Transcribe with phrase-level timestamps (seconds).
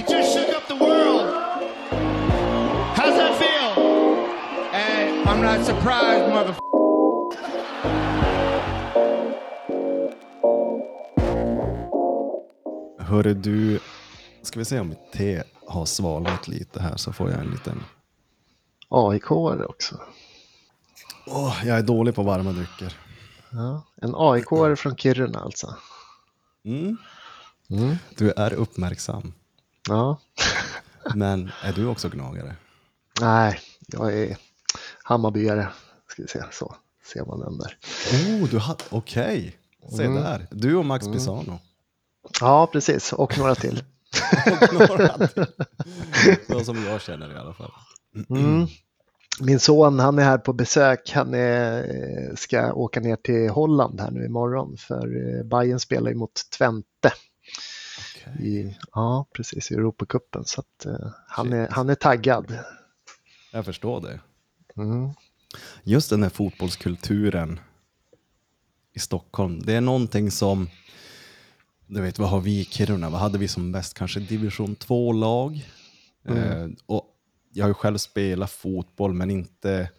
[0.00, 1.28] You just shook up the world.
[2.96, 3.84] How's that feel?
[4.72, 6.54] And I'm not surprised, mother.
[12.98, 13.80] Hörru du,
[14.42, 17.84] ska vi se om mitt te har svalnat lite här så får jag en liten...
[18.88, 20.00] aik också.
[21.26, 22.96] Åh, jag är dålig på varma drycker.
[23.50, 25.74] Ja, en aik från Kiruna alltså.
[26.64, 26.96] Mm.
[27.70, 27.96] Mm.
[28.16, 29.32] Du är uppmärksam.
[29.88, 30.20] Ja.
[31.14, 32.56] Men är du också gnagare?
[33.20, 34.36] Nej, jag är
[35.02, 35.68] Hammarbyare.
[36.08, 36.74] Ska vi se, så
[37.12, 37.76] ser man den där.
[38.12, 38.76] Oh, du har...
[38.90, 39.56] Okej.
[39.96, 40.22] Se Mm.
[40.22, 40.46] där.
[40.50, 41.58] Du och Max Pisano.
[42.40, 43.12] Ja, precis.
[43.12, 43.84] Och några till.
[44.62, 45.46] Och några till.
[46.48, 47.72] De som jag känner i alla fall.
[48.30, 48.66] Mm.
[49.40, 51.12] Min son, han är här på besök.
[51.14, 54.76] Han är, ska åka ner till Holland här nu imorgon.
[54.76, 57.12] För eh, Bayern spelar ju mot Twente.
[58.26, 58.48] Okej.
[58.48, 60.44] I, ja, precis, i Europacupen.
[60.44, 62.58] Så att, eh, han, är, han är taggad.
[63.52, 64.20] Jag förstår det.
[64.76, 65.10] Mm.
[65.82, 67.60] Just den här fotbollskulturen
[68.92, 69.62] i Stockholm.
[69.62, 70.68] Det är någonting som,
[71.86, 73.10] du vet vad har vi i Kiruna?
[73.10, 73.94] Vad hade vi som bäst?
[73.94, 75.68] Kanske division 2-lag.
[76.24, 77.06] Eh, och
[77.52, 79.90] jag har ju själv spelat fotboll men inte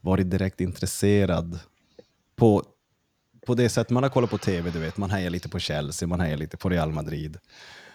[0.00, 1.58] varit direkt intresserad
[2.36, 2.64] på,
[3.46, 4.70] på det sätt man har kollat på tv.
[4.70, 7.36] Du vet, man hejar lite på Chelsea, man hejar lite på Real Madrid.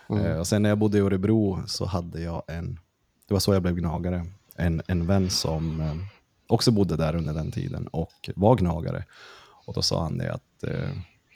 [0.10, 2.80] Eh, och sen när jag bodde i Örebro så hade jag en,
[3.28, 5.96] det var så jag blev gnagare, en, en vän som eh,
[6.48, 9.04] också bodde där under den tiden och var gnagare.
[9.66, 10.90] Och då sa han det att eh,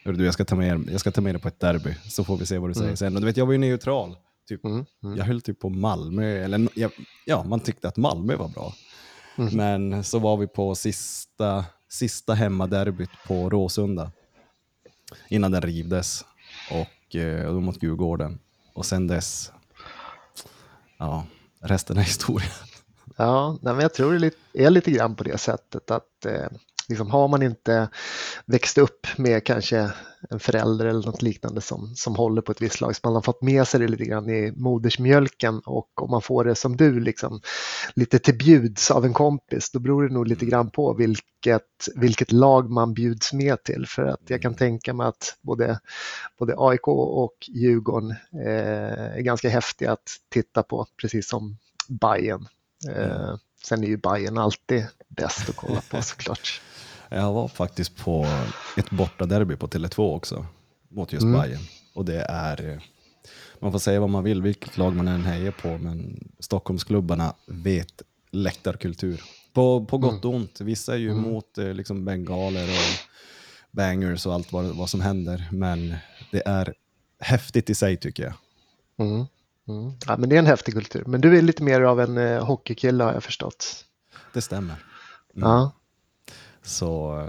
[0.06, 2.23] "Hörru du, jag, ska ta med, jag ska ta med dig på ett derby så
[2.23, 3.16] får vi se vad du säger sen.
[3.16, 4.16] Och du vet, jag var ju neutral.
[4.47, 4.86] Typ, Mm.
[5.03, 5.17] Mm.
[5.17, 6.67] Jag höll typ på Malmö, eller
[7.25, 8.73] ja, man tyckte att Malmö var bra.
[9.38, 9.58] Mm.
[9.58, 14.12] Men så var vi på sista, sista hemmaderbyt på Råsunda
[15.28, 16.26] innan den rivdes
[16.72, 18.40] och eh, och då mot Djurgården.
[18.74, 19.52] Och sen dess,
[20.98, 21.26] ja,
[21.62, 22.50] resten är historia.
[23.18, 26.26] Ja, nej, men jag tror det är lite, är lite grann på det sättet att
[26.26, 26.48] eh,
[26.90, 27.90] liksom har man inte
[28.46, 29.92] växt upp med kanske
[30.29, 33.22] en förälder eller något liknande som, som håller på ett visst lag, så man har
[33.22, 37.00] fått med sig det lite grann i modersmjölken och om man får det som du,
[37.00, 37.41] liksom,
[37.94, 41.63] lite till bjuds av en kompis, då beror det nog lite grann på vilket,
[41.95, 43.85] vilket lag man bjuds med till.
[43.88, 45.79] För att jag kan tänka mig att både,
[46.40, 48.11] både AIK och Djurgården
[48.45, 51.57] eh, är ganska häftiga att titta på, precis som
[51.90, 52.47] Bayern.
[52.90, 56.61] Eh, sen är ju Bayern alltid bäst att kolla på såklart.
[57.16, 58.28] Jag var faktiskt på
[58.78, 60.46] ett bortaderby på Tele2 också,
[60.90, 61.41] mot just Mm.
[61.41, 61.62] Bayern.
[61.94, 62.78] Och det är, eh,
[63.59, 68.02] man får säga vad man vill, vilket lag man än hejar på, men Stockholmsklubbarna vet
[68.31, 69.23] läktarkultur.
[69.53, 70.62] På, på gott och ont.
[70.62, 73.09] Vissa är ju emot eh, liksom bengaler och
[73.72, 75.96] bangers och allt vad, vad som händer, men
[76.31, 76.73] det är
[77.19, 78.34] häftigt i sig tycker jag.
[79.07, 79.25] Mm.
[79.68, 79.91] Mm.
[80.07, 81.03] Ja, men det är en häftig kultur.
[81.07, 83.85] Men du är lite mer av en eh, hockeykille har jag förstått.
[84.34, 84.75] Det stämmer.
[85.34, 85.72] Ja.
[86.63, 87.22] Så,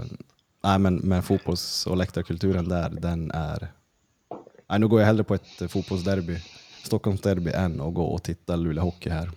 [0.63, 3.71] nej men, men fotbolls och läktarkulturen där, den är...
[4.69, 6.39] Nej, nu går jag hellre på ett fotbollsderby,
[6.83, 9.31] Stockholmsderby, än att gå och titta Luleå Hockey här.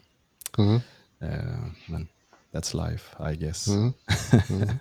[0.59, 0.81] Mm.
[1.21, 2.09] Eh, men
[2.53, 3.69] that's life, I guess.
[3.69, 3.93] Mm.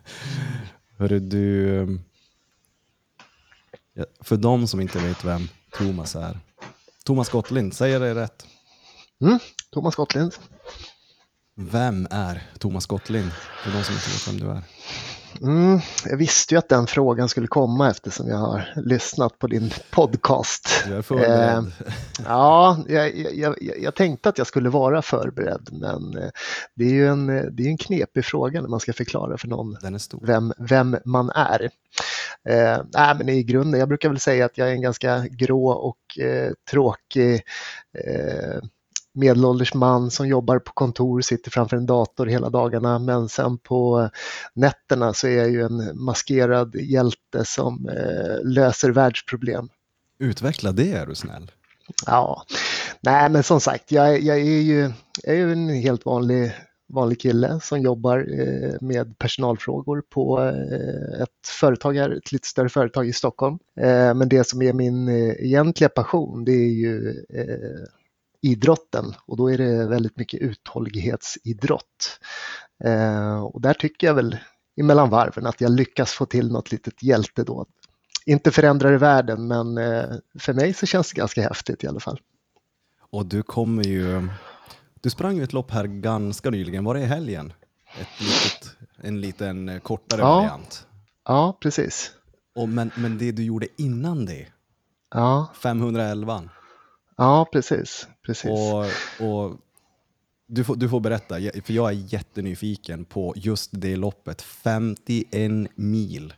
[0.97, 1.87] Hörru du, eh,
[3.93, 6.39] ja, för de som inte vet vem Thomas är.
[7.03, 8.47] Thomas Gottlind, säger det rätt?
[9.21, 9.39] Mm.
[9.71, 10.33] Thomas Gottlind.
[11.59, 13.31] Vem är Thomas Gottlind?
[13.31, 14.63] För de som inte vet vem du är.
[15.41, 15.79] Mm.
[16.05, 20.83] Jag visste ju att den frågan skulle komma eftersom jag har lyssnat på din podcast.
[20.87, 21.71] Du är förberedd.
[22.25, 26.29] Ja, jag, jag, jag, jag tänkte att jag skulle vara förberedd men eh,
[26.75, 29.47] det är ju en, eh, det är en knepig fråga när man ska förklara för
[29.47, 29.77] någon
[30.21, 31.69] vem, vem man är.
[32.49, 35.69] Eh, nej, men i grunden, jag brukar väl säga att jag är en ganska grå
[35.69, 37.33] och eh, tråkig
[38.05, 38.61] eh,
[39.17, 44.09] medelålders man som jobbar på kontor, sitter framför en dator hela dagarna men sen på
[44.53, 49.69] nätterna så är jag ju en maskerad hjälte som eh, löser världsproblem.
[50.19, 51.51] Utveckla det är du snäll.
[52.05, 52.43] Ja,
[53.01, 54.91] nej men som sagt, jag, jag är ju
[55.23, 56.51] jag är en helt vanlig,
[56.93, 62.69] vanlig kille som jobbar eh, med personalfrågor på eh, ett företag här, ett lite större
[62.69, 63.59] företag i Stockholm.
[64.15, 67.15] Men det som är min egentliga passion det är ju
[68.41, 72.19] idrotten och då är det väldigt mycket uthållighetsidrott.
[72.83, 74.37] Eh, och där tycker jag väl
[74.79, 77.67] emellan varven att jag lyckas få till något litet hjältedåd.
[78.25, 80.05] Inte förändrar det världen men eh,
[80.39, 82.19] för mig så känns det ganska häftigt i alla fall.
[83.09, 84.27] Och du kommer ju...
[85.01, 86.83] Du sprang ju ett lopp här ganska nyligen.
[86.83, 87.53] Var det i helgen?
[88.01, 90.35] Ett litet, en liten eh, kortare Ja.
[90.35, 90.87] variant.
[91.25, 92.11] Ja, precis.
[92.55, 94.47] Och men, men det du gjorde innan det,
[95.13, 96.49] Ja, 511,
[97.17, 98.07] Ja, precis.
[98.25, 98.51] precis.
[98.51, 98.85] Och,
[99.27, 99.57] och
[100.47, 104.41] du, får, du får berätta, för jag är jättenyfiken på just det loppet.
[104.41, 106.33] 51 mil.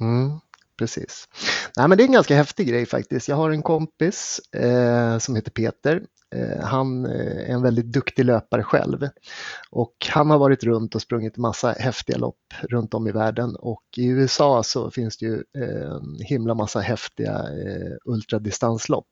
[0.00, 0.40] Mm,
[0.78, 1.28] precis.
[1.76, 3.28] Nej, men det är en ganska häftig grej faktiskt.
[3.28, 6.02] Jag har en kompis eh, som heter Peter.
[6.32, 9.08] Eh, han eh, är en väldigt duktig löpare själv
[9.70, 13.82] och han har varit runt och sprungit massa häftiga lopp runt om i världen och
[13.96, 17.44] i USA så finns det ju eh, en himla massa häftiga
[18.04, 19.08] ultradistanslopp.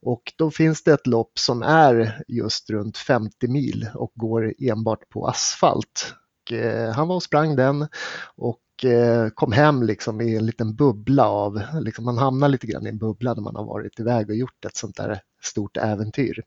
[0.00, 5.08] Och då finns det ett lopp som är just runt 50 mil och går enbart
[5.08, 6.14] på asfalt.
[6.50, 6.56] Och,
[6.94, 7.88] han var och sprang den
[8.36, 8.60] och
[9.34, 12.98] kom hem liksom i en liten bubbla av, liksom man hamnar lite grann i en
[12.98, 16.42] bubbla när man har varit iväg och gjort ett sånt där stort äventyr.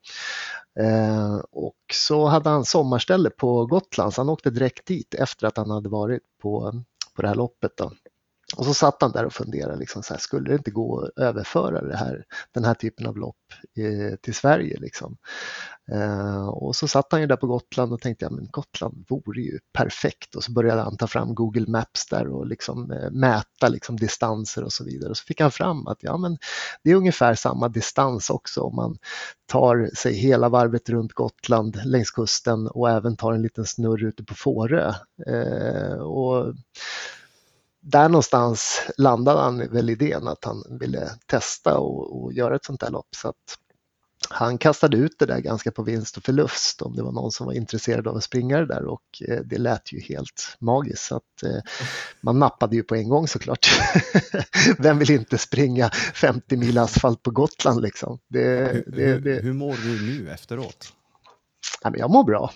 [0.80, 5.58] Eh, och så hade han sommarställe på Gotland så han åkte direkt dit efter att
[5.58, 6.84] han hade varit på,
[7.16, 7.78] på det här loppet.
[7.78, 7.92] Då.
[8.56, 11.24] Och så satt han där och funderade, liksom så här, skulle det inte gå att
[11.24, 13.36] överföra det här, den här typen av lopp
[13.78, 14.78] eh, till Sverige?
[14.80, 15.18] Liksom?
[15.92, 19.42] Eh, och så satt han ju där på Gotland och tänkte, ja men Gotland vore
[19.42, 20.36] ju perfekt.
[20.36, 24.64] Och så började han ta fram Google Maps där och liksom, eh, mäta liksom, distanser
[24.64, 25.10] och så vidare.
[25.10, 26.38] Och så fick han fram att ja, men
[26.84, 28.98] det är ungefär samma distans också om man
[29.52, 34.24] tar sig hela varvet runt Gotland längs kusten och även tar en liten snurr ute
[34.24, 34.94] på Fårö.
[35.28, 36.54] Eh, och
[37.82, 42.84] där någonstans landade han väl idén att han ville testa och, och göra ett sånt
[42.84, 43.08] här lopp.
[43.16, 43.58] Så att
[44.30, 47.46] han kastade ut det där ganska på vinst och förlust om det var någon som
[47.46, 51.04] var intresserad av att springa det där och eh, det lät ju helt magiskt.
[51.04, 51.62] Så att, eh,
[52.22, 53.68] man nappade ju på en gång såklart.
[54.78, 58.20] Vem vill inte springa 50 mil asfalt på Gotland liksom?
[58.28, 59.42] Det, det, det...
[59.42, 60.94] Hur, mår du nu efteråt?
[61.98, 62.52] jag mår bra.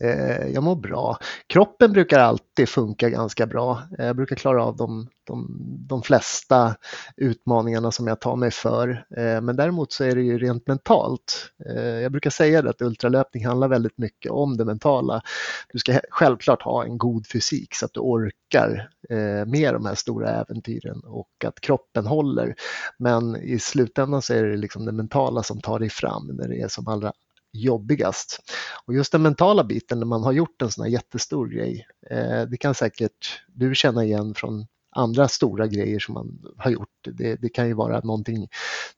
[0.00, 1.18] Eh, jag mår bra.
[1.46, 3.82] Kroppen brukar alltid funka ganska bra.
[3.98, 5.56] Eh, jag brukar klara av de, de,
[5.88, 6.76] de flesta
[7.16, 9.04] utmaningarna som jag tar mig för.
[9.16, 11.50] Eh, men däremot så är det ju rent mentalt.
[11.66, 15.22] Eh, jag brukar säga det att ultralöpning handlar väldigt mycket om det mentala.
[15.72, 19.94] Du ska självklart ha en god fysik så att du orkar eh, med de här
[19.94, 22.54] stora äventyren och att kroppen håller.
[22.98, 26.60] Men i slutändan så är det liksom det mentala som tar dig fram när det
[26.60, 27.12] är som allra
[27.52, 28.38] jobbigast.
[28.86, 32.42] Och just den mentala biten när man har gjort en sån här jättestor grej, eh,
[32.42, 36.88] det kan säkert du känna igen från andra stora grejer som man har gjort.
[37.12, 38.48] Det, det, kan ju vara någonting,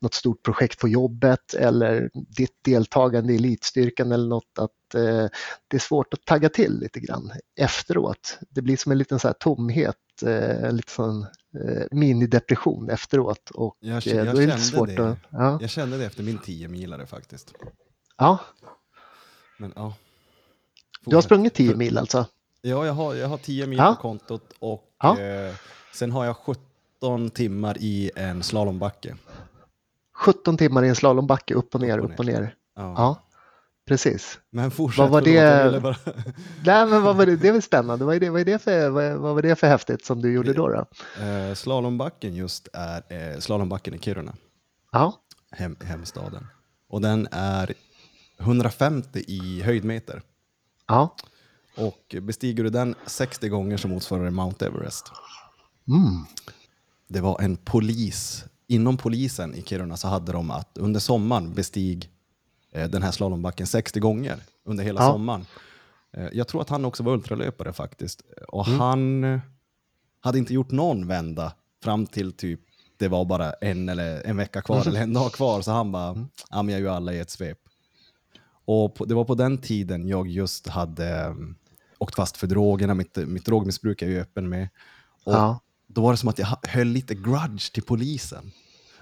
[0.01, 5.29] något stort projekt på jobbet eller ditt deltagande i elitstyrkan eller något att eh,
[5.69, 8.39] det är svårt att tagga till lite grann efteråt.
[8.51, 11.23] Det blir som en liten så här tomhet, eh, lite sån
[11.65, 15.11] eh, minidepression efteråt och jag, jag eh, då är det svårt det.
[15.11, 15.19] att...
[15.31, 15.59] Ja.
[15.61, 17.55] Jag kände det efter min 10 milare faktiskt.
[18.21, 18.39] Ja.
[19.59, 19.95] Men, ja.
[21.05, 22.27] Du har sprungit 10 mil alltså?
[22.63, 23.95] Ja, jag har, jag har 10 mil ja.
[23.95, 25.21] på kontot och ja.
[25.21, 25.55] eh,
[25.95, 29.17] sen har jag 17 timmar i en slalombacke.
[30.15, 32.33] 17 timmar i en slalombacke, upp och ner, upp och ner.
[32.33, 32.55] Upp och ner.
[32.77, 32.95] Ja.
[32.97, 33.23] ja.
[33.87, 34.39] Precis.
[34.51, 34.99] Men fortsätt.
[34.99, 35.83] Vad var det?
[35.83, 35.97] Bara...
[36.65, 37.37] Nej, men vad var det?
[37.37, 38.05] Det är väl spännande.
[38.05, 40.33] Vad, är det, vad, är det för, vad, vad var det för häftigt som du
[40.33, 40.69] gjorde då?
[40.69, 40.87] då?
[41.25, 44.35] Eh, slalombacken just är eh, slalombacken i Kiruna.
[44.93, 45.15] Ja.
[45.51, 46.47] Hem, hemstaden.
[46.89, 47.75] Och den är
[48.41, 50.23] 150 i höjdmeter.
[50.87, 51.17] Ja.
[51.77, 55.13] Och bestiger du den 60 gånger så motsvarar det Mount Everest.
[55.89, 56.27] Mm.
[57.09, 62.11] Det var en polis, inom polisen i Kiruna så hade de att under sommaren bestig
[62.73, 65.13] eh, den här slalombacken 60 gånger under hela ja.
[65.13, 65.47] sommaren.
[66.17, 68.23] Eh, jag tror att han också var ultralöpare faktiskt.
[68.49, 68.81] Och mm.
[68.81, 69.41] han
[70.21, 72.61] hade inte gjort någon vända fram till typ
[73.01, 75.63] det var bara en eller en vecka kvar eller en dag kvar.
[75.63, 76.29] Så han bara, mm.
[76.51, 77.59] ja men jag gör alla i ett svep.
[78.73, 81.57] Och på, det var på den tiden jag just hade um,
[81.99, 84.69] åkt fast för drogerna, mitt, mitt drogmissbruk är jag öppen med.
[85.25, 85.61] Och ja.
[85.87, 88.53] Då var det som att jag höll lite grudge till polisen.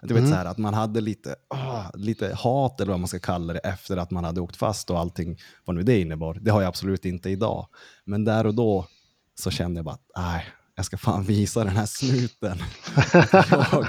[0.02, 0.30] Du vet, mm.
[0.30, 3.58] så här, att man hade lite, oh, lite hat, eller vad man ska kalla det,
[3.58, 6.38] efter att man hade åkt fast och allting, vad nu det innebar.
[6.40, 7.66] Det har jag absolut inte idag.
[8.04, 8.86] Men där och då
[9.34, 12.58] så kände jag bara att nej, jag ska fan visa den här snuten.
[13.50, 13.86] jag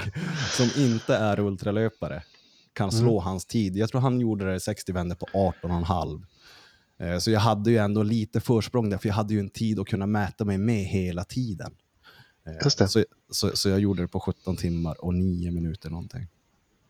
[0.50, 2.22] som inte är ultralöpare
[2.72, 3.24] kan slå mm.
[3.24, 3.76] hans tid.
[3.76, 6.22] Jag tror han gjorde det 60 vändor på 18,5.
[6.98, 9.80] Eh, så jag hade ju ändå lite försprång där, för jag hade ju en tid
[9.80, 11.74] att kunna mäta mig med hela tiden.
[12.46, 12.68] Eh.
[12.68, 16.26] Så, så, så jag gjorde det på 17 timmar och 9 minuter någonting.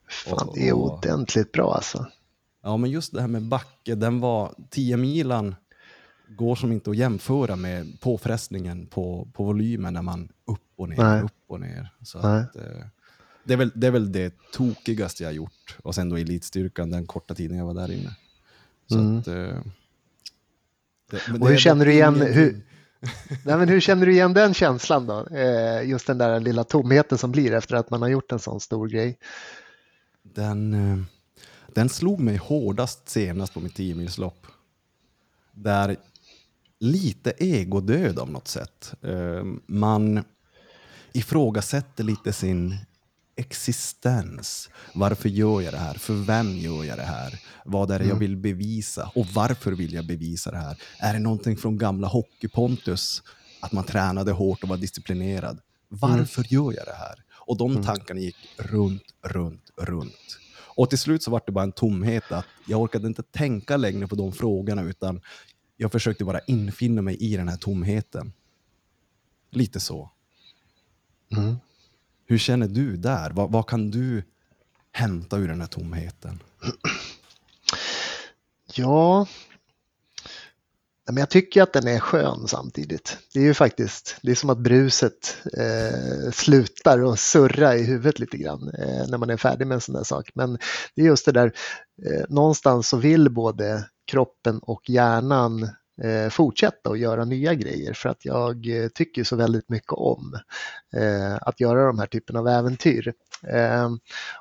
[0.09, 2.07] Fan, det är ordentligt bra alltså.
[2.63, 5.55] Ja, men just det här med backe, den var 10 milan
[6.37, 10.97] går som inte att jämföra med påfrestningen på, på volymen när man upp och ner,
[10.97, 11.23] Nej.
[11.23, 11.95] upp och ner.
[12.03, 12.63] Så att, eh,
[13.45, 15.77] det, är väl, det är väl det tokigaste jag gjort.
[15.83, 18.17] Och sen då elitstyrkan, den korta tiden jag var där inne.
[18.87, 19.19] Så mm.
[19.19, 19.61] att, eh,
[21.11, 22.63] det, och hur känner du igen, hur,
[23.45, 25.27] nej, men hur känner du igen den känslan då?
[25.27, 28.61] Eh, just den där lilla tomheten som blir efter att man har gjort en sån
[28.61, 29.19] stor grej.
[30.23, 30.99] Den, eh,
[31.75, 34.47] Den slog mig hårdast senast på mitt 10 lopp.
[35.53, 35.97] Där
[36.81, 38.95] lite egodöd av något sätt.
[39.03, 40.25] Eh, man
[41.13, 42.77] ifrågasätter lite sin
[43.41, 44.71] existens.
[44.95, 45.95] Varför gör jag det här?
[45.95, 47.41] För vem gör jag det här?
[47.65, 49.11] Vad är det jag vill bevisa?
[49.15, 50.83] Och varför vill jag bevisa det här?
[50.99, 53.23] Är det någonting från gamla hockeypontus?
[53.61, 55.61] Att man tränade hårt och var disciplinerad.
[55.89, 57.25] Varför gör jag det här?
[57.33, 60.39] Och de tankarna gick runt, runt, runt.
[60.77, 64.07] Och till slut så var det bara en tomhet att jag orkade inte tänka längre
[64.07, 65.21] på de frågorna utan
[65.77, 68.33] jag försökte bara infinna mig i den här tomheten.
[69.51, 70.11] Lite så.
[71.37, 71.57] Mm.
[72.31, 73.31] Hur känner du där?
[73.31, 74.23] Vad, vad kan du
[74.93, 76.43] hämta ur den här tomheten?
[78.75, 79.27] Ja,
[81.07, 83.19] men jag tycker att den är skön samtidigt.
[83.35, 88.19] Det är ju faktiskt, det är som att bruset eh, slutar och surra i huvudet
[88.19, 90.31] lite grann eh, när man är färdig med en sån där sak.
[90.35, 90.59] Men
[90.95, 91.53] det är just det där,
[92.07, 95.69] eh, någonstans så vill både kroppen och hjärnan eh,
[96.03, 100.39] Eh, fortsätta och göra nya grejer för att jag eh, tycker så väldigt mycket om
[100.97, 103.13] eh, att göra de här typen av äventyr.
[103.47, 103.91] Eh,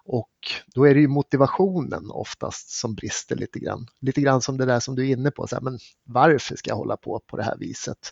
[0.05, 0.29] och
[0.75, 3.87] då är det ju motivationen oftast som brister lite grann.
[4.01, 6.69] Lite grann som det där som du är inne på, så här, men varför ska
[6.69, 8.11] jag hålla på på det här viset?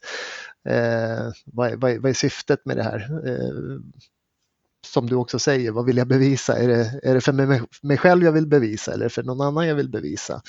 [0.69, 3.27] Eh, vad, är, vad, är, vad är syftet med det här?
[3.27, 3.79] Eh,
[4.93, 6.57] som du också säger, vad vill jag bevisa?
[6.57, 9.67] Är det, är det för mig, mig själv jag vill bevisa eller för någon annan
[9.67, 10.41] jag vill bevisa?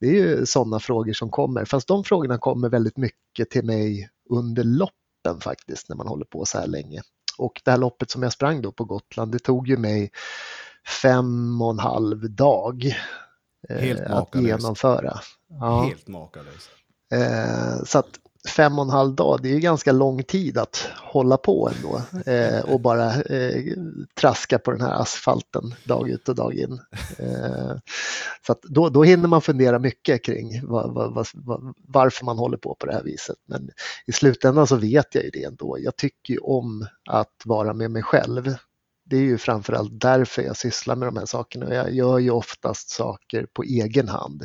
[0.00, 4.08] Det är ju sådana frågor som kommer, fast de frågorna kommer väldigt mycket till mig
[4.30, 7.02] under loppen faktiskt, när man håller på så här länge.
[7.38, 10.10] Och det här loppet som jag sprang då på Gotland, det tog ju mig
[11.02, 12.96] fem och en halv dag
[13.68, 15.20] eh, att genomföra.
[15.48, 15.82] Ja.
[15.82, 16.70] Helt makalöst.
[17.12, 18.10] Eh, så att
[18.48, 22.02] fem och en halv dag, det är ju ganska lång tid att hålla på ändå
[22.30, 23.62] eh, och bara eh,
[24.20, 26.80] traska på den här asfalten dag ut och dag in.
[27.18, 27.76] Eh,
[28.46, 32.56] så att då, då hinner man fundera mycket kring var, var, var, varför man håller
[32.56, 33.36] på på det här viset.
[33.48, 33.70] Men
[34.06, 35.76] i slutändan så vet jag ju det ändå.
[35.80, 38.54] Jag tycker ju om att vara med mig själv.
[39.04, 41.74] Det är ju framförallt därför jag sysslar med de här sakerna.
[41.74, 44.44] Jag gör ju oftast saker på egen hand.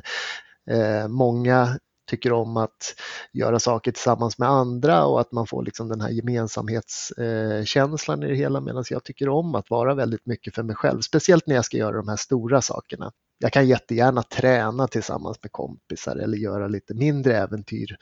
[0.71, 2.95] Eh, många tycker om att
[3.33, 8.35] göra saker tillsammans med andra och att man får liksom den här gemensamhetskänslan i det
[8.35, 11.65] hela medan jag tycker om att vara väldigt mycket för mig själv, speciellt när jag
[11.65, 13.11] ska göra de här stora sakerna.
[13.37, 17.97] Jag kan jättegärna träna tillsammans med kompisar eller göra lite mindre äventyr.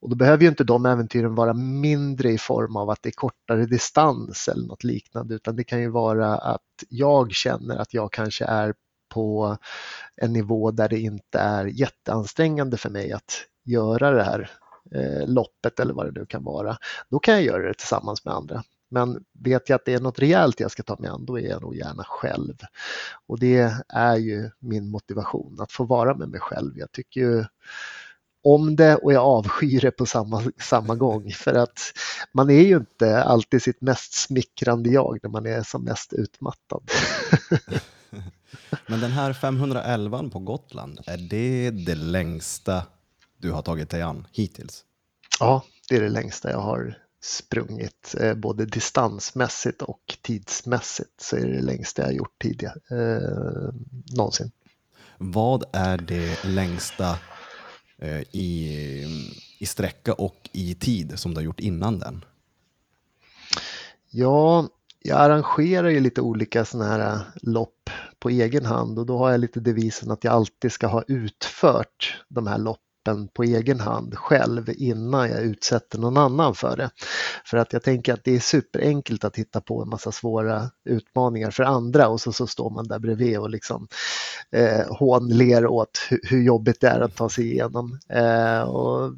[0.00, 3.12] Och då behöver ju inte de äventyren vara mindre i form av att det är
[3.12, 8.12] kortare distans eller något liknande utan det kan ju vara att jag känner att jag
[8.12, 8.74] kanske är
[9.18, 9.56] på
[10.16, 14.50] en nivå där det inte är jätteansträngande för mig att göra det här
[14.94, 16.76] eh, loppet eller vad det nu kan vara.
[17.10, 18.62] Då kan jag göra det tillsammans med andra.
[18.90, 21.48] Men vet jag att det är något rejält jag ska ta mig an, då är
[21.48, 22.54] jag nog gärna själv.
[23.26, 26.78] Och det är ju min motivation, att få vara med mig själv.
[26.78, 27.44] Jag tycker ju
[28.44, 31.32] om det och jag avskyr det på samma, samma gång.
[31.32, 31.80] För att
[32.32, 36.90] man är ju inte alltid sitt mest smickrande jag när man är som mest utmattad.
[38.86, 42.82] Men den här 511 på Gotland, är det det längsta
[43.38, 44.84] du har tagit dig an hittills?
[45.40, 48.14] Ja, det är det längsta jag har sprungit.
[48.20, 52.80] Eh, både distansmässigt och tidsmässigt så är det det längsta jag har gjort tidigare.
[52.90, 53.74] Eh,
[54.16, 54.50] någonsin.
[55.18, 57.18] Vad är det längsta
[57.98, 59.06] eh, i,
[59.58, 62.24] i sträcka och i tid som du har gjort innan den?
[64.10, 64.68] Ja,
[65.02, 67.90] jag arrangerar ju lite olika sådana här äh, lopp
[68.20, 72.24] på egen hand och då har jag lite devisen att jag alltid ska ha utfört
[72.28, 76.90] de här loppen på egen hand själv innan jag utsätter någon annan för det.
[77.44, 81.50] För att jag tänker att det är superenkelt att hitta på en massa svåra utmaningar
[81.50, 83.88] för andra och så, så står man där bredvid och liksom
[84.52, 87.98] eh, hånler åt hur, hur jobbigt det är att ta sig igenom.
[88.08, 89.12] Eh, och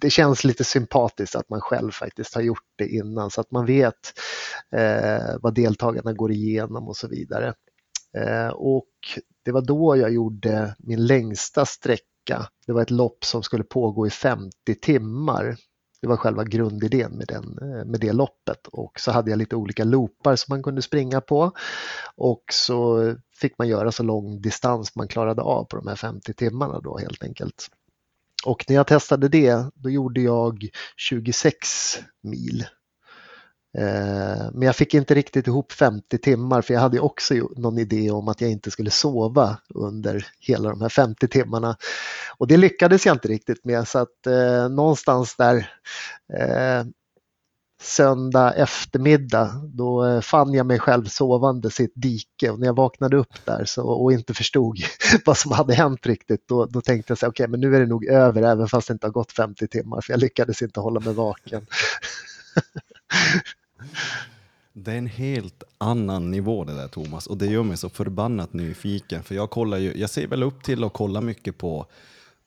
[0.00, 3.66] det känns lite sympatiskt att man själv faktiskt har gjort det innan så att man
[3.66, 3.94] vet
[4.76, 7.54] eh, vad deltagarna går igenom och så vidare.
[8.16, 8.88] Eh, och
[9.44, 12.48] det var då jag gjorde min längsta sträcka.
[12.66, 15.56] Det var ett lopp som skulle pågå i 50 timmar.
[16.00, 19.56] Det var själva grundidén med, den, eh, med det loppet och så hade jag lite
[19.56, 21.52] olika loopar som man kunde springa på
[22.16, 26.34] och så fick man göra så lång distans man klarade av på de här 50
[26.34, 27.68] timmarna då helt enkelt.
[28.44, 32.66] Och när jag testade det, då gjorde jag 26 mil.
[33.78, 38.10] Eh, men jag fick inte riktigt ihop 50 timmar för jag hade också någon idé
[38.10, 41.76] om att jag inte skulle sova under hela de här 50 timmarna.
[42.38, 45.56] Och det lyckades jag inte riktigt med så att eh, någonstans där
[46.38, 46.84] eh,
[47.82, 49.62] söndag eftermiddag.
[49.64, 53.44] Då eh, fann jag mig själv sovandes i ett dike och när jag vaknade upp
[53.44, 54.78] där så, och inte förstod
[55.24, 57.80] vad som hade hänt riktigt då, då tänkte jag så okej okay, men nu är
[57.80, 60.80] det nog över även fast det inte har gått 50 timmar för jag lyckades inte
[60.80, 61.66] hålla mig vaken.
[64.72, 68.52] Det är en helt annan nivå det där Thomas och det gör mig så förbannat
[68.52, 71.86] nyfiken för jag kollar ju, jag ser väl upp till och kollar mycket på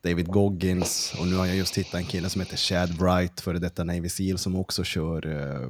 [0.02, 3.60] David Goggins och nu har jag just hittat en kille som heter Chad Wright, före
[3.60, 5.64] detta Navy Seal, som också kör eh,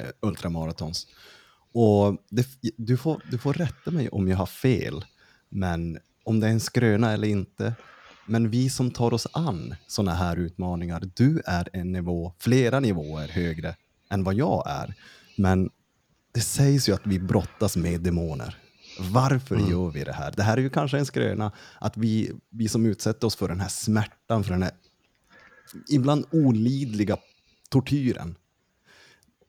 [0.00, 1.06] eh ultramaratons.
[1.72, 5.04] Och det, du, får, du får rätta mig om jag har fel,
[5.48, 7.74] men om det är en skröna eller inte.
[8.26, 13.28] Men vi som tar oss an sådana här utmaningar, du är en nivå, flera nivåer
[13.28, 13.74] högre
[14.10, 14.94] än vad jag är.
[15.36, 15.70] Men
[16.32, 18.56] det sägs ju att vi brottas med demoner.
[19.00, 19.70] Varför mm.
[19.70, 20.32] gör vi det här?
[20.36, 23.60] Det här är ju kanske en skröna, att vi, vi som utsätter oss för den
[23.60, 24.72] här smärtan, för den här
[25.90, 27.16] ibland olidliga
[27.70, 28.34] tortyren,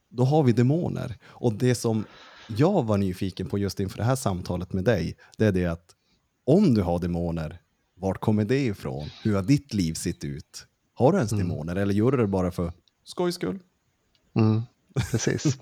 [0.09, 1.17] då har vi demoner.
[1.23, 2.05] Och det som
[2.47, 5.95] jag var nyfiken på just inför det här samtalet med dig, det är det att
[6.45, 7.61] om du har demoner,
[7.95, 9.09] vart kommer det ifrån?
[9.23, 10.65] Hur har ditt liv sett ut?
[10.93, 11.47] Har du ens mm.
[11.47, 12.73] demoner eller gör du det bara för
[13.03, 13.59] skojs skull?
[14.35, 14.61] Mm.
[15.11, 15.57] Precis.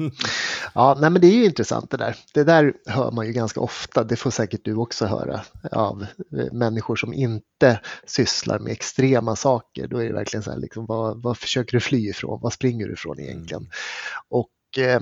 [0.73, 2.15] Ja, nej, men det är ju intressant det där.
[2.33, 4.03] Det där hör man ju ganska ofta.
[4.03, 6.05] Det får säkert du också höra av
[6.37, 9.87] eh, människor som inte sysslar med extrema saker.
[9.87, 12.39] Då är det verkligen så här, liksom, vad, vad försöker du fly ifrån?
[12.41, 13.61] Vad springer du ifrån egentligen?
[13.61, 13.71] Mm.
[14.29, 15.01] Och eh,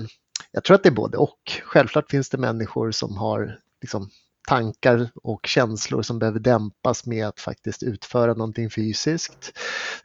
[0.52, 1.60] jag tror att det är både och.
[1.64, 4.10] Självklart finns det människor som har liksom,
[4.46, 9.58] tankar och känslor som behöver dämpas med att faktiskt utföra någonting fysiskt.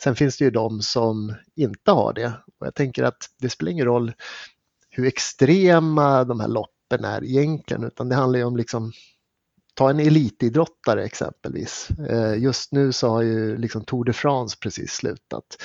[0.03, 3.71] Sen finns det ju de som inte har det och jag tänker att det spelar
[3.71, 4.13] ingen roll
[4.89, 8.91] hur extrema de här loppen är egentligen utan det handlar ju om liksom
[9.73, 11.89] Ta en elitidrottare exempelvis.
[12.09, 15.57] Eh, just nu så har ju liksom Tour de France precis slutat.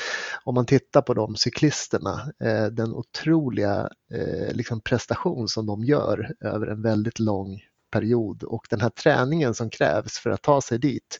[0.44, 6.34] Om man tittar på de cyklisterna, eh, den otroliga eh, liksom prestation som de gör
[6.40, 7.60] över en väldigt lång
[7.96, 11.18] period och den här träningen som krävs för att ta sig dit,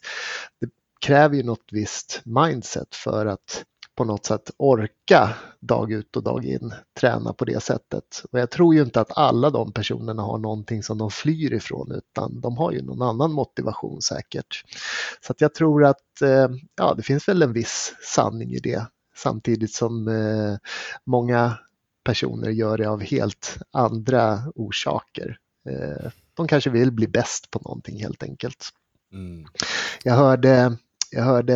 [0.61, 0.69] det
[1.01, 3.63] kräver ju något visst mindset för att
[3.95, 8.23] på något sätt orka dag ut och dag in träna på det sättet.
[8.31, 11.91] Och jag tror ju inte att alla de personerna har någonting som de flyr ifrån
[11.91, 14.63] utan de har ju någon annan motivation säkert.
[15.21, 18.87] Så att jag tror att eh, ja, det finns väl en viss sanning i det
[19.15, 20.57] samtidigt som eh,
[21.05, 21.57] många
[22.03, 25.37] personer gör det av helt andra orsaker.
[25.69, 28.69] Eh, de kanske vill bli bäst på någonting helt enkelt.
[29.13, 29.47] Mm.
[30.03, 30.77] Jag hörde
[31.11, 31.55] jag hörde,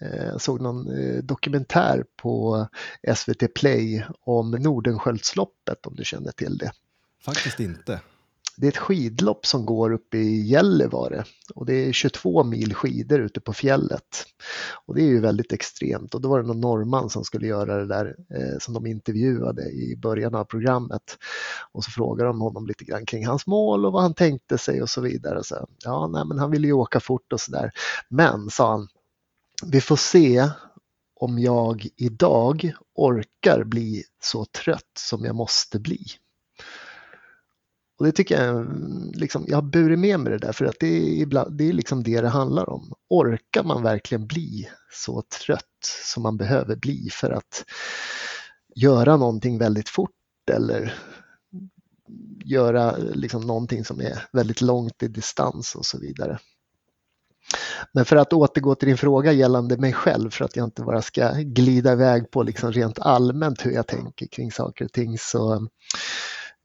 [0.00, 2.66] eh, såg någon eh, dokumentär på
[3.14, 6.72] SVT Play om Nordenskiöldsloppet om du känner till det.
[7.24, 8.00] Faktiskt inte.
[8.56, 13.20] Det är ett skidlopp som går uppe i Gällivare och det är 22 mil skidor
[13.20, 14.26] ute på fjället.
[14.86, 17.76] Och det är ju väldigt extremt och då var det någon norrman som skulle göra
[17.76, 21.18] det där eh, som de intervjuade i början av programmet.
[21.72, 24.82] Och så frågade de honom lite grann kring hans mål och vad han tänkte sig
[24.82, 25.44] och så vidare.
[25.44, 27.70] Så, ja, nej, men han ville ju åka fort och sådär.
[28.08, 28.88] Men, sa han,
[29.66, 30.50] vi får se
[31.20, 36.06] om jag idag orkar bli så trött som jag måste bli.
[37.98, 38.66] Och det tycker jag,
[39.14, 41.72] liksom, jag har burit med mig det där för att det är, ibland, det är
[41.72, 42.92] liksom det det handlar om.
[43.08, 47.64] Orkar man verkligen bli så trött som man behöver bli för att
[48.74, 50.10] göra någonting väldigt fort
[50.50, 50.94] eller
[52.44, 56.38] göra liksom någonting som är väldigt långt i distans och så vidare.
[57.92, 61.02] Men för att återgå till din fråga gällande mig själv för att jag inte bara
[61.02, 65.68] ska glida iväg på liksom rent allmänt hur jag tänker kring saker och ting så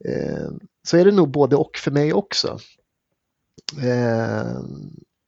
[0.06, 0.50] Eh,
[0.84, 2.60] så är det nog både och för mig också.
[3.84, 4.62] Eh,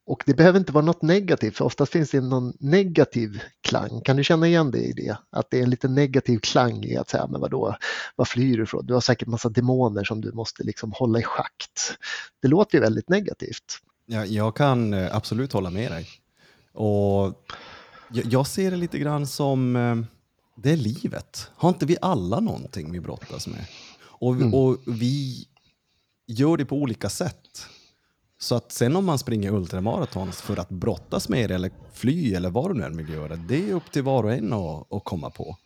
[0.06, 4.02] och det behöver inte vara något negativt, för oftast finns det någon negativ klang.
[4.02, 5.18] Kan du känna igen det i det?
[5.30, 7.78] Att det är en lite negativ klang i att säga, men vadå,
[8.16, 8.86] vad flyr du ifrån?
[8.86, 11.98] Du har säkert massa demoner som du måste liksom hålla i schakt.
[12.42, 13.80] Det låter ju väldigt negativt.
[14.06, 16.08] Ja, jag kan eh, absolut hålla med dig.
[16.74, 17.34] Och
[18.10, 19.96] jag ser det lite grann som, eh,
[20.56, 21.50] det är livet.
[21.56, 23.66] Har inte vi alla någonting vi brottas med?
[24.24, 24.54] Och, mm.
[24.54, 25.48] och vi
[26.28, 27.66] gör det på olika sätt.
[28.40, 32.50] Så att sen om man springer ultramaratons för att brottas med det eller fly eller
[32.50, 35.04] vad du nu än vill göra, det är upp till var och en att, att
[35.04, 35.58] komma på.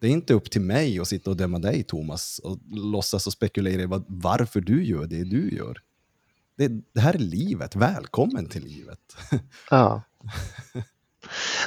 [0.00, 3.32] Det är inte upp till mig att sitta och döma dig Thomas och låtsas och
[3.32, 5.78] spekulera i vad, varför du gör det du gör.
[6.56, 9.16] Det, det här är livet, välkommen till livet.
[9.70, 10.02] Ja.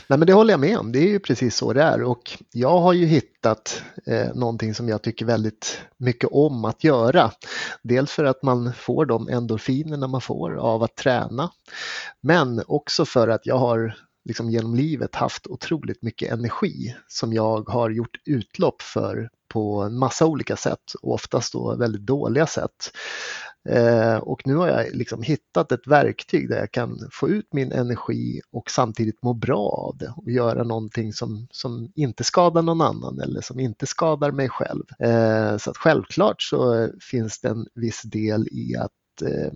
[0.08, 2.32] Nej, men det håller jag med om, det är ju precis så det är och
[2.52, 7.32] jag har ju hittat eh, någonting som jag tycker väldigt mycket om att göra.
[7.84, 11.52] Dels för att man får de endorfinerna man får av att träna,
[12.22, 17.70] men också för att jag har liksom genom livet haft otroligt mycket energi som jag
[17.70, 22.92] har gjort utlopp för på en massa olika sätt och oftast då väldigt dåliga sätt.
[23.70, 27.72] Eh, och nu har jag liksom hittat ett verktyg där jag kan få ut min
[27.72, 32.82] energi och samtidigt må bra av det och göra någonting som, som inte skadar någon
[32.82, 34.84] annan eller som inte skadar mig själv.
[35.00, 39.52] Eh, så att självklart så finns det en viss del i att eh,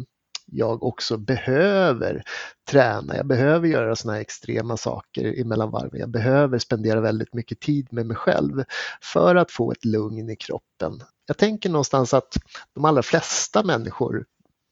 [0.46, 2.24] jag också behöver
[2.70, 3.16] träna.
[3.16, 6.00] Jag behöver göra sådana här extrema saker emellan varven.
[6.00, 8.64] Jag behöver spendera väldigt mycket tid med mig själv
[9.02, 11.02] för att få ett lugn i kroppen.
[11.32, 12.38] Jag tänker någonstans att
[12.76, 14.26] de allra flesta människor,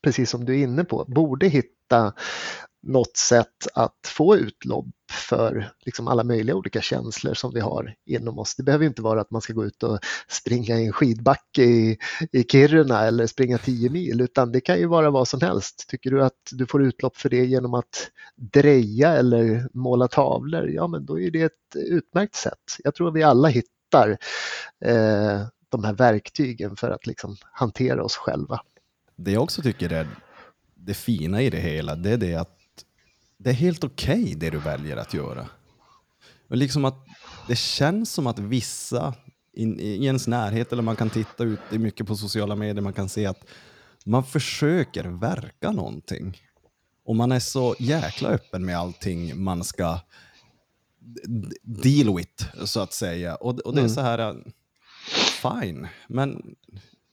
[0.04, 2.14] precis som du är inne på, borde hitta
[2.88, 4.86] något sätt att få utlopp
[5.30, 8.56] för liksom alla möjliga olika känslor som vi har inom oss.
[8.56, 11.98] Det behöver inte vara att man ska gå ut och springa i en skidbacke i,
[12.32, 15.86] i Kiruna eller springa 10 mil utan det kan ju vara vad som helst.
[15.90, 20.88] Tycker du att du får utlopp för det genom att dreja eller måla tavlor, ja
[20.88, 22.76] men då är det ett utmärkt sätt.
[22.84, 24.18] Jag tror vi alla hittar
[24.86, 28.62] eh, de här verktygen för att liksom hantera oss själva.
[29.16, 30.08] Det jag också tycker är
[30.76, 32.58] det fina i det hela, det är det att
[33.38, 35.50] det är helt okej okay, det du väljer att göra.
[36.50, 37.06] Och liksom att
[37.48, 39.14] det känns som att vissa
[39.54, 43.10] in, i ens närhet, eller man kan titta ut mycket på sociala medier, man kan
[43.10, 43.46] se att
[44.06, 46.42] man försöker verka någonting.
[47.06, 50.00] Och man är så jäkla öppen med allting man ska
[51.64, 53.36] deal with, så att säga.
[53.36, 53.96] Och, och det är mm.
[53.96, 54.44] så här,
[55.42, 56.56] fine, men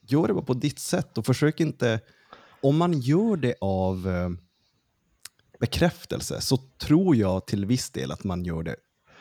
[0.08, 2.00] gör det bara på ditt sätt och försök inte,
[2.60, 4.30] om man gör det av eh,
[5.60, 8.76] bekräftelse så tror jag till viss del att man gör det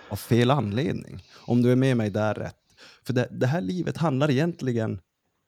[0.09, 1.23] av fel anledning.
[1.35, 2.55] Om du är med mig där rätt.
[3.03, 4.99] För det, det här livet handlar egentligen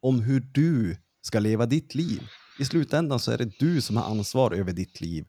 [0.02, 2.22] om hur du ska leva ditt liv.
[2.60, 5.26] I slutändan så är det du som har ansvar över ditt liv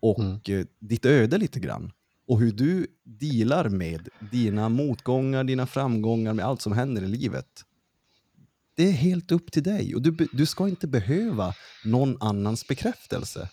[0.00, 0.40] och mm.
[0.48, 1.92] Eh, ditt öde lite grann.
[2.26, 7.64] Och hur du dealar med dina motgångar, dina framgångar, med allt som händer i livet.
[8.76, 13.48] Det är helt upp till dig och du, du ska inte behöva någon annans bekräftelse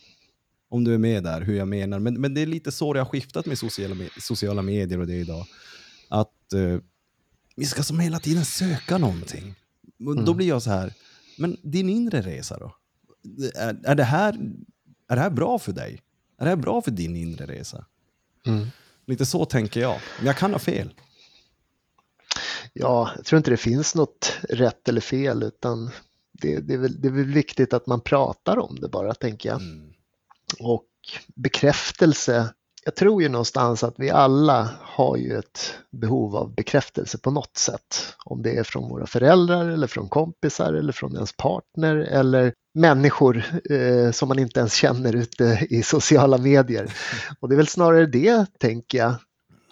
[0.70, 2.00] om du är med där, hur jag menar.
[2.00, 5.16] Men, men det är lite så det har skiftat med sociala, sociala medier och det
[5.16, 5.46] idag.
[6.10, 6.78] Att eh,
[7.56, 9.56] vi ska som hela tiden söka någonting.
[10.00, 10.26] Mm.
[10.26, 10.94] Då blir jag så här,
[11.38, 12.76] men din inre resa då?
[13.56, 14.34] Är, är, det här,
[15.08, 16.02] är det här bra för dig?
[16.38, 17.86] Är det här bra för din inre resa?
[18.48, 18.68] Mm.
[19.08, 20.00] Lite så tänker jag.
[20.18, 20.94] Men jag kan ha fel.
[22.74, 25.92] Ja, jag tror inte det finns något rätt eller fel utan
[26.32, 29.50] det, det, är, väl, det är väl viktigt att man pratar om det bara, tänker
[29.50, 29.62] jag.
[29.62, 29.94] Mm.
[30.60, 30.88] Och
[31.36, 32.54] bekräftelse,
[32.86, 37.58] jag tror ju någonstans att vi alla har ju ett behov av bekräftelse på något
[37.58, 38.16] sätt.
[38.26, 43.44] Om det är från våra föräldrar eller från kompisar eller från ens partner eller människor
[43.72, 46.94] eh, som man inte ens känner ute i sociala medier.
[47.40, 49.14] Och det är väl snarare det, tänker jag,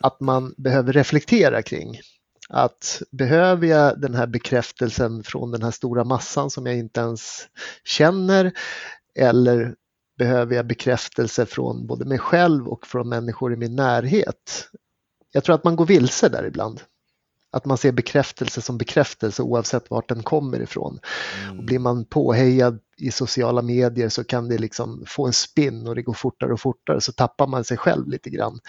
[0.01, 1.99] att man behöver reflektera kring.
[2.49, 7.47] Att behöver jag den här bekräftelsen från den här stora massan som jag inte ens
[7.83, 8.51] känner
[9.15, 9.75] eller
[10.19, 14.67] behöver jag bekräftelse från både mig själv och från människor i min närhet.
[15.31, 16.81] Jag tror att man går vilse där ibland.
[17.51, 20.99] Att man ser bekräftelse som bekräftelse oavsett vart den kommer ifrån.
[21.43, 21.59] Mm.
[21.59, 25.95] Och blir man påhejad i sociala medier så kan det liksom få en spinn och
[25.95, 28.59] det går fortare och fortare så tappar man sig själv lite grann.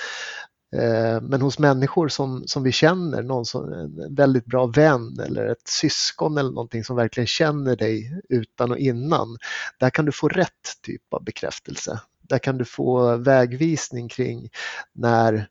[0.76, 5.46] Eh, men hos människor som, som vi känner, någon som en väldigt bra vän eller
[5.46, 9.36] ett syskon eller någonting som verkligen känner dig utan och innan,
[9.78, 12.00] där kan du få rätt typ av bekräftelse.
[12.22, 14.48] Där kan du få vägvisning kring
[14.94, 15.48] när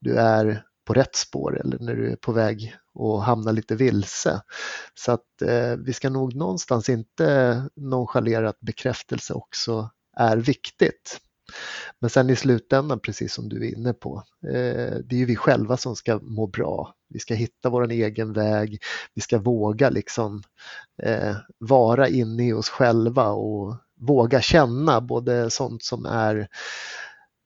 [0.00, 4.42] du är på rätt spår eller när du är på väg att hamna lite vilse.
[4.94, 11.20] Så att eh, vi ska nog någonstans inte nonchalera att bekräftelse också är viktigt.
[11.98, 15.36] Men sen i slutändan, precis som du är inne på, eh, det är ju vi
[15.36, 16.94] själva som ska må bra.
[17.08, 18.82] Vi ska hitta vår egen väg.
[19.14, 20.42] Vi ska våga liksom
[21.02, 26.48] eh, vara inne i oss själva och våga känna både sånt som är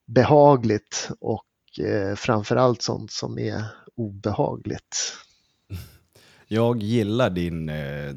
[0.07, 1.47] behagligt och
[1.81, 3.65] eh, framförallt sånt som är
[3.97, 5.15] obehagligt.
[6.47, 8.15] Jag gillar din eh,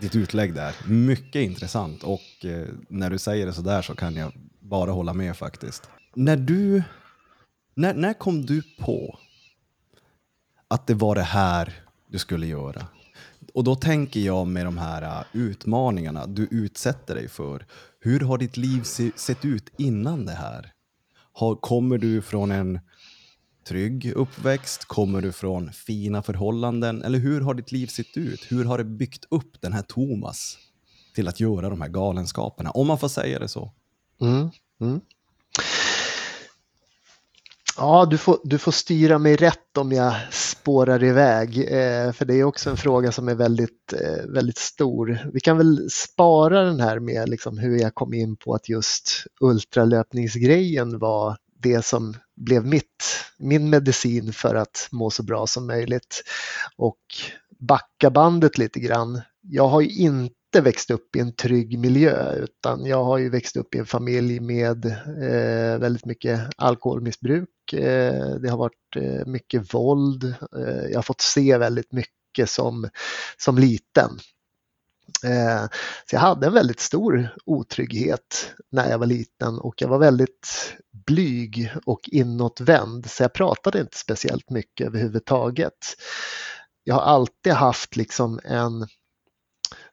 [0.00, 0.74] ditt utlägg där.
[0.86, 5.14] Mycket intressant och eh, när du säger det så där så kan jag bara hålla
[5.14, 5.90] med faktiskt.
[6.14, 6.82] När du,
[7.74, 9.18] när, när kom du på
[10.68, 12.86] att det var det här du skulle göra?
[13.54, 17.66] Och då tänker jag med de här eh, utmaningarna du utsätter dig för.
[18.00, 20.72] Hur har ditt liv se, sett ut innan det här?
[21.32, 22.80] Har, kommer du från en
[23.64, 24.84] trygg uppväxt?
[24.84, 27.02] Kommer du från fina förhållanden?
[27.02, 28.46] Eller hur har ditt liv sett ut?
[28.48, 30.58] Hur har det byggt upp den här Thomas
[31.14, 32.70] till att göra de här galenskaperna?
[32.70, 33.72] Om man får säga det så.
[34.20, 35.00] Mm, mm.
[37.76, 42.34] Ja, du får, du får styra mig rätt om jag spårar iväg, eh, för det
[42.34, 45.30] är också en fråga som är väldigt, eh, väldigt stor.
[45.32, 49.24] Vi kan väl spara den här med liksom hur jag kom in på att just
[49.40, 53.04] ultralöpningsgrejen var det som blev mitt,
[53.38, 56.22] min medicin för att må så bra som möjligt.
[56.76, 57.00] Och
[57.58, 59.20] backa bandet lite grann.
[59.42, 63.56] Jag har ju inte växt upp i en trygg miljö utan jag har ju växt
[63.56, 67.72] upp i en familj med eh, väldigt mycket alkoholmissbruk.
[67.72, 70.24] Eh, det har varit eh, mycket våld.
[70.56, 72.88] Eh, jag har fått se väldigt mycket som,
[73.36, 74.10] som liten.
[75.24, 75.64] Eh,
[76.10, 80.76] så jag hade en väldigt stor otrygghet när jag var liten och jag var väldigt
[81.06, 85.96] blyg och inåtvänd så jag pratade inte speciellt mycket överhuvudtaget.
[86.84, 88.86] Jag har alltid haft liksom en,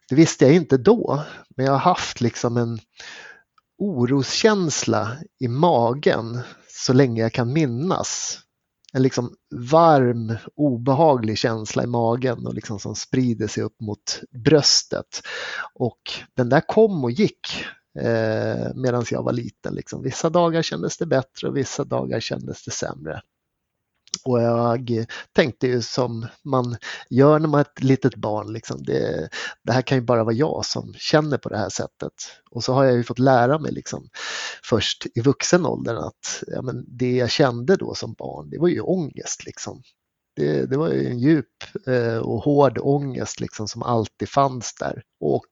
[0.08, 1.22] det visste jag inte då,
[1.56, 2.80] men jag har haft liksom en
[3.78, 8.38] oroskänsla i magen så länge jag kan minnas
[8.92, 9.34] en liksom
[9.70, 15.22] varm, obehaglig känsla i magen och liksom som sprider sig upp mot bröstet.
[15.74, 16.00] Och
[16.36, 17.64] den där kom och gick
[18.00, 19.74] eh, medan jag var liten.
[19.74, 20.02] Liksom.
[20.02, 23.20] Vissa dagar kändes det bättre och vissa dagar kändes det sämre.
[24.24, 26.76] Och jag tänkte ju som man
[27.10, 29.28] gör när man är ett litet barn, liksom, det,
[29.62, 32.12] det, här kan ju bara vara jag som känner på det här sättet.
[32.50, 34.08] Och så har jag ju fått lära mig liksom,
[34.64, 38.68] först i vuxen ålder att ja, men det jag kände då som barn, det var
[38.68, 39.44] ju ångest.
[39.46, 39.82] Liksom.
[40.36, 41.54] Det, det var ju en djup
[41.86, 45.02] eh, och hård ångest liksom, som alltid fanns där.
[45.20, 45.50] Och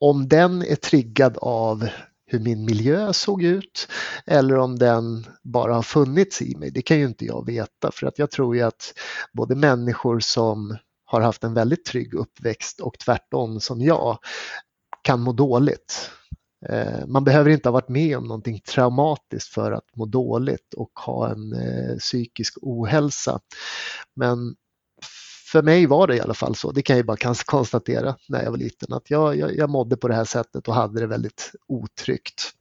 [0.00, 1.88] om den är triggad av
[2.26, 3.88] hur min miljö såg ut
[4.26, 6.70] eller om den bara har funnits i mig.
[6.70, 8.94] Det kan ju inte jag veta för att jag tror ju att
[9.32, 14.18] både människor som har haft en väldigt trygg uppväxt och tvärtom som jag
[15.02, 16.10] kan må dåligt.
[16.68, 20.90] Eh, man behöver inte ha varit med om någonting traumatiskt för att må dåligt och
[21.06, 23.40] ha en eh, psykisk ohälsa.
[24.16, 24.54] Men
[25.46, 28.50] för mig var det i alla fall så, det kan jag bara konstatera när jag
[28.50, 31.52] var liten, att jag, jag, jag mådde på det här sättet och hade det väldigt
[31.68, 32.52] otryggt.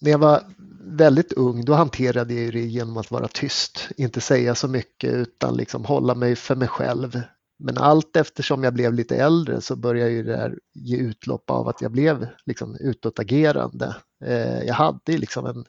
[0.00, 0.42] När jag var
[0.80, 5.56] väldigt ung, då hanterade jag det genom att vara tyst, inte säga så mycket utan
[5.56, 7.20] liksom hålla mig för mig själv.
[7.58, 11.68] Men allt eftersom jag blev lite äldre så började ju det här ge utlopp av
[11.68, 13.96] att jag blev liksom utåtagerande.
[14.24, 15.64] Eh, jag hade liksom en,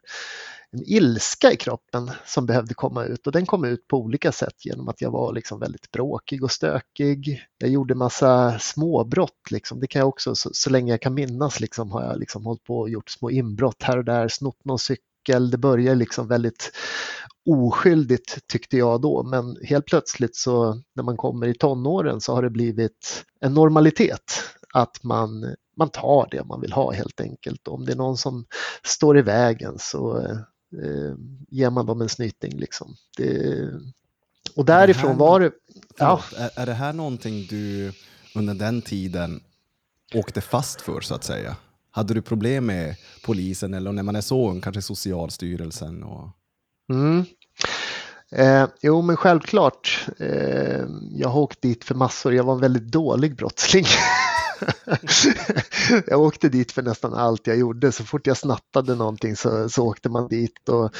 [0.75, 4.65] en ilska i kroppen som behövde komma ut och den kom ut på olika sätt
[4.65, 7.41] genom att jag var liksom väldigt bråkig och stökig.
[7.57, 9.79] Jag gjorde massa småbrott, liksom.
[9.79, 12.63] det kan jag också, så, så länge jag kan minnas liksom, har jag liksom hållit
[12.63, 15.51] på och gjort små inbrott här och där, snott någon cykel.
[15.51, 16.71] Det började liksom väldigt
[17.49, 22.41] oskyldigt tyckte jag då, men helt plötsligt så när man kommer i tonåren så har
[22.41, 27.67] det blivit en normalitet att man man tar det man vill ha helt enkelt.
[27.67, 28.45] Om det är någon som
[28.83, 30.27] står i vägen så
[30.73, 31.15] eh,
[31.49, 32.57] ger man dem en snyting.
[32.57, 32.95] Liksom.
[33.17, 33.69] Det,
[34.55, 35.51] och därifrån det var det...
[35.97, 36.23] Ja.
[36.37, 37.93] Är, är det här någonting du
[38.35, 39.41] under den tiden
[40.13, 41.55] åkte fast för så att säga?
[41.91, 46.03] Hade du problem med polisen eller när man är så ung, kanske Socialstyrelsen?
[46.03, 46.29] Och...
[46.89, 47.25] Mm.
[48.31, 50.07] Eh, jo, men självklart.
[50.19, 52.33] Eh, jag har åkt dit för massor.
[52.33, 53.85] Jag var en väldigt dålig brottsling.
[56.07, 57.91] jag åkte dit för nästan allt jag gjorde.
[57.91, 60.69] Så fort jag snattade någonting så, så åkte man dit.
[60.69, 60.95] Och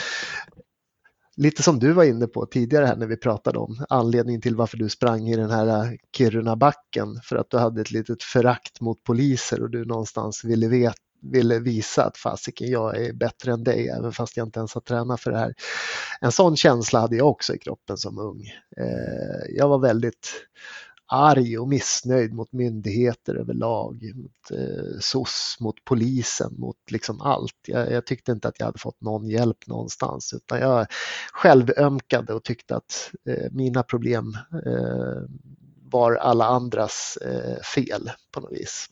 [1.37, 4.77] lite som du var inne på tidigare här när vi pratade om anledningen till varför
[4.77, 9.61] du sprang i den här Kiruna-backen för att du hade ett litet förakt mot poliser
[9.61, 14.11] och du någonstans ville vet, ville visa att fasiken jag är bättre än dig även
[14.11, 15.53] fast jag inte ens har tränat för det här.
[16.21, 18.41] En sån känsla hade jag också i kroppen som ung.
[18.77, 20.33] Eh, jag var väldigt
[21.07, 27.55] arg och missnöjd mot myndigheter överlag, mot eh, SOS, mot polisen, mot liksom allt.
[27.67, 30.87] Jag, jag, tyckte inte att jag hade fått någon hjälp någonstans utan jag
[31.33, 35.21] självömkade och tyckte att eh, mina problem eh,
[35.91, 38.89] var alla andras eh, fel på något vis.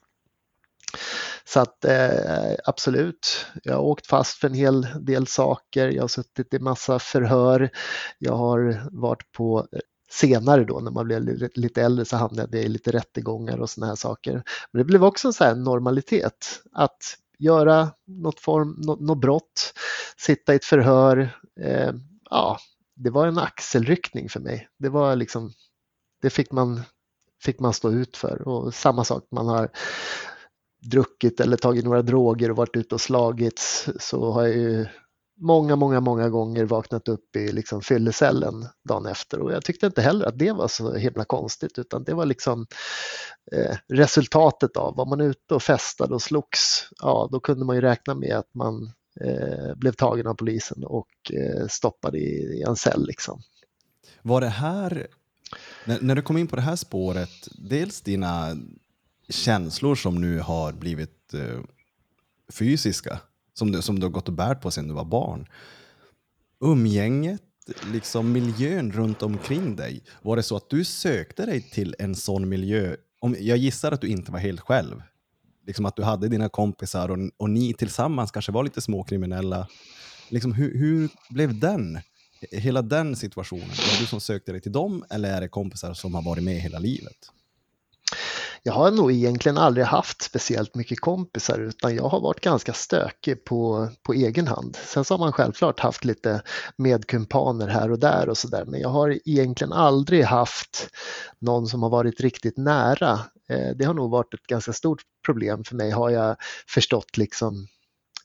[1.45, 5.88] Så att eh, absolut, jag har åkt fast för en hel del saker.
[5.88, 7.69] Jag har suttit i massa förhör.
[8.19, 9.67] Jag har varit på
[10.13, 13.88] senare då när man blev lite äldre så hamnade jag i lite rättegångar och såna
[13.88, 14.43] här saker.
[14.71, 19.73] Men det blev också en sån här normalitet att göra något, form, något, något brott,
[20.17, 21.39] sitta i ett förhör.
[21.62, 21.93] Eh,
[22.30, 22.58] ja,
[22.95, 24.67] det var en axelryckning för mig.
[24.80, 25.52] Det var liksom,
[26.21, 26.82] det fick man,
[27.43, 29.69] fick man stå ut för och samma sak man har
[30.91, 34.86] druckit eller tagit några droger och varit ute och slagits så har jag ju
[35.36, 40.02] många, många, många gånger vaknat upp i liksom fyllecellen dagen efter och jag tyckte inte
[40.02, 42.67] heller att det var så himla konstigt utan det var liksom
[43.52, 47.82] eh, resultatet av, var man ute och festade och slogs, ja då kunde man ju
[47.82, 48.91] räkna med att man
[49.22, 53.06] eh, blev tagen av polisen och eh, stoppad i, i en cell.
[53.08, 53.41] Liksom.
[54.22, 55.08] Var det här,
[55.86, 58.58] när, när, du kom in på det här spåret, dels dina
[59.30, 61.60] känslor som nu har blivit eh,
[62.52, 63.19] fysiska,
[63.54, 65.48] som du, som du har gått och bärt på sedan du var barn.
[66.60, 67.42] Umgänget,
[67.94, 70.04] liksom miljön runt omkring dig.
[70.22, 72.96] Var det så att du sökte dig till en sån miljö?
[73.20, 75.02] Om, jag gissar att du inte var helt själv.
[75.68, 79.68] Liksom att du hade dina kompisar och, och ni tillsammans kanske var lite småkriminella.
[80.30, 82.00] Liksom, hur, hur blev den?
[82.52, 83.68] Hela den situationen.
[83.68, 86.44] Var det du som sökte dig till dem eller är det kompisar som har varit
[86.44, 87.18] med hela livet?
[88.65, 93.45] Jag har nog egentligen aldrig haft speciellt mycket kompisar utan jag har varit ganska stökig
[93.45, 94.78] på, på egen hand.
[94.86, 96.41] Sen så har man självklart haft lite
[96.78, 100.89] medkumpaner här och där och sådär men jag har egentligen aldrig haft
[101.39, 103.19] någon som har varit riktigt nära.
[103.49, 106.36] Eh, det har nog varit ett ganska stort problem för mig har jag
[106.67, 107.67] förstått liksom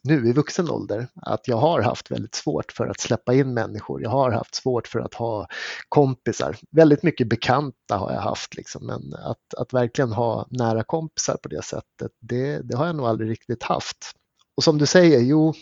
[0.03, 4.03] nu i vuxen ålder att jag har haft väldigt svårt för att släppa in människor.
[4.03, 5.47] Jag har haft svårt för att ha
[5.89, 6.57] kompisar.
[6.71, 11.49] Väldigt mycket bekanta har jag haft, liksom, men att, att verkligen ha nära kompisar på
[11.49, 14.13] det sättet, det, det har jag nog aldrig riktigt haft.
[14.57, 15.55] Och som du säger, jo,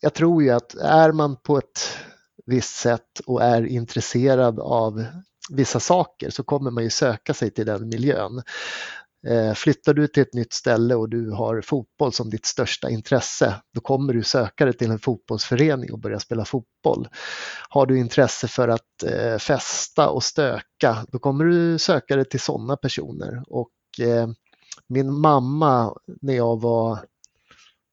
[0.00, 1.98] jag tror ju att är man på ett
[2.46, 5.04] visst sätt och är intresserad av
[5.50, 8.42] vissa saker så kommer man ju söka sig till den miljön.
[9.26, 13.54] Eh, flyttar du till ett nytt ställe och du har fotboll som ditt största intresse,
[13.74, 17.08] då kommer du söka dig till en fotbollsförening och börja spela fotboll.
[17.68, 22.40] Har du intresse för att eh, festa och stöka, då kommer du söka dig till
[22.40, 23.42] sådana personer.
[23.46, 24.28] Och eh,
[24.88, 26.98] min mamma, när jag var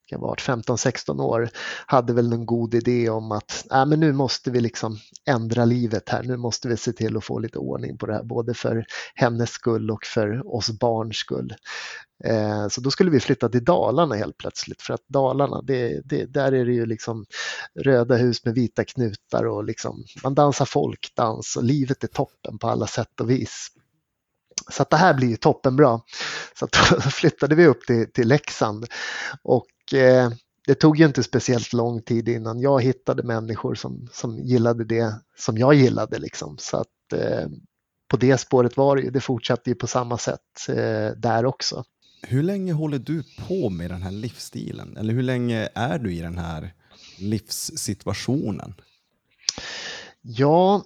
[0.09, 1.49] kan vara 15-16 år,
[1.85, 6.09] hade väl en god idé om att äh, men nu måste vi liksom ändra livet
[6.09, 6.23] här.
[6.23, 9.49] Nu måste vi se till att få lite ordning på det här, både för hennes
[9.49, 11.53] skull och för oss barns skull.
[12.23, 16.25] Eh, så då skulle vi flytta till Dalarna helt plötsligt för att Dalarna, det, det,
[16.25, 17.25] där är det ju liksom
[17.79, 22.67] röda hus med vita knutar och liksom, man dansar folkdans och livet är toppen på
[22.67, 23.67] alla sätt och vis.
[24.71, 26.01] Så att det här blir ju toppenbra.
[26.59, 28.85] Så då flyttade vi upp till, till Leksand
[29.43, 30.29] och eh,
[30.67, 35.13] det tog ju inte speciellt lång tid innan jag hittade människor som, som gillade det
[35.37, 36.19] som jag gillade.
[36.19, 36.57] Liksom.
[36.57, 37.47] Så att, eh,
[38.07, 41.83] på det spåret var det ju, det fortsatte ju på samma sätt eh, där också.
[42.21, 44.97] Hur länge håller du på med den här livsstilen?
[44.97, 46.73] Eller hur länge är du i den här
[47.19, 48.73] livssituationen?
[50.21, 50.83] Ja,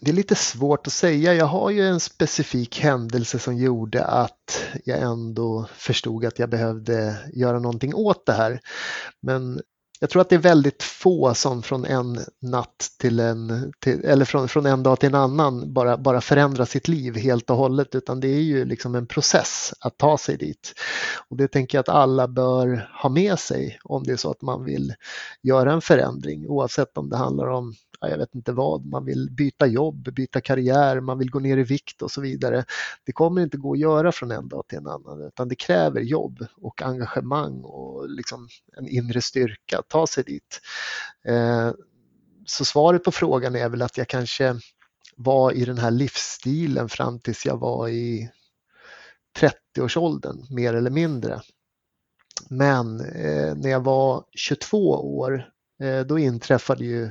[0.00, 1.34] det är lite svårt att säga.
[1.34, 7.16] Jag har ju en specifik händelse som gjorde att jag ändå förstod att jag behövde
[7.32, 8.60] göra någonting åt det här.
[9.22, 9.60] Men
[10.00, 14.24] jag tror att det är väldigt få som från en natt till en, till, eller
[14.24, 17.94] från, från en dag till en annan bara, bara förändrar sitt liv helt och hållet
[17.94, 20.74] utan det är ju liksom en process att ta sig dit.
[21.28, 24.42] Och det tänker jag att alla bör ha med sig om det är så att
[24.42, 24.94] man vill
[25.42, 29.66] göra en förändring oavsett om det handlar om jag vet inte vad, man vill byta
[29.66, 32.64] jobb, byta karriär, man vill gå ner i vikt och så vidare.
[33.04, 36.00] Det kommer inte gå att göra från en dag till en annan utan det kräver
[36.00, 40.60] jobb och engagemang och liksom en inre styrka att ta sig dit.
[41.24, 41.72] Eh,
[42.46, 44.56] så svaret på frågan är väl att jag kanske
[45.16, 48.30] var i den här livsstilen fram tills jag var i
[49.38, 51.40] 30-årsåldern mer eller mindre.
[52.50, 57.10] Men eh, när jag var 22 år Eh, då inträffade ju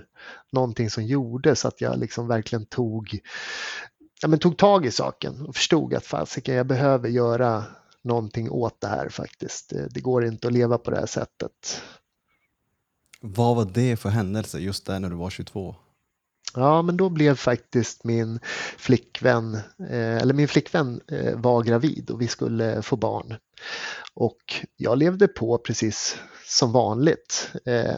[0.51, 3.19] någonting som gjorde så att jag liksom verkligen tog,
[4.21, 7.63] ja, men tog tag i saken och förstod att fasiken, jag behöver göra
[8.01, 9.69] någonting åt det här faktiskt.
[9.69, 11.81] Det, det, går inte att leva på det här sättet.
[13.21, 15.75] Vad var det för händelse just där när du var 22?
[16.53, 18.39] Ja, men då blev faktiskt min
[18.77, 19.56] flickvän,
[19.89, 23.36] eh, eller min flickvän eh, var gravid och vi skulle få barn.
[24.13, 27.97] Och jag levde på precis som vanligt eh,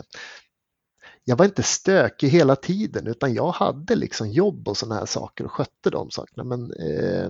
[1.29, 5.45] jag var inte stökig hela tiden utan jag hade liksom jobb och sådana här saker
[5.45, 6.43] och skötte de sakerna.
[6.43, 7.29] Men eh,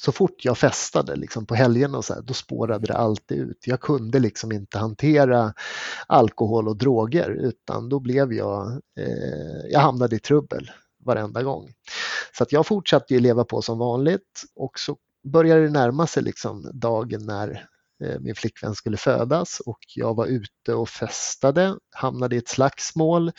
[0.00, 3.66] så fort jag festade liksom på helgerna och så här, då spårade det alltid ut.
[3.66, 5.54] Jag kunde liksom inte hantera
[6.06, 10.70] alkohol och droger utan då blev jag, eh, jag hamnade i trubbel
[11.04, 11.72] varenda gång.
[12.36, 14.96] Så att jag fortsatte ju leva på som vanligt och så
[15.32, 17.68] började det närma sig liksom dagen när
[18.04, 23.32] Eh, min flickvän skulle födas och jag var ute och festade, hamnade i ett slagsmål.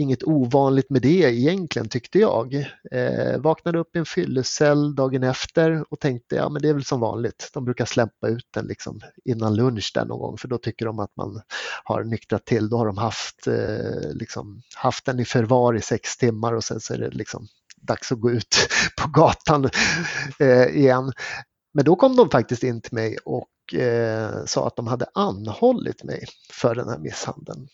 [0.00, 2.54] Inget ovanligt med det egentligen tyckte jag.
[2.92, 6.84] Eh, vaknade upp i en fyllecell dagen efter och tänkte ja men det är väl
[6.84, 7.50] som vanligt.
[7.54, 10.98] De brukar släppa ut den liksom innan lunch där någon gång för då tycker de
[10.98, 11.42] att man
[11.84, 12.68] har nyktrat till.
[12.68, 16.80] Då har de haft, eh, liksom, haft den i förvar i sex timmar och sen
[16.80, 17.46] så är det liksom
[17.76, 18.56] dags att gå ut
[19.02, 19.70] på gatan
[20.38, 21.12] eh, igen.
[21.74, 26.04] Men då kom de faktiskt in till mig och eh, sa att de hade anhållit
[26.04, 27.68] mig för den här misshandeln.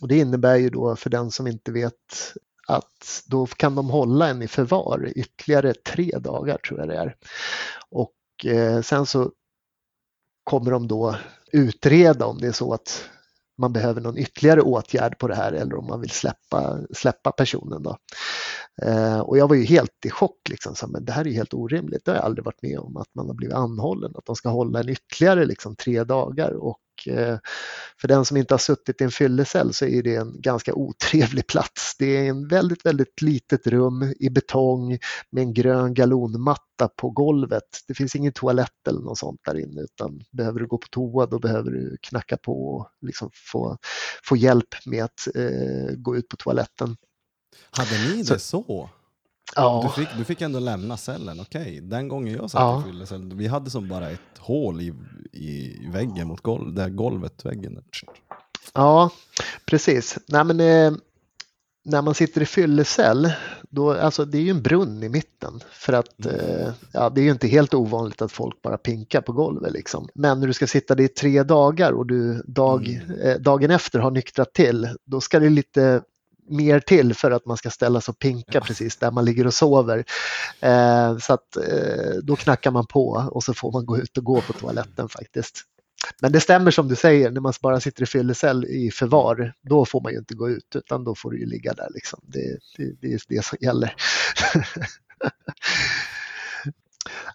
[0.00, 2.32] Och det innebär ju då för den som inte vet
[2.68, 7.16] att då kan de hålla en i förvar ytterligare tre dagar tror jag det är.
[7.90, 9.32] Och eh, sen så
[10.44, 11.16] kommer de då
[11.52, 13.08] utreda om det är så att
[13.58, 17.82] man behöver någon ytterligare åtgärd på det här eller om man vill släppa, släppa personen.
[17.82, 17.96] Då.
[18.82, 21.54] Eh, och jag var ju helt i chock, liksom, så, men det här är helt
[21.54, 24.36] orimligt, det har jag aldrig varit med om att man har blivit anhållen, att de
[24.36, 26.78] ska hålla en ytterligare liksom, tre dagar och
[28.00, 31.46] för den som inte har suttit i en fyllecell så är det en ganska otrevlig
[31.48, 31.96] plats.
[31.98, 34.98] Det är en väldigt, väldigt litet rum i betong
[35.30, 37.62] med en grön galonmatta på golvet.
[37.88, 41.26] Det finns ingen toalett eller något sånt där inne utan behöver du gå på toa
[41.26, 43.78] då behöver du knacka på och liksom få,
[44.24, 46.96] få hjälp med att eh, gå ut på toaletten.
[47.70, 48.38] Hade ni det så?
[48.38, 48.90] så?
[49.54, 49.82] Ja.
[49.82, 51.60] Du, fick, du fick ändå lämna cellen, okej.
[51.60, 51.80] Okay.
[51.80, 52.80] Den gången jag satt ja.
[52.80, 54.94] i fyllecell, vi hade som bara ett hål i,
[55.32, 57.82] i väggen mot golv, där golvet, väggen.
[58.74, 59.10] Ja,
[59.66, 60.18] precis.
[60.28, 60.98] Nej, men, eh,
[61.84, 63.32] när man sitter i fyllecell,
[63.70, 65.60] då, alltså, det är ju en brunn i mitten.
[65.70, 66.40] För att mm.
[66.40, 69.72] eh, ja, det är ju inte helt ovanligt att folk bara pinkar på golvet.
[69.72, 70.08] Liksom.
[70.14, 73.20] Men när du ska sitta där i tre dagar och du dag, mm.
[73.20, 76.02] eh, dagen efter har nyktrat till, då ska det lite
[76.48, 79.54] mer till för att man ska ställa sig och pinka precis där man ligger och
[79.54, 80.04] sover.
[80.60, 84.24] Eh, så att eh, då knackar man på och så får man gå ut och
[84.24, 85.62] gå på toaletten faktiskt.
[86.20, 89.84] Men det stämmer som du säger, när man bara sitter i fyllecell i förvar, då
[89.84, 91.88] får man ju inte gå ut utan då får du ju ligga där.
[91.94, 92.20] Liksom.
[92.22, 93.94] Det, det, det är det som gäller.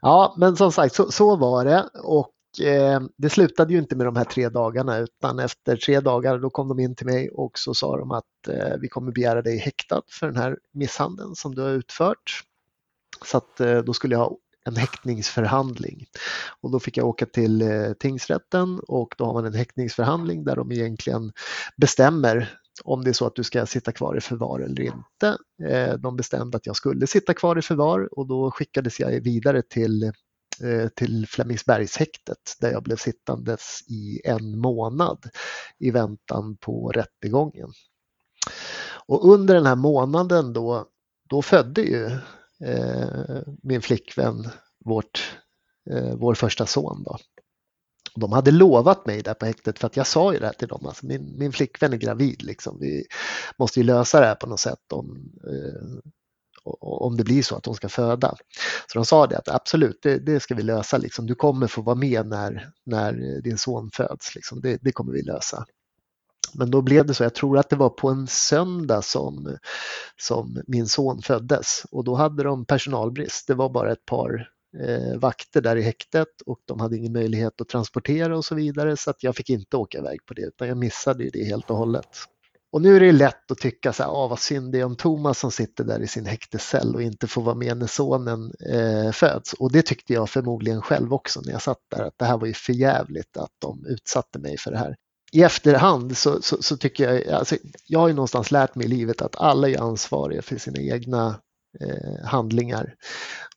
[0.01, 1.89] ja, men som sagt, så, så var det.
[2.03, 6.39] Och eh, det slutade ju inte med de här tre dagarna utan efter tre dagar
[6.39, 9.41] då kom de in till mig och så sa de att eh, vi kommer begära
[9.41, 12.43] dig häktad för den här misshandeln som du har utfört.
[13.25, 16.05] Så att eh, då skulle jag ha en häktningsförhandling.
[16.61, 20.55] Och då fick jag åka till eh, tingsrätten och då har man en häktningsförhandling där
[20.55, 21.31] de egentligen
[21.77, 25.37] bestämmer om det är så att du ska sitta kvar i förvar eller inte.
[25.69, 29.61] Eh, de bestämde att jag skulle sitta kvar i förvar och då skickades jag vidare
[29.61, 30.11] till
[30.63, 35.29] Eh, till Flemingsbergshäktet där jag blev sittandes i en månad
[35.79, 37.69] i väntan på rättegången.
[39.05, 40.85] Och under den här månaden då,
[41.29, 42.05] då födde ju
[42.65, 44.49] eh, min flickvän
[44.85, 45.37] vårt,
[45.89, 47.03] eh, vår första son.
[47.03, 47.17] Då.
[48.15, 50.67] De hade lovat mig där på häktet för att jag sa ju det här till
[50.67, 52.77] dem, alltså min, min flickvän är gravid, liksom.
[52.79, 53.05] vi
[53.57, 54.79] måste ju lösa det här på något sätt.
[54.87, 56.11] De, eh,
[56.80, 58.36] om det blir så att de ska föda.
[58.88, 60.97] Så de sa det att absolut, det, det ska vi lösa.
[60.97, 61.26] Liksom.
[61.26, 64.36] Du kommer få vara med när, när din son föds.
[64.36, 64.62] Liksom.
[64.62, 65.66] Det, det, kommer vi lösa.
[66.53, 69.57] Men då blev det så, jag tror att det var på en söndag som,
[70.18, 73.47] som min son föddes och då hade de personalbrist.
[73.47, 74.49] Det var bara ett par
[74.80, 78.97] eh, vakter där i häktet och de hade ingen möjlighet att transportera och så vidare
[78.97, 81.78] så att jag fick inte åka iväg på det utan jag missade det helt och
[81.78, 82.07] hållet.
[82.72, 84.95] Och nu är det lätt att tycka så här, ah, vad synd det är om
[84.95, 89.11] Thomas som sitter där i sin häktescell och inte får vara med när sonen eh,
[89.11, 89.53] föds.
[89.53, 92.47] Och det tyckte jag förmodligen själv också när jag satt där, att det här var
[92.47, 94.95] ju förjävligt att de utsatte mig för det här.
[95.32, 97.55] I efterhand så, så, så tycker jag, alltså,
[97.88, 101.39] jag har ju någonstans lärt mig i livet att alla är ansvariga för sina egna
[101.80, 102.95] eh, handlingar.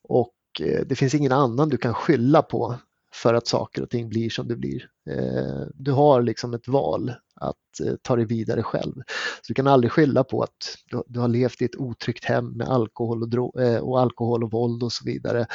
[0.03, 2.75] Och eh, det finns ingen annan du kan skylla på
[3.13, 4.89] för att saker och ting blir som det blir.
[5.09, 8.93] Eh, du har liksom ett val att eh, ta dig vidare själv.
[9.41, 10.77] Så du kan aldrig skylla på att
[11.07, 14.51] du har levt i ett otryggt hem med alkohol och, dro- eh, och alkohol och
[14.51, 15.45] våld och så vidare.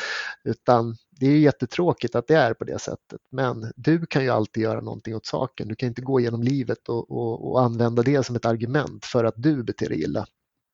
[0.44, 3.20] Utan det är jättetråkigt att det är på det sättet.
[3.32, 5.68] Men du kan ju alltid göra någonting åt saken.
[5.68, 9.24] Du kan inte gå genom livet och, och, och använda det som ett argument för
[9.24, 10.26] att du beter dig illa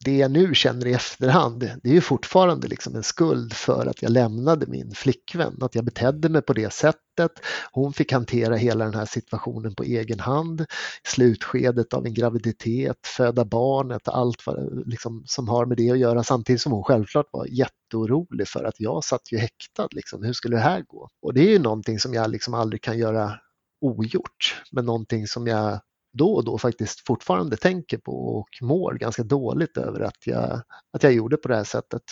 [0.05, 4.03] det jag nu känner i efterhand, det är ju fortfarande liksom en skuld för att
[4.03, 7.33] jag lämnade min flickvän, att jag betedde mig på det sättet.
[7.73, 10.67] Hon fick hantera hela den här situationen på egen hand,
[11.05, 16.23] slutskedet av en graviditet, föda barnet, allt vad, liksom, som har med det att göra,
[16.23, 19.89] samtidigt som hon självklart var jätteorolig för att jag satt ju häktad.
[19.91, 20.23] Liksom.
[20.23, 21.09] Hur skulle det här gå?
[21.23, 23.33] Och det är ju någonting som jag liksom aldrig kan göra
[23.81, 25.81] ogjort, men någonting som jag
[26.17, 30.63] då och då faktiskt fortfarande tänker på och mår ganska dåligt över att jag,
[30.93, 32.03] att jag gjorde på det här sättet.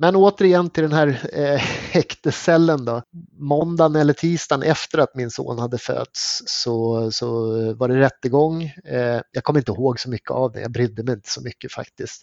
[0.00, 1.56] Men återigen till den här eh,
[1.92, 3.02] häktescellen då.
[3.32, 7.28] Måndagen eller tisdagen efter att min son hade fötts så, så
[7.74, 8.62] var det rättegång.
[8.84, 11.72] Eh, jag kommer inte ihåg så mycket av det, jag brydde mig inte så mycket
[11.72, 12.22] faktiskt.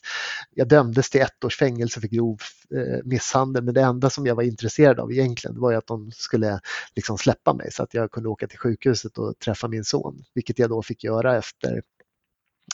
[0.51, 2.37] Jag dömdes till ett års fängelse för grov
[2.75, 6.59] eh, misshandel men det enda som jag var intresserad av egentligen var att de skulle
[6.95, 10.59] liksom släppa mig så att jag kunde åka till sjukhuset och träffa min son, vilket
[10.59, 11.81] jag då fick göra efter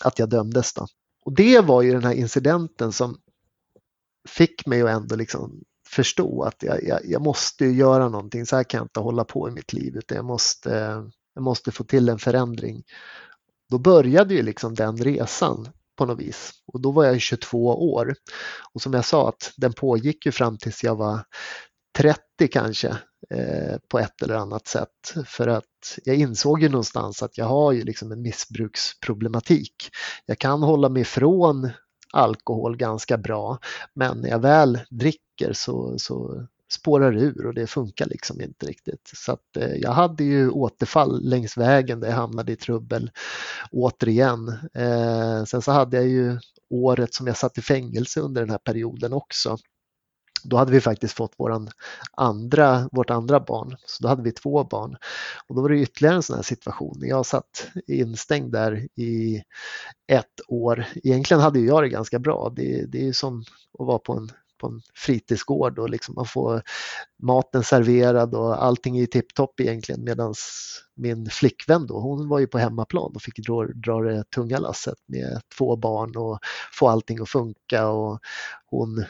[0.03, 0.73] att jag dömdes.
[0.73, 0.87] Då.
[1.25, 3.17] Och det var ju den här incidenten som
[4.29, 8.45] fick mig att ändå liksom förstå att jag, jag, jag måste göra någonting.
[8.45, 11.03] Så här kan jag inte hålla på i mitt liv utan jag måste,
[11.33, 12.83] jag måste få till en förändring.
[13.69, 16.51] Då började ju liksom den resan på något vis.
[16.67, 18.15] Och då var jag 22 år.
[18.73, 21.19] Och som jag sa att den pågick ju fram tills jag var
[21.97, 22.19] 30
[22.51, 22.87] kanske
[23.29, 25.13] eh, på ett eller annat sätt.
[25.25, 29.75] För att jag insåg ju någonstans att jag har ju liksom en missbruksproblematik.
[30.25, 31.71] Jag kan hålla mig ifrån
[32.13, 33.59] alkohol ganska bra
[33.93, 39.11] men när jag väl dricker så, så spårar ur och det funkar liksom inte riktigt.
[39.15, 43.11] Så att, eh, jag hade ju återfall längs vägen där jag hamnade i trubbel
[43.71, 44.49] återigen.
[44.73, 46.39] Eh, sen så hade jag ju
[46.69, 49.57] året som jag satt i fängelse under den här perioden också.
[50.43, 51.69] Då hade vi faktiskt fått våran
[52.17, 54.95] andra, vårt andra barn, så då hade vi två barn.
[55.47, 56.99] Och då var det ytterligare en sån här situation.
[57.01, 59.43] Jag satt instängd där i
[60.07, 60.85] ett år.
[60.95, 62.53] Egentligen hade jag det ganska bra.
[62.55, 63.43] Det, det är ju som
[63.79, 64.29] att vara på en
[64.63, 66.61] på en fritidsgård och liksom man får
[67.23, 70.33] maten serverad och allting är tipptopp egentligen medan
[70.95, 74.97] min flickvän då, hon var ju på hemmaplan och fick dra, dra det tunga lasset
[75.07, 76.39] med två barn och
[76.71, 78.19] få allting att funka och
[78.65, 79.05] hon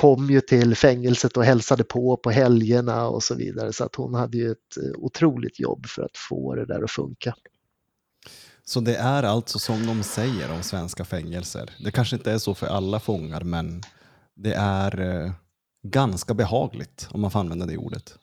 [0.00, 4.14] kom ju till fängelset och hälsade på på helgerna och så vidare så att hon
[4.14, 7.34] hade ju ett eh, otroligt jobb för att få det där att funka.
[8.64, 11.70] Så det är alltså som de säger om svenska fängelser.
[11.84, 13.82] Det kanske inte är så för alla fångar men
[14.36, 15.32] det är eh,
[15.82, 18.14] ganska behagligt om man får använda det ordet.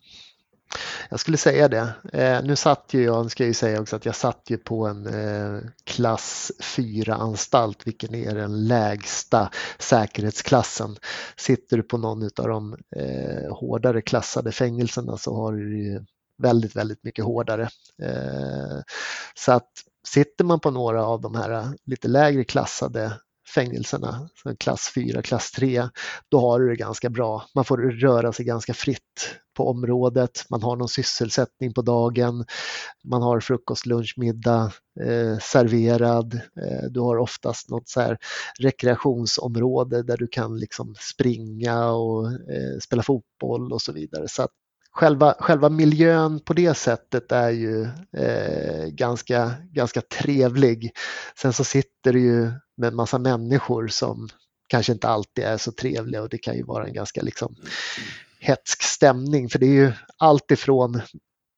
[1.10, 1.94] Jag skulle säga det.
[2.14, 4.88] Eh, nu satt ju jag, ska jag ju säga också att jag satt ju på
[4.88, 10.98] en eh, klass 4-anstalt, vilken är den lägsta säkerhetsklassen.
[11.36, 16.06] Sitter du på någon av de eh, hårdare klassade fängelserna så har du ju
[16.38, 17.70] väldigt, väldigt mycket hårdare.
[18.04, 18.82] Eh,
[19.36, 19.72] så att
[20.08, 23.14] sitter man på några av de här lite lägre klassade
[23.56, 24.30] fängelserna,
[24.60, 25.90] klass 4, klass 3,
[26.30, 27.46] då har du det ganska bra.
[27.56, 32.46] Man får röra sig ganska fritt på området, man har någon sysselsättning på dagen,
[33.04, 36.34] man har frukost, lunch, middag eh, serverad.
[36.34, 38.18] Eh, du har oftast något så här
[38.60, 44.28] rekreationsområde där du kan liksom springa och eh, spela fotboll och så vidare.
[44.28, 44.52] Så att
[44.92, 47.84] själva, själva miljön på det sättet är ju
[48.18, 50.92] eh, ganska, ganska trevlig.
[51.42, 54.30] Sen så sitter du ju med en massa människor som
[54.68, 57.56] kanske inte alltid är så trevliga och det kan ju vara en ganska liksom
[58.40, 61.02] hetsk stämning för det är ju allt ifrån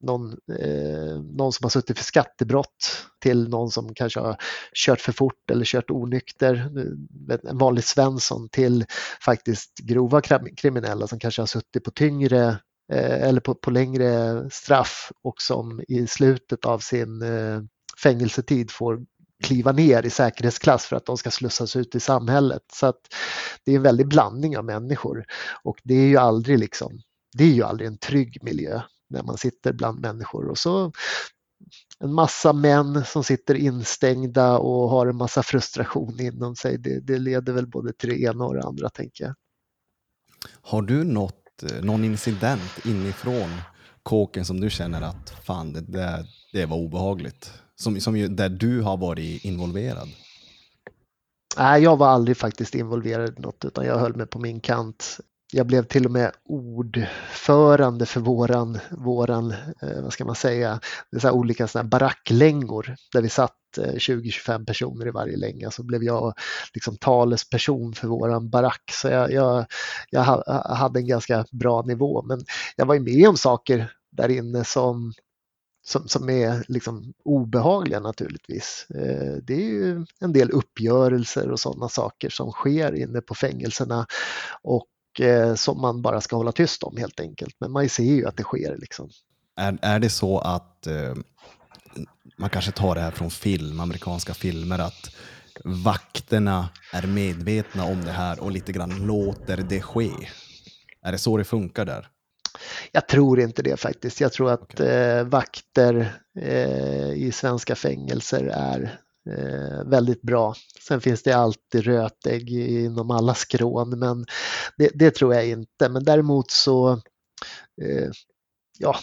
[0.02, 4.38] någon, eh, någon som har suttit för skattebrott till någon som kanske har
[4.74, 6.72] kört för fort eller kört onykter,
[7.50, 8.86] en vanlig Svensson till
[9.26, 10.22] faktiskt grova
[10.58, 12.58] kriminella som kanske har suttit på tyngre
[12.92, 17.62] Eh, eller på, på längre straff och som i slutet av sin eh,
[18.04, 19.00] fängelsetid får
[19.44, 22.64] kliva ner i säkerhetsklass för att de ska slussas ut i samhället.
[22.74, 23.00] Så att
[23.66, 25.26] det är en väldig blandning av människor
[25.64, 27.02] och det är ju aldrig liksom,
[27.38, 30.92] det är ju aldrig en trygg miljö när man sitter bland människor och så
[32.00, 36.78] en massa män som sitter instängda och har en massa frustration inom sig.
[36.78, 39.34] Det, det leder väl både till det ena och det andra tänker jag.
[40.62, 43.50] Har du något Eh, någon incident inifrån
[44.04, 47.52] kåken som du känner att fan, det, där, det var obehagligt?
[47.76, 50.10] Som, som där du har varit involverad?
[51.58, 55.20] Nej, jag var aldrig faktiskt involverad i något utan jag höll mig på min kant.
[55.52, 59.52] Jag blev till och med ordförande för våran, våran
[59.82, 60.80] eh, vad ska man säga,
[61.12, 65.84] det är olika såna baracklängor där vi satt 20-25 eh, personer i varje länga så
[65.84, 66.34] blev jag
[66.74, 68.92] liksom talesperson för våran barack.
[68.92, 69.66] Så jag, jag,
[70.10, 70.24] jag
[70.76, 72.46] hade en ganska bra nivå men
[72.76, 75.14] jag var ju med om saker där inne som
[75.90, 78.88] som, som är liksom obehagliga naturligtvis.
[78.96, 84.06] Eh, det är ju en del uppgörelser och sådana saker som sker inne på fängelserna
[84.62, 84.88] och
[85.20, 87.56] eh, som man bara ska hålla tyst om helt enkelt.
[87.60, 88.78] Men man ser ju att det sker.
[88.78, 89.10] Liksom.
[89.56, 91.14] Är, är det så att eh,
[92.40, 95.16] man kanske tar det här från film, amerikanska filmer, att
[95.64, 100.12] vakterna är medvetna om det här och lite grann låter det ske?
[101.02, 102.08] Är det så det funkar där?
[102.92, 104.22] Jag tror inte det faktiskt.
[104.22, 104.88] Jag tror att okay.
[104.88, 110.56] eh, vakter eh, i svenska fängelser är eh, väldigt bra.
[110.88, 112.50] Sen finns det alltid rötägg
[112.84, 114.26] inom alla skrån, men
[114.78, 115.90] det, det tror jag inte.
[115.90, 117.02] Men däremot så,
[118.80, 118.96] ja,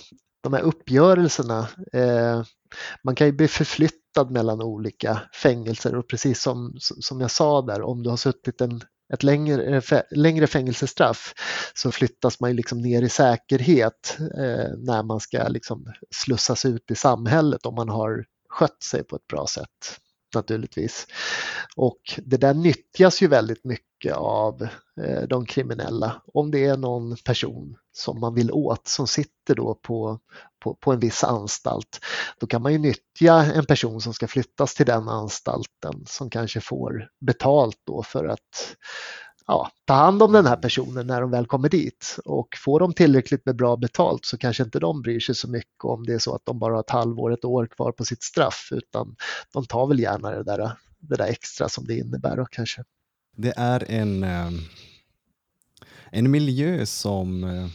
[0.42, 1.68] de här uppgörelserna,
[3.02, 7.82] man kan ju bli förflyttad mellan olika fängelser och precis som, som jag sa där,
[7.82, 8.80] om du har suttit en,
[9.12, 11.34] ett längre, eh, längre fängelsestraff
[11.74, 16.90] så flyttas man ju liksom ner i säkerhet eh, när man ska liksom slussas ut
[16.90, 20.00] i samhället om man har skött sig på ett bra sätt
[20.34, 21.06] naturligtvis.
[21.76, 24.62] Och det där nyttjas ju väldigt mycket av
[25.00, 26.22] eh, de kriminella.
[26.34, 30.18] Om det är någon person som man vill åt som sitter då på,
[30.62, 32.00] på, på en viss anstalt,
[32.40, 36.60] då kan man ju nyttja en person som ska flyttas till den anstalten som kanske
[36.60, 38.76] får betalt då för att
[39.46, 42.16] ja, ta hand om den här personen när de väl kommer dit.
[42.24, 45.84] Och får de tillräckligt med bra betalt så kanske inte de bryr sig så mycket
[45.84, 48.22] om det är så att de bara har ett halvår, ett år kvar på sitt
[48.22, 49.16] straff, utan
[49.52, 52.84] de tar väl gärna det där, det där extra som det innebär då kanske.
[53.36, 54.50] Det är en, eh,
[56.10, 57.66] en miljö som, eh,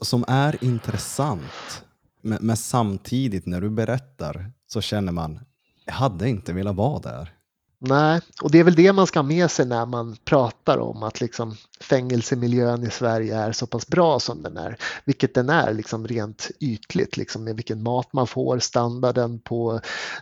[0.00, 1.84] som är intressant.
[2.20, 5.40] Men samtidigt när du berättar så känner man,
[5.84, 7.41] jag hade inte velat vara där.
[7.84, 11.02] Nej, och det är väl det man ska ha med sig när man pratar om
[11.02, 15.72] att liksom fängelsemiljön i Sverige är så pass bra som den är, vilket den är
[15.74, 19.80] liksom rent ytligt, liksom med vilken mat man får, standarden på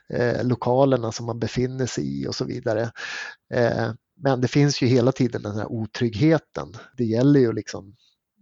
[0.08, 2.92] eh, lokalerna som man befinner sig i och så vidare.
[3.54, 6.72] Eh, men det finns ju hela tiden den här otryggheten.
[6.96, 7.96] Det gäller ju liksom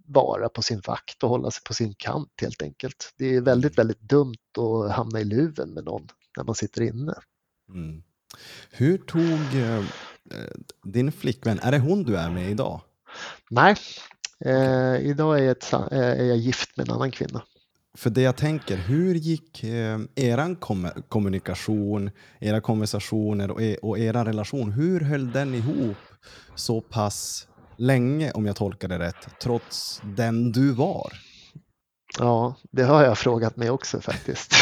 [0.06, 3.14] vara på sin vakt och hålla sig på sin kant helt enkelt.
[3.16, 6.06] Det är väldigt, väldigt dumt att hamna i luven med någon
[6.36, 7.14] när man sitter inne.
[7.74, 8.02] Mm.
[8.70, 9.84] Hur tog eh,
[10.84, 12.80] din flickvän, är det hon du är med idag?
[13.50, 13.76] Nej,
[14.44, 17.42] eh, idag är jag, ett, eh, är jag gift med en annan kvinna.
[17.96, 22.10] För det jag tänker, hur gick eh, kom kommunikation,
[22.40, 25.96] era konversationer och, e och era relation, hur höll den ihop
[26.54, 31.12] så pass länge, om jag tolkar det rätt, trots den du var?
[32.16, 34.54] Ja, det har jag frågat mig också faktiskt.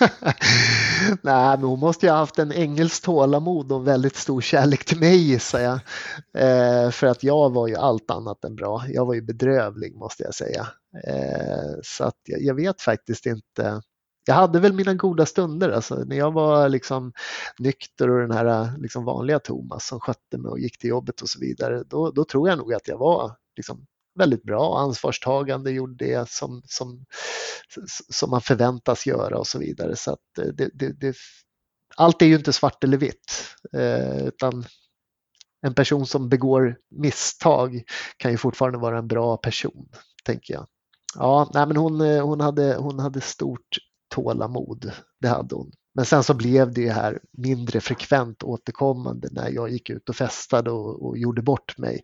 [1.22, 4.98] Nej, men hon måste ju ha haft en ängels tålamod och väldigt stor kärlek till
[4.98, 5.78] mig gissar jag.
[6.38, 8.84] Eh, för att jag var ju allt annat än bra.
[8.88, 10.68] Jag var ju bedrövlig måste jag säga.
[11.06, 13.82] Eh, så att jag, jag, vet faktiskt inte.
[14.26, 17.12] Jag hade väl mina goda stunder, alltså, när jag var liksom
[17.58, 21.28] nykter och den här liksom vanliga Thomas som skötte mig och gick till jobbet och
[21.28, 21.82] så vidare.
[21.86, 26.62] Då, då tror jag nog att jag var liksom väldigt bra, ansvarstagande, gjorde det som,
[26.64, 27.04] som,
[28.10, 29.96] som man förväntas göra och så vidare.
[29.96, 31.16] Så att eh, det, det, det,
[31.96, 34.64] allt är ju inte svart eller vitt, eh, utan
[35.66, 37.82] en person som begår misstag
[38.16, 39.88] kan ju fortfarande vara en bra person,
[40.24, 40.66] tänker jag.
[41.14, 43.78] Ja, nej, men hon, eh, hon, hade, hon hade stort
[44.14, 45.72] tålamod, det hade hon.
[45.94, 50.70] Men sen så blev det här mindre frekvent återkommande när jag gick ut och festade
[50.70, 52.00] och, och gjorde bort mig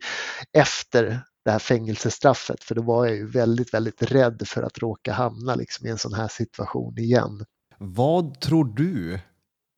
[0.53, 5.13] efter det här fängelsestraffet för då var jag ju väldigt, väldigt rädd för att råka
[5.13, 7.45] hamna liksom i en sån här situation igen.
[7.77, 9.19] Vad tror du,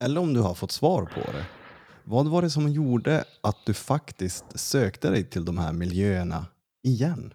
[0.04, 1.46] eller om du har fått svar på det,
[2.04, 6.46] vad var det som gjorde att du faktiskt sökte dig till de här miljöerna
[6.82, 7.34] igen?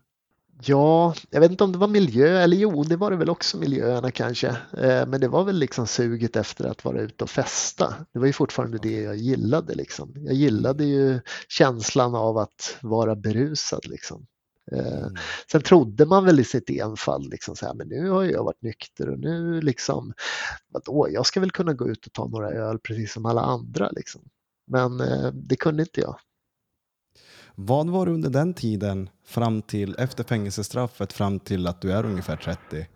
[0.62, 3.58] Ja, jag vet inte om det var miljö, eller jo, det var det väl också
[3.58, 4.48] miljöerna kanske.
[4.78, 7.96] Eh, men det var väl liksom suget efter att vara ute och festa.
[8.14, 10.14] Det var ju fortfarande det jag gillade liksom.
[10.16, 14.26] Jag gillade ju känslan av att vara berusad liksom.
[14.72, 15.16] Eh, mm.
[15.52, 18.62] Sen trodde man väl i sitt enfald liksom så här, men nu har jag varit
[18.62, 20.14] nykter och nu liksom,
[20.70, 23.90] vadå, jag ska väl kunna gå ut och ta några öl precis som alla andra
[23.92, 24.22] liksom.
[24.68, 26.20] Men eh, det kunde inte jag.
[27.60, 32.06] Vad var det under den tiden, fram till, efter fängelsestraffet, fram till att du är
[32.06, 32.88] ungefär 30?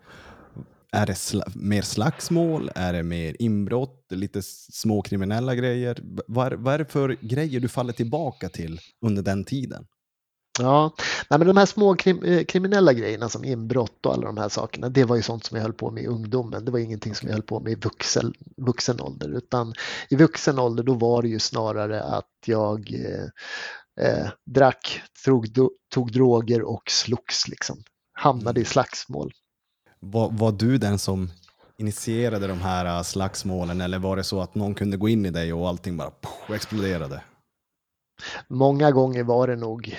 [0.92, 2.70] Är det sl mer slagsmål?
[2.74, 4.06] Är det mer inbrott?
[4.10, 4.42] Lite
[4.72, 5.98] småkriminella grejer?
[6.26, 9.86] Vad är, vad är det för grejer du faller tillbaka till under den tiden?
[10.58, 10.94] Ja,
[11.30, 14.48] nej men de här små krim, eh, kriminella grejerna som inbrott och alla de här
[14.48, 16.64] sakerna, det var ju sånt som jag höll på med i ungdomen.
[16.64, 19.74] Det var ingenting som jag höll på med i vuxen, vuxen ålder, utan
[20.10, 23.28] i vuxen ålder då var det ju snarare att jag eh,
[24.00, 25.48] eh, drack, tog,
[25.94, 27.82] tog droger och slogs liksom.
[28.12, 28.70] Hamnade i mm.
[28.70, 29.32] slagsmål.
[30.00, 31.30] Var, var du den som
[31.78, 35.30] initierade de här äh, slagsmålen eller var det så att någon kunde gå in i
[35.30, 37.22] dig och allting bara poff, exploderade?
[38.48, 39.96] Många gånger var det nog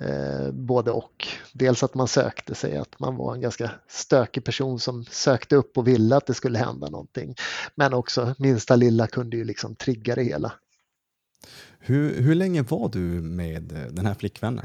[0.00, 1.28] eh, både och.
[1.52, 5.78] Dels att man sökte sig, att man var en ganska stökig person som sökte upp
[5.78, 7.34] och ville att det skulle hända någonting.
[7.74, 10.52] Men också minsta lilla kunde ju liksom trigga det hela.
[11.86, 14.64] Hur, hur länge var du med eh, den här flickvännen?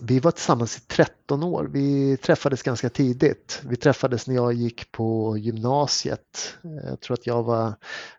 [0.00, 1.64] Vi var tillsammans i 13 år.
[1.72, 3.62] Vi träffades ganska tidigt.
[3.64, 6.56] Vi träffades när jag gick på gymnasiet.
[6.62, 7.74] Jag tror att jag var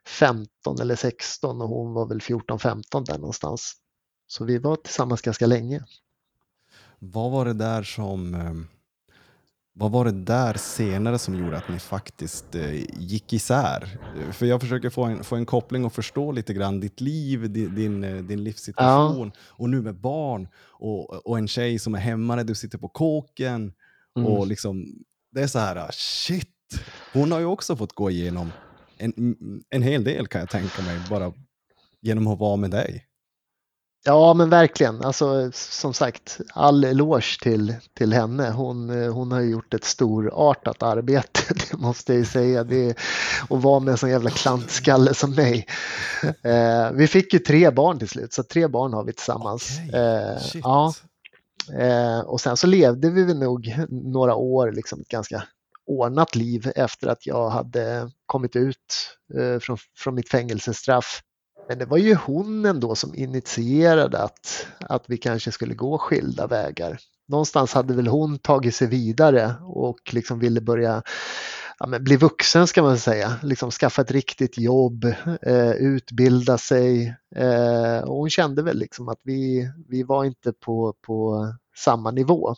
[0.06, 3.74] 15 eller 16 och hon var väl 14-15 där någonstans.
[4.28, 5.84] Så vi var tillsammans ganska länge.
[7.00, 8.54] Vad var det där som eh,
[9.80, 13.98] vad var det där senare som gjorde att ni faktiskt eh, gick isär?
[14.32, 17.76] För jag försöker få en, få en koppling och förstå lite grann ditt liv, din,
[17.76, 19.42] din, eh, din livssituation ja.
[19.50, 20.48] och nu med barn
[20.80, 23.74] och, och en tjej som är hemma när du sitter på kåken.
[24.18, 24.32] Mm.
[24.32, 24.86] Och liksom,
[25.32, 26.48] det är så här, shit,
[27.14, 28.52] hon har ju också fått gå igenom
[29.00, 29.36] en,
[29.70, 31.34] en hel del kan jag tänka mig, bara
[32.02, 33.06] genom att vara med dig.
[34.06, 35.04] Ja, men verkligen.
[35.04, 38.52] Alltså, som sagt, all eloge till, till henne.
[38.52, 41.42] Hon, eh, hon har gjort ett storartat arbete,
[41.72, 42.64] det måste jag ju säga.
[42.64, 42.90] Det
[43.50, 45.66] att vara med en sån jävla klantskalle som mig.
[46.44, 49.80] Eh, vi fick ju tre barn till slut, så tre barn har vi tillsammans.
[49.88, 50.94] Okej, Eh, ja,
[51.80, 55.44] eh, och sen så levde vi nog några år, liksom ett ganska
[55.86, 61.22] ordnat liv efter att jag hade kommit ut eh, från, från mitt fängelsestraff.
[61.70, 66.48] Men det var ju hon ändå som initierade att, att vi kanske skulle gå skilda
[66.48, 67.00] vägar.
[67.28, 71.04] Någonstans hade väl hon tagit sig vidare och liksom ville börja
[71.80, 75.06] ja, men bli vuxen ska man säga, liksom skaffa ett riktigt jobb,
[75.42, 77.16] eh, utbilda sig.
[77.36, 82.56] Eh, och hon kände väl liksom att vi, vi var inte på, på samma nivå.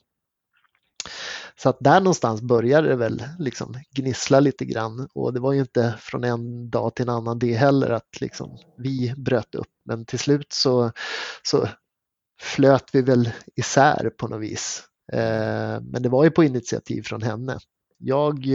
[1.62, 5.60] Så att där någonstans började det väl liksom gnissla lite grann och det var ju
[5.60, 9.68] inte från en dag till en annan det heller att liksom vi bröt upp.
[9.86, 10.92] Men till slut så,
[11.44, 11.68] så
[12.42, 14.84] flöt vi väl isär på något vis.
[15.14, 17.58] Eh, men det var ju på initiativ från henne.
[17.98, 18.46] Jag,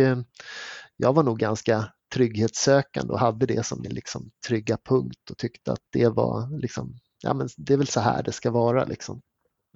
[0.96, 5.72] jag var nog ganska trygghetssökande och hade det som min liksom trygga punkt och tyckte
[5.72, 9.20] att det var liksom, ja men det är väl så här det ska vara liksom.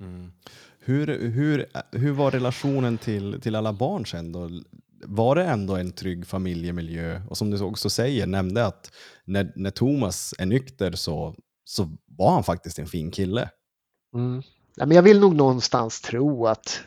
[0.00, 0.32] Mm.
[0.80, 4.50] Hur, hur, hur var relationen till, till alla barn sen då?
[5.04, 7.22] Var det ändå en trygg familjemiljö?
[7.28, 8.92] Och som du också säger, nämnde att
[9.24, 13.50] när, när Thomas är nykter så, så var han faktiskt en fin kille.
[14.14, 14.42] Mm.
[14.76, 16.80] Ja, men jag vill nog någonstans tro att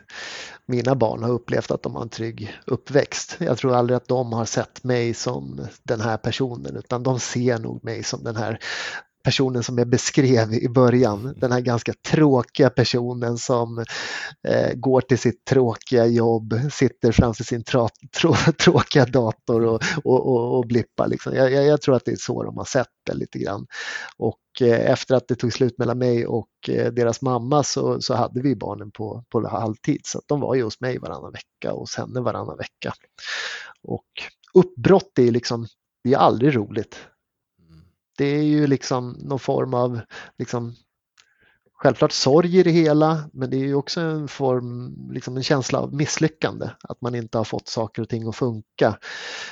[0.65, 3.37] mina barn har upplevt att de har en trygg uppväxt.
[3.39, 7.59] Jag tror aldrig att de har sett mig som den här personen utan de ser
[7.59, 8.59] nog mig som den här
[9.23, 11.33] personen som jag beskrev i början.
[11.37, 13.85] Den här ganska tråkiga personen som
[14.47, 17.89] eh, går till sitt tråkiga jobb, sitter framför sin tra,
[18.21, 21.07] trå, tråkiga dator och, och, och, och blippar.
[21.07, 21.35] Liksom.
[21.35, 23.65] Jag, jag, jag, tror att det är så de har sett det lite grann.
[24.17, 28.13] Och eh, efter att det tog slut mellan mig och eh, deras mamma så, så
[28.13, 30.01] hade vi barnen på, på halvtid.
[30.03, 32.93] Så de var ju hos mig varannan vecka och hos henne varannan vecka.
[33.83, 34.05] Och
[34.53, 35.67] uppbrott är liksom,
[36.03, 36.97] det är aldrig roligt
[38.17, 39.99] det är ju liksom någon form av
[40.37, 40.75] liksom,
[41.73, 45.79] självklart sorg i det hela, men det är ju också en form, liksom en känsla
[45.79, 48.97] av misslyckande, att man inte har fått saker och ting att funka.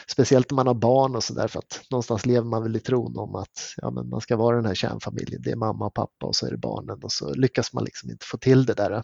[0.08, 3.18] Speciellt när man har barn och sådär, för att någonstans lever man väl i tron
[3.18, 6.26] om att ja, men man ska vara den här kärnfamiljen, det är mamma och pappa
[6.26, 9.04] och så är det barnen och så lyckas man liksom inte få till det där.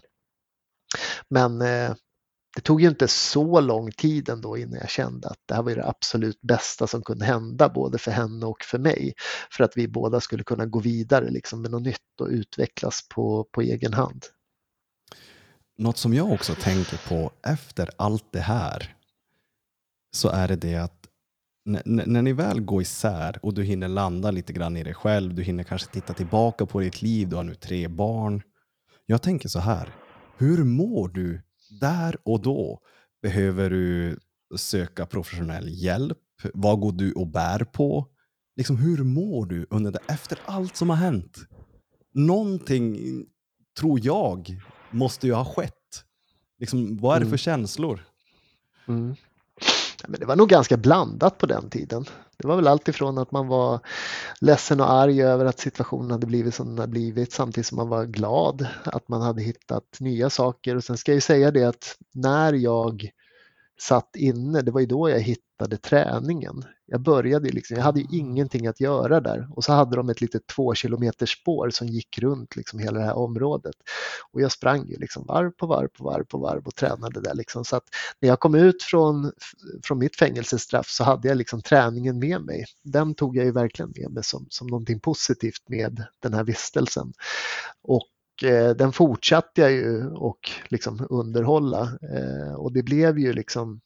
[1.28, 1.94] Men eh,
[2.58, 5.74] det tog ju inte så lång tid ändå innan jag kände att det här var
[5.74, 9.14] det absolut bästa som kunde hända både för henne och för mig.
[9.50, 13.48] För att vi båda skulle kunna gå vidare liksom med något nytt och utvecklas på,
[13.52, 14.24] på egen hand.
[15.76, 18.96] Något som jag också tänker på efter allt det här
[20.16, 21.06] så är det det att
[21.64, 25.34] när, när ni väl går isär och du hinner landa lite grann i dig själv,
[25.34, 28.42] du hinner kanske titta tillbaka på ditt liv, du har nu tre barn.
[29.06, 29.94] Jag tänker så här,
[30.38, 32.80] hur mår du där och då?
[33.22, 34.18] Behöver du
[34.56, 36.18] söka professionell hjälp?
[36.54, 38.06] Vad går du och bär på?
[38.56, 41.38] Liksom, hur mår du under det, efter allt som har hänt?
[42.14, 42.98] Någonting,
[43.80, 44.60] tror jag,
[44.90, 46.04] måste ju ha skett.
[46.58, 47.38] Liksom, vad är det för Mm.
[47.38, 48.00] känslor?
[48.88, 49.14] Mm.
[50.06, 52.04] Men det var nog ganska blandat på den tiden.
[52.36, 53.80] Det var väl allt ifrån att man var
[54.40, 57.88] ledsen och arg över att situationen hade blivit som den hade blivit samtidigt som man
[57.88, 60.76] var glad att man hade hittat nya saker.
[60.76, 63.10] Och sen ska jag ju säga det att när jag
[63.80, 66.64] satt inne, det var ju då jag hittade träningen.
[66.86, 70.20] Jag började liksom, jag hade ju ingenting att göra där och så hade de ett
[70.20, 73.74] litet två kilometers spår som gick runt liksom hela det här området.
[74.32, 77.34] Och jag sprang ju liksom varv på varv på varv på varv och tränade där
[77.34, 77.64] liksom.
[77.64, 77.84] Så att
[78.20, 79.32] när jag kom ut från,
[79.84, 82.64] från mitt fängelsestraff så hade jag liksom träningen med mig.
[82.84, 87.12] Den tog jag ju verkligen med mig som, som någonting positivt med den här vistelsen.
[87.82, 88.08] Och
[88.42, 93.80] Eh, den fortsatte jag ju och liksom underhålla eh, och det blev ju liksom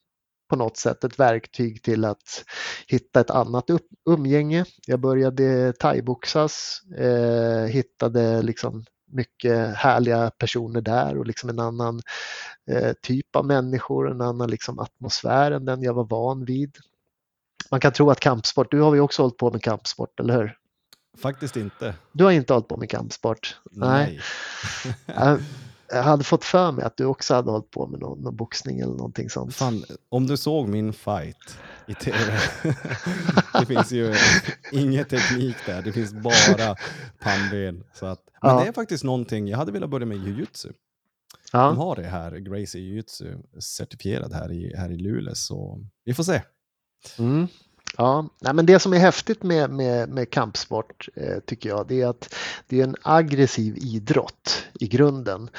[0.51, 2.45] på något sätt ett verktyg till att
[2.87, 4.65] hitta ett annat upp, umgänge.
[4.87, 12.01] Jag började thaiboxas, eh, hittade liksom mycket härliga personer där och liksom en annan
[12.71, 16.77] eh, typ av människor, en annan liksom atmosfär än den jag var van vid.
[17.71, 20.62] Man kan tro att kampsport, du har ju också hållit på med kampsport, eller hur?
[21.19, 21.95] Faktiskt inte.
[22.13, 23.57] Du har inte hållit på med kampsport?
[23.71, 24.21] Nej.
[25.07, 25.39] Jag,
[25.89, 28.81] jag hade fått för mig att du också hade hållit på med någon, någon boxning
[28.81, 29.55] eller någonting sånt.
[29.55, 32.17] Fan, om du såg min fight i tv.
[33.61, 34.15] det finns ju
[34.73, 35.83] ingen teknik där.
[35.83, 36.77] Det finns bara
[37.21, 37.85] pannben.
[37.95, 38.61] Så att, men Ja.
[38.63, 39.49] det är faktiskt någonting.
[39.49, 40.69] Jag hade velat börja med jujutsu.
[40.69, 45.35] De Ja, har det här, Gracie jujutsu, certifierad här i, här i Luleå.
[45.35, 46.43] Så vi får se.
[47.19, 47.49] mm.
[47.99, 52.01] Ja, nej, men det som är häftigt med, med, med kampsport eh, tycker jag det
[52.01, 52.35] är att
[52.67, 55.51] det är en aggressiv idrott i grunden.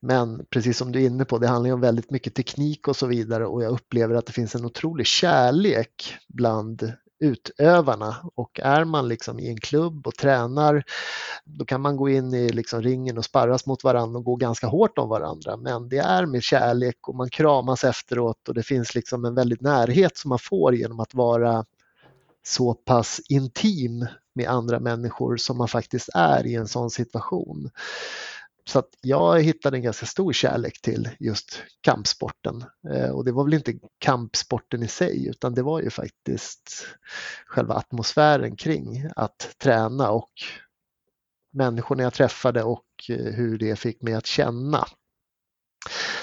[0.00, 2.96] Men precis som du är inne på, det handlar ju om väldigt mycket teknik och
[2.96, 8.84] så vidare och jag upplever att det finns en otrolig kärlek bland utövarna och är
[8.84, 10.84] man liksom i en klubb och tränar
[11.44, 14.66] då kan man gå in i liksom ringen och sparras mot varandra och gå ganska
[14.66, 18.94] hårt om varandra men det är med kärlek och man kramas efteråt och det finns
[18.94, 21.64] liksom en väldigt närhet som man får genom att vara
[22.48, 27.70] så pass intim med andra människor som man faktiskt är i en sån situation.
[28.68, 32.64] Så att jag hittade en ganska stor kärlek till just kampsporten.
[32.90, 36.86] Eh, och det var väl inte kampsporten i sig utan det var ju faktiskt
[37.46, 40.32] själva atmosfären kring att träna och
[41.52, 44.86] människorna jag träffade och eh, hur det fick mig att känna.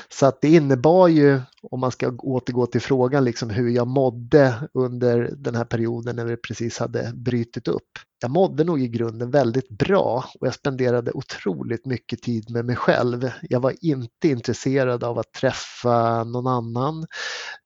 [0.09, 4.69] Så att det innebar ju, om man ska återgå till frågan, liksom hur jag mådde
[4.73, 7.89] under den här perioden när vi precis hade brytit upp.
[8.21, 12.75] Jag mådde nog i grunden väldigt bra och jag spenderade otroligt mycket tid med mig
[12.75, 13.31] själv.
[13.41, 17.05] Jag var inte intresserad av att träffa någon annan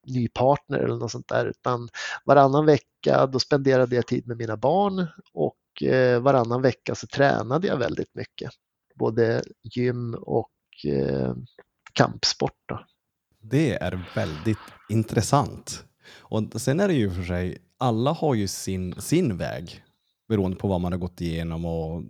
[0.08, 1.90] ny partner eller något sånt där utan
[2.26, 7.68] varannan vecka då spenderade jag tid med mina barn och eh, varannan vecka så tränade
[7.68, 8.52] jag väldigt mycket.
[8.96, 10.52] Både gym och
[10.86, 11.34] eh,
[11.94, 12.58] kampsport.
[12.66, 12.86] Då.
[13.42, 14.58] Det är väldigt
[14.90, 15.84] intressant.
[16.12, 19.84] Och sen är det ju för sig, alla har ju sin, sin väg
[20.28, 22.04] beroende på vad man har gått igenom och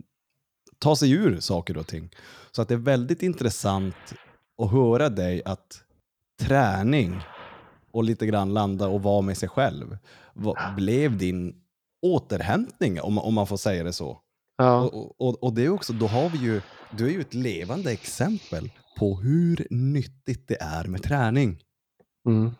[0.78, 2.10] ta sig ur saker och ting.
[2.50, 4.14] Så att det är väldigt intressant
[4.62, 5.82] att höra dig att
[6.40, 7.20] träning
[7.92, 9.98] och lite grann landa och vara med sig själv
[10.34, 11.54] vad blev din
[12.02, 14.20] återhämtning om, om man får säga det så.
[14.56, 14.80] Ja.
[14.80, 16.60] Och, och, och det är också, då har vi ju,
[16.90, 21.62] du är ju ett levande exempel på hur nyttigt det är med träning.
[22.26, 22.50] Mm.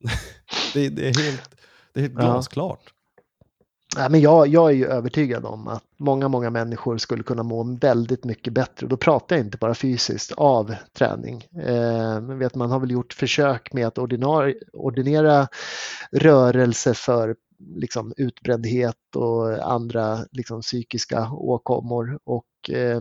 [0.74, 1.50] Det, det är helt,
[1.92, 2.94] det är helt glasklart.
[3.96, 7.76] Ja, men jag, jag är ju övertygad om att många, många människor skulle kunna må
[7.80, 8.86] väldigt mycket bättre.
[8.86, 11.44] Då pratar jag inte bara fysiskt av träning.
[11.66, 15.48] Eh, vet, man har väl gjort försök med att ordinar, ordinera
[16.12, 17.36] rörelse för
[17.74, 22.18] liksom, utbrändhet och andra liksom, psykiska åkommor.
[22.24, 23.00] Och, eh,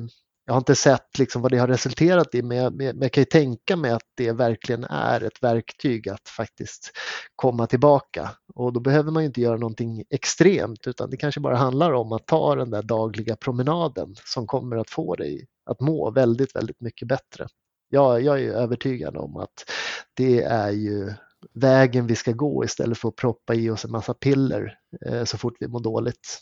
[0.49, 3.21] jag har inte sett liksom, vad det har resulterat i men jag, men jag kan
[3.21, 6.91] ju tänka mig att det verkligen är ett verktyg att faktiskt
[7.35, 8.31] komma tillbaka.
[8.55, 12.11] Och då behöver man ju inte göra någonting extremt utan det kanske bara handlar om
[12.11, 16.81] att ta den där dagliga promenaden som kommer att få dig att må väldigt, väldigt
[16.81, 17.47] mycket bättre.
[17.89, 19.71] Jag, jag är övertygad om att
[20.13, 21.13] det är ju
[21.53, 25.37] vägen vi ska gå istället för att proppa i oss en massa piller eh, så
[25.37, 26.39] fort vi mår dåligt.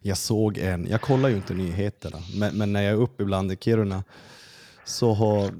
[0.00, 3.52] Jag såg en, jag kollar ju inte nyheterna, men, men när jag är uppe ibland
[3.52, 4.04] i Kiruna
[4.84, 5.50] så har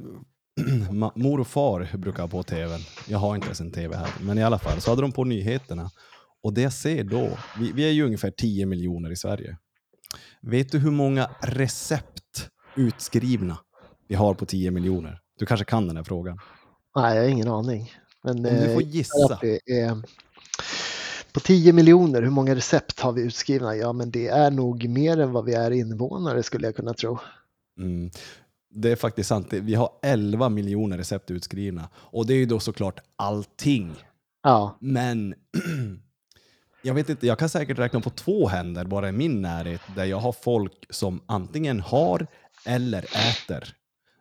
[1.18, 2.80] mor och far brukar ha på tvn.
[3.08, 5.24] Jag har inte ens en tv här, men i alla fall så hade de på
[5.24, 5.90] nyheterna.
[6.42, 9.56] Och det jag ser då, vi, vi är ju ungefär 10 miljoner i Sverige.
[10.42, 13.58] Vet du hur många recept utskrivna
[14.08, 15.20] vi har på 10 miljoner?
[15.38, 16.38] Du kanske kan den här frågan.
[16.96, 17.92] Nej, jag har ingen aning.
[18.22, 19.34] Men Om du får eh, gissa.
[19.34, 20.02] att det är
[21.32, 23.76] på 10 miljoner, hur många recept har vi utskrivna?
[23.76, 27.18] Ja, men det är nog mer än vad vi är invånare skulle jag kunna tro.
[27.78, 28.10] Mm.
[28.74, 29.52] Det är faktiskt sant.
[29.52, 31.88] Vi har 11 miljoner recept utskrivna.
[31.94, 33.94] Och det är ju då såklart allting.
[34.42, 35.34] Ja, Men
[36.82, 40.04] jag vet inte, jag kan säkert räkna på två händer bara i min närhet där
[40.04, 42.26] jag har folk som antingen har
[42.66, 43.74] eller äter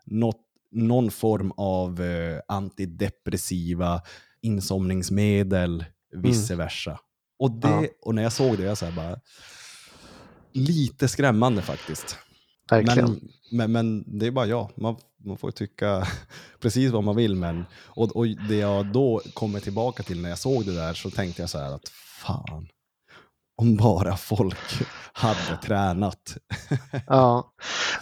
[0.05, 0.41] något,
[0.71, 4.01] någon form av eh, antidepressiva,
[4.41, 6.99] insomningsmedel, vice versa.
[7.39, 7.85] Och, det, Ja.
[8.01, 9.19] och när jag såg det, jag så bara,
[10.53, 12.17] lite skrämmande faktiskt.
[12.95, 13.19] Men,
[13.51, 14.71] men, men det är bara jag.
[14.75, 14.95] Man,
[15.25, 16.07] man får tycka
[16.59, 17.35] precis vad man vill.
[17.35, 21.09] Men, och, och det jag då kommer tillbaka till när jag såg det där så
[21.09, 21.87] tänkte jag så här att
[22.23, 22.67] fan,
[23.59, 24.57] om bara folk
[25.13, 26.37] hade tränat.
[27.07, 27.53] Ja.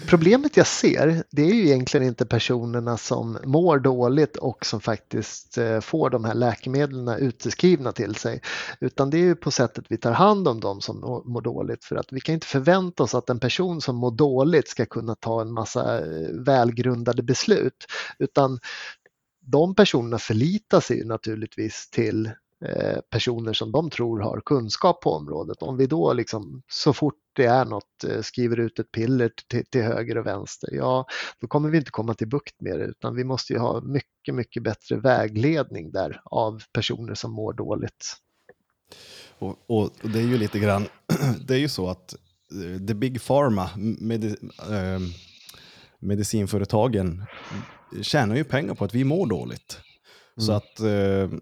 [0.08, 5.58] Problemet jag ser, det är ju egentligen inte personerna som mår dåligt och som faktiskt
[5.58, 8.41] eh, får de här läkemedlen utskrivna till sig,
[8.80, 11.86] utan det är ju på sättet vi tar hand om dem som mår- dåligt.
[11.86, 15.16] För att vi kan inte förvänta oss att en person som mår dåligt ska kunna
[15.16, 17.86] ta en massa eh, välgrundade beslut,
[18.20, 18.60] utan
[19.41, 22.32] de personerna förlitar sig ju naturligtvis till
[23.12, 25.62] personer som de tror har kunskap på området.
[25.62, 29.66] Om vi då liksom så fort det är något eh, skriver ut ett piller till,
[29.66, 31.05] till höger och vänster, ja
[31.39, 34.36] då kommer vi inte komma till bukt med det utan vi måste ju ha mycket,
[34.36, 38.16] mycket bättre vägledning där av personer som mår dåligt.
[39.39, 40.88] Och, och, och det är ju lite grann,
[41.47, 42.14] det är ju så att
[42.51, 44.36] eh, the big pharma, medi,
[44.70, 44.99] eh,
[45.99, 47.26] medicinföretagen
[48.01, 49.80] tjänar ju pengar på att vi mår dåligt.
[50.38, 50.58] Så Mm.
[50.58, 51.39] att eh,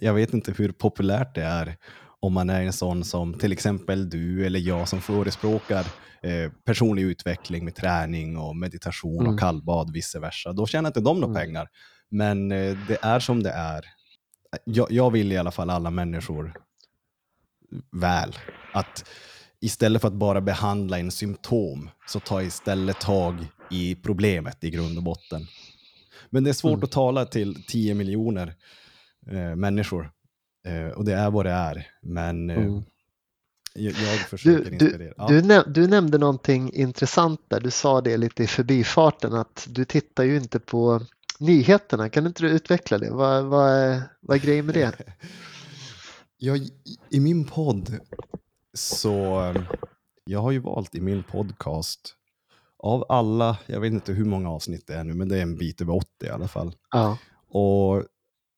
[0.00, 1.76] jag vet inte hur populärt det är
[2.20, 5.86] om man är en sån som till exempel du eller jag som förespråkar
[6.22, 9.32] eh, personlig utveckling med träning och meditation Mm.
[9.34, 10.52] och kallbad, vice versa.
[10.52, 11.42] Då tjänar inte de några Mm.
[11.46, 11.68] pengar.
[12.08, 13.84] Men eh, det är som det är.
[14.64, 16.52] Jag, jag vill i alla fall alla människor
[17.92, 18.36] väl.
[18.72, 19.04] Att
[19.60, 24.96] istället för att bara behandla en symptom så ta istället tag i problemet i grund
[24.98, 25.46] och botten.
[26.30, 26.84] Men det är svårt Mm.
[26.84, 28.54] att tala till 10 miljoner
[29.26, 30.10] eh, människor.
[30.66, 31.86] Eh, och det är vad det är.
[32.02, 32.82] Men eh, Mm.
[33.74, 34.98] jag, jag försöker Du, inspirera.
[34.98, 35.26] du, Ja.
[35.28, 37.60] du, näm- du nämnde någonting intressant där.
[37.60, 41.00] Du sa det lite i förbifarten att du tittar ju inte på
[41.38, 42.08] nyheterna.
[42.08, 43.10] Kan inte du utveckla det?
[43.10, 44.92] Vad, vad, vad är grejen med det?
[46.42, 46.56] Jag,
[47.10, 47.98] i- min podd
[48.74, 49.54] så,
[50.24, 52.14] jag har ju valt i min podcast,
[52.78, 55.56] av alla, jag vet inte hur många avsnitt det är nu, men det är en
[55.56, 56.74] bit över 80 i alla fall.
[56.90, 57.18] Ja,
[57.48, 58.04] Och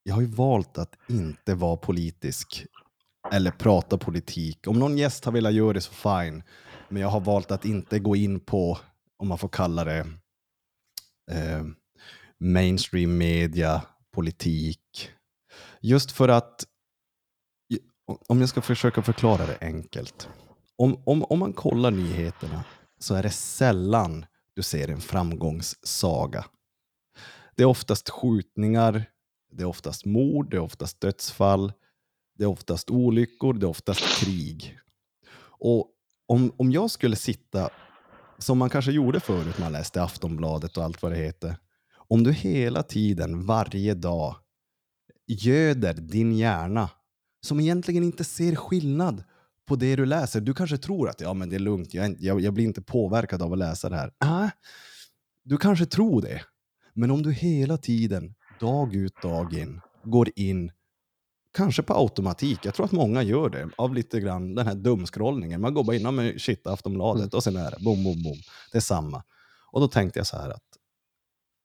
[0.02, 2.66] jag har ju valt att inte vara politisk
[3.32, 4.66] eller prata politik.
[4.66, 6.42] Om någon gäst har velat göra det så fine.
[6.88, 8.78] Men jag har valt att inte gå in på,
[9.18, 9.98] om man får kalla det,
[11.30, 11.64] eh,
[12.40, 13.82] mainstream media,
[14.14, 15.10] politik.
[15.80, 16.64] Just för att,
[18.28, 20.28] om jag ska försöka förklara det enkelt.
[20.76, 22.64] Om, om, om man kollar nyheterna
[22.98, 26.44] så är det sällan du ser en framgångssaga.
[27.56, 29.04] Det är oftast skjutningar,
[29.52, 31.72] det är oftast mord, det är oftast dödsfall,
[32.38, 34.78] det är oftast olyckor, det är oftast krig.
[35.44, 35.88] Och
[36.26, 37.70] om, om jag skulle sitta,
[38.38, 41.56] som man kanske gjorde förut när man läste Aftonbladet och allt vad det heter,
[41.94, 44.36] om du hela tiden, varje dag,
[45.26, 46.90] göder din hjärna,
[47.40, 49.24] som egentligen inte ser skillnad
[49.68, 50.40] på det du läser.
[50.40, 53.42] Du kanske tror att ja, men det är lugnt, jag, jag, jag blir inte påverkad
[53.42, 54.12] av att läsa det här.
[54.22, 54.50] Äh,
[55.44, 56.42] du kanske tror det.
[56.94, 60.72] Men om du hela tiden, dag ut, dag in, går in,
[61.56, 65.60] kanske på automatik, jag tror att många gör det, av lite grann den här dumskrollningen.
[65.60, 68.38] Man går bara in med shit, Aftonbladet, och sen är det bom, bom, bom.
[68.72, 69.22] Det är samma.
[69.72, 70.62] Och då tänkte jag så här att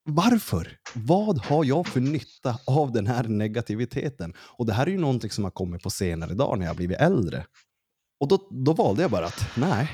[0.10, 0.78] varför?
[0.96, 4.34] Vad har jag för nytta av den här negativiteten?
[4.40, 6.98] Och det här är ju någonting som har kommit på senare dag när jag blivit
[6.98, 7.46] äldre.
[8.20, 9.90] Och då, då valde jag bara att nej,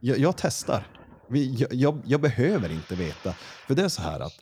[0.00, 0.86] jag, jag testar.
[1.30, 3.32] Jag, jag, jag behöver inte veta.
[3.66, 4.34] För det är så här att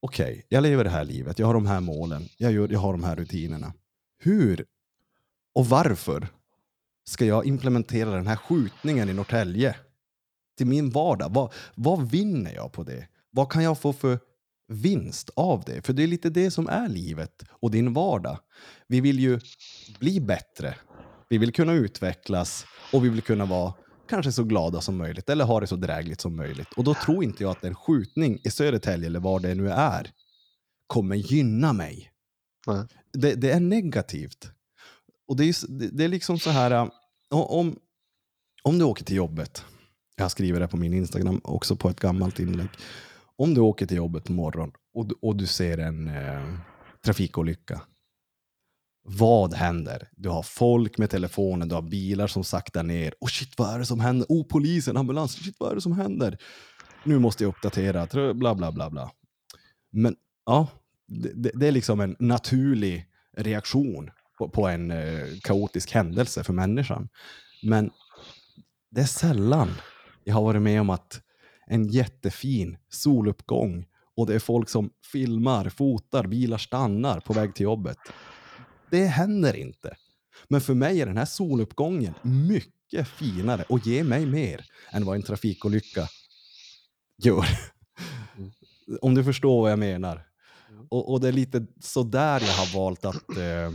[0.00, 2.92] okej, jag lever det här livet, jag har de här målen, jag, gör, jag har
[2.92, 3.72] de här rutinerna.
[4.18, 4.66] Hur
[5.54, 6.28] och varför
[7.06, 9.76] ska jag implementera den här skjutningen i Norrtälje
[10.56, 11.34] till min vardag?
[11.34, 13.08] Vad, vad vinner jag på det?
[13.30, 14.18] Vad kan jag få för
[14.68, 15.86] vinst av det?
[15.86, 18.38] För det är lite det som är livet och din vardag.
[18.86, 19.40] Vi vill ju
[19.98, 20.74] bli bättre.
[21.28, 23.74] Vi vill kunna utvecklas och vi vill kunna vara
[24.08, 26.68] kanske så glada som möjligt eller ha det så drägligt som möjligt.
[26.76, 30.10] Och då tror inte jag att en skjutning i Södertälje eller var det nu är
[30.86, 32.10] kommer gynna mig.
[32.66, 32.84] Nej.
[33.12, 34.50] Det, det är negativt.
[35.28, 35.54] Och det är,
[35.90, 36.88] det, är liksom så här, äh,
[37.30, 37.78] om,
[38.62, 39.64] om du åker till jobbet,
[40.16, 42.68] jag skriver det på min Instagram också på ett gammalt inlägg.
[43.36, 46.54] Om du åker till jobbet på morgonen och, du- och du ser en eh,
[47.04, 47.80] trafikolycka.
[49.10, 50.08] Vad händer?
[50.16, 53.14] Du har folk med telefonen, du har bilar som saktar ner.
[53.20, 54.26] Och shit, vad är det som händer?
[54.28, 56.38] Oh, polisen, ambulans, shit, vad är det som händer?
[57.04, 59.10] Nu måste jag uppdatera, bla bla bla bla.
[59.92, 60.68] Men ja,
[61.06, 63.06] det, det, det är liksom en naturlig
[63.36, 67.08] reaktion på, på en eh, kaotisk händelse för människan.
[67.62, 67.90] Men
[68.90, 69.68] det är sällan
[70.24, 71.20] jag har varit med om att
[71.66, 73.86] en jättefin soluppgång
[74.16, 77.98] och det är folk som filmar, fotar, bilar stannar på väg till jobbet.
[78.90, 79.96] Det händer inte.
[80.48, 85.16] Men för mig är den här soluppgången mycket finare och ger mig mer än vad
[85.16, 86.08] en trafikolycka
[87.22, 87.46] gör.
[88.36, 88.50] Mm.
[89.00, 90.26] Om du förstår vad jag menar.
[90.70, 90.86] Mm.
[90.90, 93.72] Och, och det är lite så där jag har valt att eh,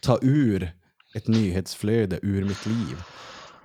[0.00, 0.72] ta ur
[1.14, 2.96] ett nyhetsflöde ur mitt liv.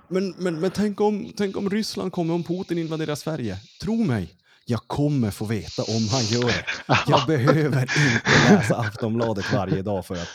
[0.08, 3.58] Men, men, men tänk, om, tänk om Ryssland kommer, om Putin invaderar Sverige.
[3.82, 4.34] Tro mig,
[4.64, 6.64] jag kommer få veta om han gör det.
[7.06, 10.28] Jag behöver inte läsa Aftonbladet varje dag för att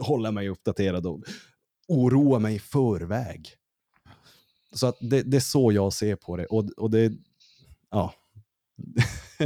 [0.00, 1.20] hålla mig uppdaterad och
[1.88, 3.48] oroa mig i förväg.
[4.72, 6.46] Så att det, det är så jag ser på det.
[6.46, 7.12] Och, och det,
[7.90, 8.14] ja.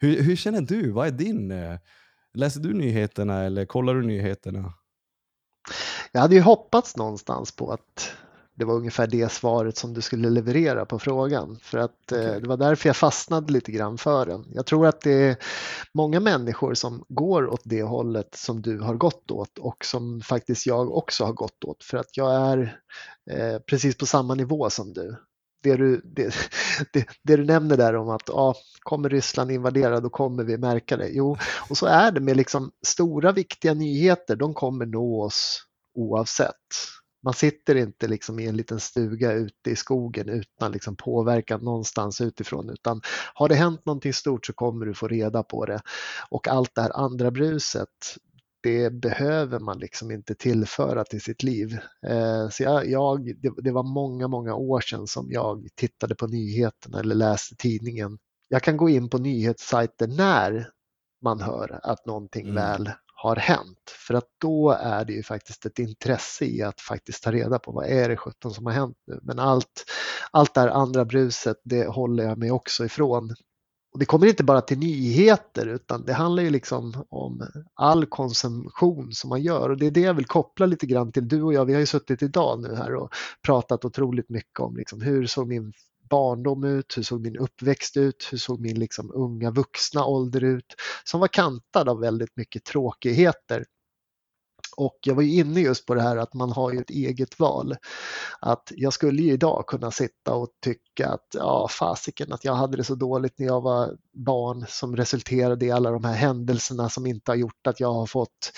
[0.00, 0.90] hur, hur känner du?
[0.90, 1.50] Vad är din...
[1.50, 1.78] eh,
[2.34, 4.72] Läser du nyheterna eller kollar du nyheterna?
[6.12, 8.12] Jag hade ju hoppats någonstans på att
[8.60, 11.58] det var ungefär det svaret som du skulle leverera på frågan.
[11.62, 12.40] För att eh, Okej.
[12.40, 14.44] det var därför jag fastnade lite grann för den.
[14.52, 15.36] Jag tror att det är
[15.94, 20.66] många människor som går åt det hållet som du har gått åt och som faktiskt
[20.66, 21.84] jag också har gått åt.
[21.84, 22.80] För att jag är
[23.30, 25.16] eh, precis på samma nivå som du.
[25.62, 26.34] det du, det,
[26.92, 30.96] det, det, du nämner där om att ja, kommer Ryssland invadera då kommer vi märka
[30.96, 31.08] det.
[31.08, 31.36] Jo,
[31.70, 36.99] och så är det med liksom stora viktiga nyheter, de kommer nå oss oavsett.
[37.22, 42.20] Man sitter inte liksom i en liten stuga ute i skogen utan liksom påverkan någonstans
[42.20, 43.00] utifrån utan
[43.34, 45.80] har det hänt någonting stort så kommer du få reda på det.
[46.30, 47.88] Och allt det här andra bruset,
[48.62, 51.78] det behöver man liksom inte tillföra till sitt liv.
[52.06, 56.26] Eh, så jag, jag det, det, var många, många år sedan som jag tittade på
[56.26, 58.18] nyheterna eller läste tidningen.
[58.48, 60.68] Jag kan gå in på nyhetssajter när
[61.22, 62.54] man hör att någonting mm.
[62.54, 62.90] väl
[63.22, 63.90] har hänt.
[64.06, 67.72] För att då är det ju faktiskt ett intresse i att faktiskt ta reda på
[67.72, 69.20] vad är det 17 som har hänt nu.
[69.22, 69.84] Men allt,
[70.30, 73.34] allt det här andra bruset, det håller jag mig också ifrån.
[73.92, 79.12] Och det kommer inte bara till nyheter utan det handlar ju liksom om all konsumtion
[79.12, 81.28] som man gör och det är det jag vill koppla lite grann till.
[81.28, 84.76] Du och jag, vi har ju suttit idag nu här och pratat otroligt mycket om
[84.76, 85.72] liksom hur såg min
[86.10, 90.74] barndom ut, hur såg min uppväxt ut, hur såg min liksom unga vuxna ålder ut
[91.04, 93.64] som var kantad av väldigt mycket tråkigheter.
[94.80, 97.38] Och jag var ju inne just på det här att man har ju ett eget
[97.38, 97.76] val.
[98.40, 102.76] Att jag skulle ju idag kunna sitta och tycka att ja, fasiken att jag hade
[102.76, 107.06] det så dåligt när jag var barn som resulterade i alla de här händelserna som
[107.06, 108.52] inte har gjort att jag har fått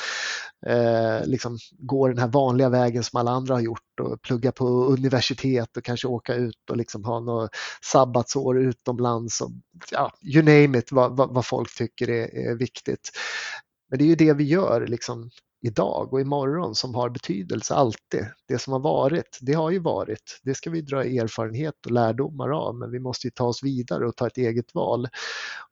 [0.66, 4.64] eh, liksom gå den här vanliga vägen som alla andra har gjort och plugga på
[4.84, 7.50] universitet och kanske åka ut och liksom ha något
[7.92, 9.40] sabbatsår utomlands.
[9.40, 9.50] Och,
[9.90, 13.10] ja, you name it, vad, vad, vad folk tycker är, är viktigt.
[13.90, 15.30] Men det är ju det vi gör liksom
[15.62, 18.26] idag och imorgon som har betydelse alltid.
[18.48, 20.40] Det som har varit, det har ju varit.
[20.42, 24.06] Det ska vi dra erfarenhet och lärdomar av, men vi måste ju ta oss vidare
[24.06, 25.08] och ta ett eget val.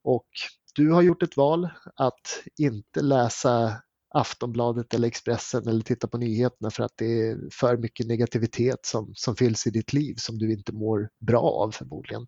[0.02, 0.28] Och
[0.74, 3.82] du har gjort ett val att inte läsa
[4.14, 9.12] Aftonbladet eller Expressen eller titta på nyheterna för att det är för mycket negativitet som,
[9.14, 12.26] som finns i ditt liv som du inte mår bra av förmodligen.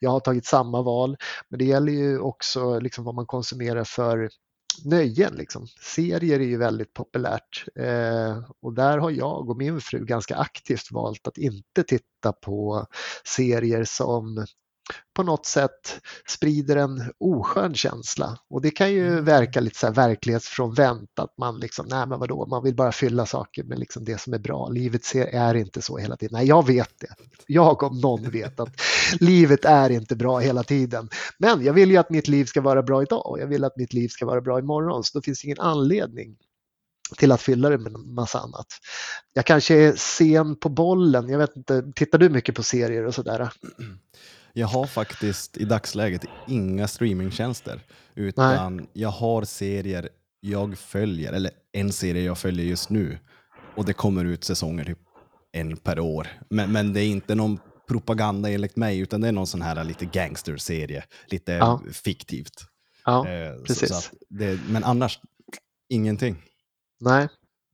[0.00, 1.16] Jag har tagit samma val,
[1.48, 4.30] men det gäller ju också liksom vad man konsumerar för
[4.84, 5.34] nöjen.
[5.34, 5.66] Liksom.
[5.80, 10.92] Serier är ju väldigt populärt eh, och där har jag och min fru ganska aktivt
[10.92, 12.86] valt att inte titta på
[13.24, 14.46] serier som
[15.16, 18.38] på något sätt sprider en oskön känsla.
[18.50, 19.24] Och det kan ju mm.
[19.24, 23.26] verka lite så här verklighetsfrånvänt att man liksom, nej men vadå, man vill bara fylla
[23.26, 24.68] saker med liksom det som är bra.
[24.68, 26.38] Livet ser, är inte så hela tiden.
[26.38, 27.14] Nej, jag vet det.
[27.46, 28.80] Jag om någon vet att
[29.20, 31.08] livet är inte bra hela tiden.
[31.38, 33.76] Men jag vill ju att mitt liv ska vara bra idag och jag vill att
[33.76, 35.04] mitt liv ska vara bra imorgon.
[35.04, 36.36] Så då finns det ingen anledning
[37.16, 38.66] till att fylla det med en massa annat.
[39.32, 43.14] Jag kanske är sen på bollen, jag vet inte, tittar du mycket på serier och
[43.14, 43.52] sådär?
[44.52, 47.80] Jag har faktiskt i dagsläget inga streamingtjänster,
[48.14, 48.86] utan Nej.
[48.92, 50.08] jag har serier
[50.40, 53.18] jag följer, eller en serie jag följer just nu.
[53.76, 54.98] Och det kommer ut säsonger typ
[55.52, 56.28] en per år.
[56.48, 59.84] Men, men det är inte någon propaganda enligt mig, utan det är någon sån här
[59.84, 61.82] lite gangsterserie, lite ja.
[61.92, 62.64] fiktivt.
[63.04, 63.88] Ja, eh, precis.
[63.88, 65.20] Så, så det, men annars,
[65.88, 66.42] ingenting.
[67.00, 67.28] Nej,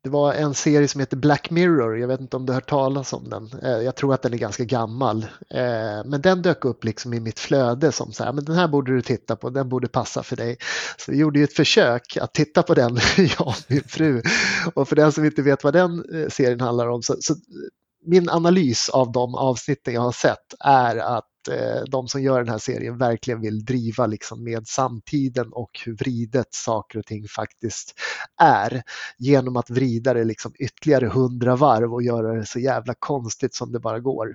[0.07, 2.69] det var en serie som heter Black Mirror, jag vet inte om du har hört
[2.69, 3.51] talas om den.
[3.63, 5.23] Eh, jag tror att den är ganska gammal.
[5.51, 8.69] Eh, men den dök upp liksom i mitt flöde som så här, men den här
[8.69, 10.57] borde du titta på, den borde passa för dig.
[10.99, 14.23] Så vi gjorde ju ett försök att titta på den, jag och min fru.
[14.75, 17.35] Och för den som inte vet vad den eh, serien handlar om, så, så
[18.05, 21.27] min analys av de avsnitten jag har sett är att
[21.91, 26.55] de som gör den här serien verkligen vill driva liksom med samtiden och hur vridet
[26.55, 27.95] saker och ting faktiskt
[28.43, 28.83] är
[29.19, 33.73] genom att vrida det liksom ytterligare hundra varv och göra det så jävla konstigt som
[33.73, 34.35] det bara går.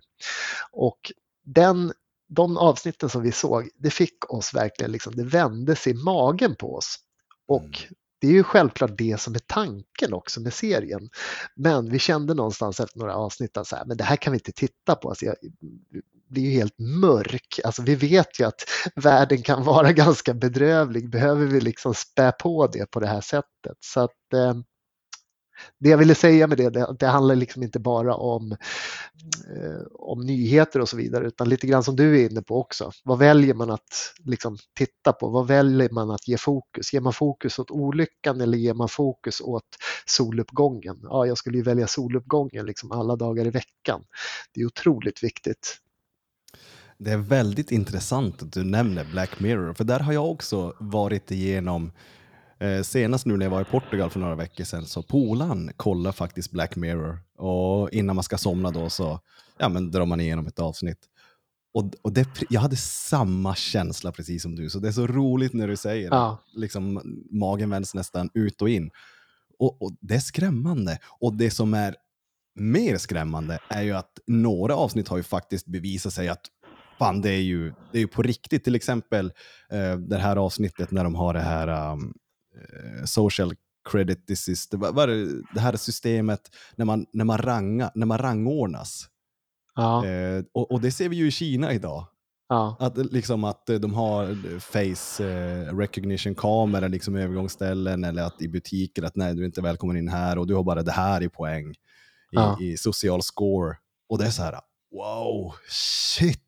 [0.71, 1.11] Och
[1.45, 1.93] den
[2.35, 6.75] de avsnitten som vi såg, det fick oss verkligen, liksom, det vändes i magen på
[6.75, 6.99] oss.
[7.47, 7.95] Och mm.
[8.19, 11.09] det är ju självklart det som är tanken också med serien.
[11.55, 14.37] Men vi kände någonstans efter några avsnitt att så här, men det här kan vi
[14.37, 15.09] inte titta på.
[15.09, 15.35] Alltså jag,
[16.31, 17.59] blir ju helt mörk.
[17.63, 18.63] Alltså vi vet ju att
[18.95, 21.09] världen kan vara ganska bedrövlig.
[21.09, 23.77] Behöver vi liksom spä på det på det här sättet?
[23.79, 24.53] Så att, eh,
[25.79, 30.21] det jag ville säga med det, det, det handlar liksom inte bara om, eh, om
[30.21, 32.91] nyheter och så vidare, utan lite grann som du är inne på också.
[33.03, 35.29] Vad väljer man att liksom titta på?
[35.29, 36.93] Vad väljer man att ge fokus?
[36.93, 40.99] Ger man fokus åt olyckan eller ger man fokus åt soluppgången?
[41.03, 44.03] Ja, jag skulle ju välja soluppgången liksom alla dagar i veckan.
[44.53, 45.77] Det är otroligt viktigt.
[47.03, 51.31] Det är väldigt intressant att du nämner Black Mirror, för där har jag också varit
[51.31, 51.91] igenom
[52.59, 56.11] eh, Senast nu när jag var i Portugal för några veckor sedan så polan kollar
[56.11, 59.19] faktiskt Black Mirror och innan man ska somna då så
[59.57, 60.97] ja, men drar man igenom ett avsnitt.
[61.73, 65.53] Och, och det, jag hade samma känsla precis som du, så det är så roligt
[65.53, 66.37] när du säger ja.
[66.55, 67.01] liksom,
[67.31, 68.91] magen vänds nästan ut och in.
[69.59, 70.99] Och, och, Det är skrämmande.
[71.19, 71.95] Och det som är
[72.55, 76.45] mer skrämmande är ju att några avsnitt har ju faktiskt bevisat sig att
[77.01, 78.63] fan, det är ju, det är ju på riktigt.
[78.63, 79.33] Till exempel
[79.71, 82.13] eh, det här avsnittet när de har det här um,
[82.55, 83.53] eh, social
[83.91, 86.41] credit disease, det, vad är det, här systemet
[86.75, 89.07] när man, när man, ranga, när man rangordnas.
[89.75, 92.05] Ja, Eh, och, och det ser vi ju i Kina idag.
[92.49, 98.47] ja, Att, liksom att de har face eh, recognition-kameror liksom i övergångsställen eller att i
[98.47, 101.23] butiker att nej, du är inte välkommen in här och du har bara det här
[101.23, 101.75] i poäng i,
[102.31, 102.57] Ja.
[102.61, 103.75] i social score.
[104.09, 104.59] Och det är så här,
[104.91, 106.41] wow, shit!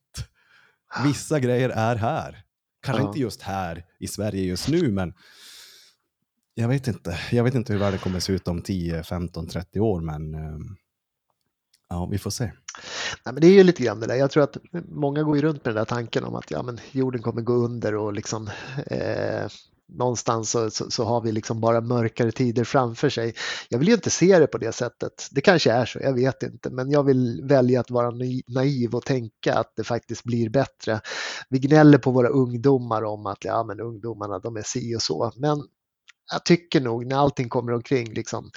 [1.04, 2.44] Vissa grejer är här.
[2.82, 3.08] Kanske Ja.
[3.08, 5.14] inte just här i Sverige just nu, men
[6.54, 7.20] jag vet inte.
[7.32, 10.58] Jag vet inte hur världen kommer se ut om 10, 15, 30 år, men eh,
[11.90, 12.44] ja, vi får se.
[13.26, 14.16] Nej, men det är ju lite grann det där.
[14.16, 14.58] Jag tror att
[14.90, 17.96] många går runt med den där tanken om att ja, men jorden kommer gå under
[17.96, 18.50] och liksom
[18.88, 19.48] eh,
[19.94, 23.34] någonstans så, så, så har vi liksom bara mörkare tider framför sig.
[23.70, 25.28] Jag vill ju inte se det på det sättet.
[25.32, 28.12] Det kanske är så, jag vet inte, men jag vill välja att vara
[28.48, 31.02] naiv och tänka att det faktiskt blir bättre.
[31.50, 35.32] Vi gnäller på våra ungdomar om att ja, men ungdomarna de är si och så,
[35.36, 35.64] men
[36.32, 38.52] jag tycker nog när allting kommer omkring liksom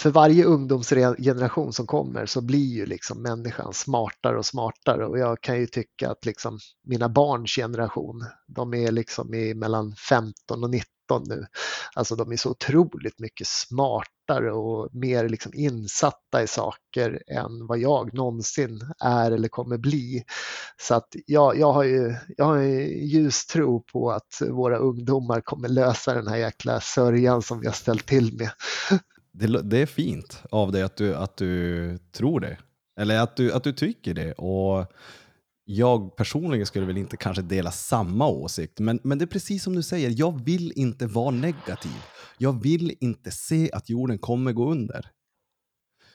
[0.00, 5.40] för varje ungdomsgeneration som kommer så blir ju liksom människan smartare och smartare och jag
[5.40, 10.70] kan ju tycka att liksom mina barns generation, de är liksom i mellan 15 och
[10.70, 10.88] 19
[11.26, 11.46] nu.
[11.94, 17.78] Alltså de är så otroligt mycket smartare och mer liksom insatta i saker än vad
[17.78, 20.24] jag någonsin är eller kommer bli.
[20.80, 25.40] Så att jag, jag har ju jag har en ljus tro på att våra ungdomar
[25.40, 28.50] kommer lösa den här jäkla sörjan som vi har ställt till med.
[29.38, 32.58] det, det är fint av dig att du, att du tror det.
[33.00, 34.32] Eller att du, att du tycker det.
[34.32, 34.92] Och
[35.64, 38.80] jag personligen skulle väl inte kanske dela samma åsikt.
[38.80, 42.02] Men, men det är precis som du säger, jag vill inte vara negativ.
[42.38, 45.10] Jag vill inte se att jorden kommer gå under.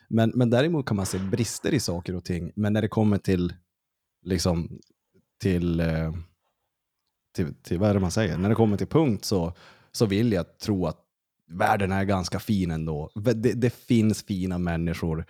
[0.09, 2.51] Men, men däremot kan man se brister i saker och ting.
[2.55, 3.53] Men när det kommer till,
[4.25, 4.79] liksom,
[5.41, 6.13] till, eh,
[7.35, 8.37] till, till vad är det man säger?
[8.37, 9.53] När det kommer till punkt så,
[9.91, 11.02] så vill jag tro att
[11.51, 13.09] världen är ganska fin ändå.
[13.15, 15.25] Det, det finns fina människor.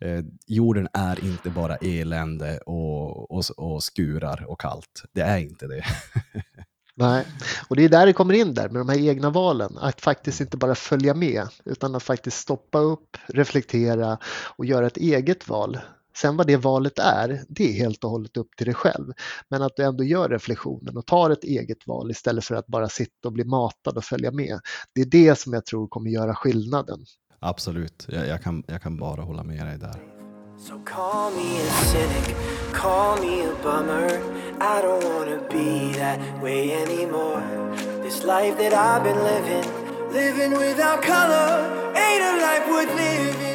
[0.00, 5.02] Eh, jorden är inte bara elände och, och, och skurar och kallt.
[5.12, 5.84] Det är inte det.
[6.94, 7.26] Nej,
[7.68, 9.78] och det är där det kommer in där med de här egna valen.
[9.78, 14.18] Att faktiskt inte bara följa med utan att faktiskt stoppa upp, reflektera
[14.56, 15.78] och göra ett eget val.
[16.20, 19.12] Sen vad det valet är, det är helt och hållet upp till dig själv.
[19.50, 22.88] Men att du ändå gör reflektionen och tar ett eget val istället för att bara
[22.88, 24.60] sitta och bli matad och följa med.
[24.94, 27.04] Det är det som jag tror kommer göra skillnaden.
[27.40, 30.18] Absolut, jag, jag, kan, jag kan bara hålla med dig där.
[30.58, 32.36] So call me a cynic,
[32.72, 34.08] call me a bummer.
[34.60, 37.42] I don't wanna be that way anymore.
[38.02, 39.66] This life that I've been living,
[40.12, 41.50] living without color,
[41.94, 43.47] ain't a life worth living.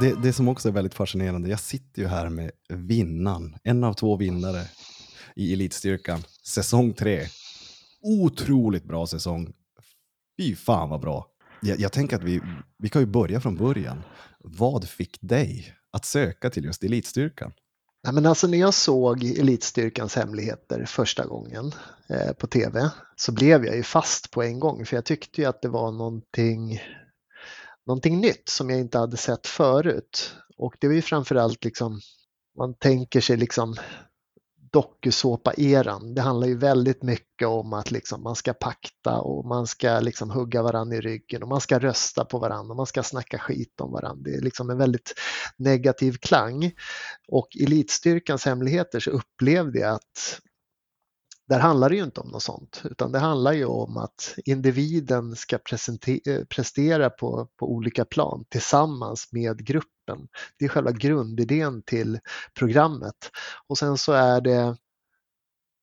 [0.00, 3.94] Det, det som också är väldigt fascinerande, jag sitter ju här med vinnaren, en av
[3.94, 4.62] två vinnare
[5.36, 7.26] i Elitstyrkan, säsong tre.
[8.02, 9.52] Otroligt bra säsong.
[10.38, 11.26] Fy fan vad bra.
[11.62, 12.40] Jag, jag tänker att vi,
[12.78, 14.02] vi kan ju börja från början.
[14.38, 17.52] Vad fick dig att söka till just Elitstyrkan?
[18.04, 21.72] Nej, men alltså när jag såg Elitstyrkans hemligheter första gången
[22.08, 25.46] eh, på tv så blev jag ju fast på en gång för jag tyckte ju
[25.46, 26.80] att det var någonting,
[27.86, 30.32] någonting nytt som jag inte hade sett förut.
[30.56, 32.00] Och det var ju framförallt liksom,
[32.58, 33.76] man tänker sig liksom
[34.72, 36.14] dokusåpa-eran.
[36.14, 40.30] Det handlar ju väldigt mycket om att liksom man ska pakta och man ska liksom
[40.30, 43.80] hugga varandra i ryggen och man ska rösta på varandra och man ska snacka skit
[43.80, 44.30] om varandra.
[44.30, 45.14] Det är liksom en väldigt
[45.56, 46.72] negativ klang.
[47.28, 50.40] Och Elitstyrkans hemligheter så upplevde jag att
[51.48, 55.36] där handlar det ju inte om något sånt, utan det handlar ju om att individen
[55.36, 60.28] ska eh, prestera på, på olika plan tillsammans med gruppen.
[60.58, 62.18] Det är själva grundidén till
[62.58, 63.30] programmet.
[63.66, 64.76] Och sen så är det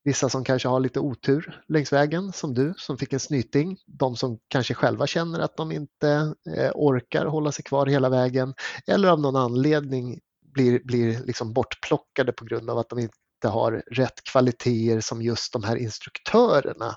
[0.03, 3.77] vissa som kanske har lite otur längs vägen, som du som fick en snyting.
[3.87, 8.53] De som kanske själva känner att de inte eh, orkar hålla sig kvar hela vägen
[8.87, 10.19] eller av någon anledning
[10.53, 13.17] blir, blir liksom bortplockade på grund av att de inte
[13.47, 16.95] har rätt kvaliteter som just de här instruktörerna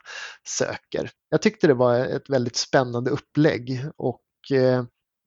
[0.49, 1.11] söker.
[1.31, 4.85] Jag tyckte det var ett väldigt spännande upplägg och eh,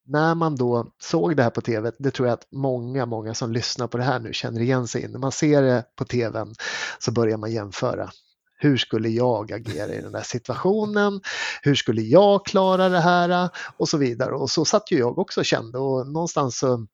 [0.07, 3.51] när man då såg det här på tv, det tror jag att många, många som
[3.51, 5.07] lyssnar på det här nu känner igen sig i.
[5.07, 6.53] När man ser det på tvn
[6.99, 8.09] så börjar man jämföra.
[8.57, 11.21] Hur skulle jag agera i den här situationen?
[11.61, 13.49] Hur skulle jag klara det här?
[13.77, 14.35] Och så vidare.
[14.35, 16.87] Och så satt ju jag också och kände och någonstans så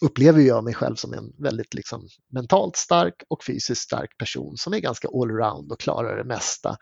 [0.00, 4.74] upplever jag mig själv som en väldigt liksom mentalt stark och fysiskt stark person som
[4.74, 6.76] är ganska allround och klarar det mesta.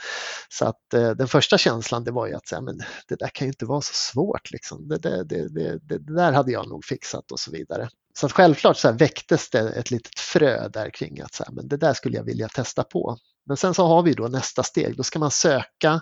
[0.49, 2.78] Så att eh, den första känslan det var ju att säga, men
[3.09, 4.51] det där kan ju inte vara så svårt.
[4.51, 4.89] Liksom.
[4.89, 7.89] Det, det, det, det, det där hade jag nog fixat och så vidare.
[8.19, 11.53] Så att självklart så här väcktes det ett litet frö där kring att så här,
[11.53, 13.19] men det där skulle jag vilja testa på.
[13.47, 16.01] Men sen så har vi då nästa steg, då ska man söka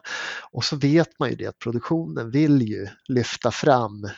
[0.52, 4.08] och så vet man ju det att produktionen vill ju lyfta fram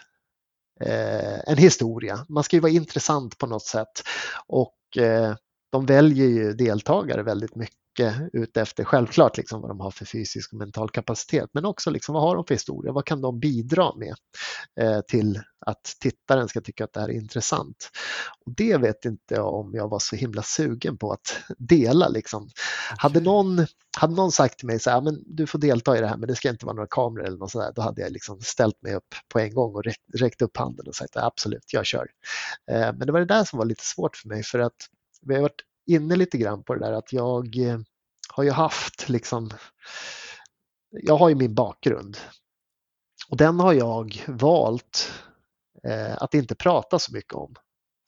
[0.80, 2.26] Eh, en historia.
[2.28, 4.02] Man ska ju vara intressant på något sätt
[4.46, 5.34] och eh,
[5.72, 7.76] de väljer ju deltagare väldigt mycket
[8.32, 12.22] utefter självklart liksom vad de har för fysisk och mental kapacitet men också liksom vad
[12.22, 14.14] har de för historia, vad kan de bidra med
[14.80, 17.90] eh, till att tittaren ska tycka att det här är intressant.
[18.46, 22.08] Och det vet inte jag om jag var så himla sugen på att dela.
[22.08, 22.48] Liksom.
[22.98, 23.66] Hade, någon,
[23.98, 26.28] hade någon sagt till mig så här, men du får delta i det här men
[26.28, 28.94] det ska inte vara några kameror eller något sådär, då hade jag liksom ställt mig
[28.94, 32.06] upp på en gång och räckt, räckt upp handen och sagt absolut, jag kör.
[32.70, 34.76] Eh, men det var det där som var lite svårt för mig för att
[35.22, 37.78] vi har varit inne lite grann på det där att jag eh,
[38.28, 39.50] har ju haft liksom,
[40.90, 42.16] jag har ju min bakgrund
[43.28, 45.12] och den har jag valt
[45.84, 47.55] eh, att inte prata så mycket om.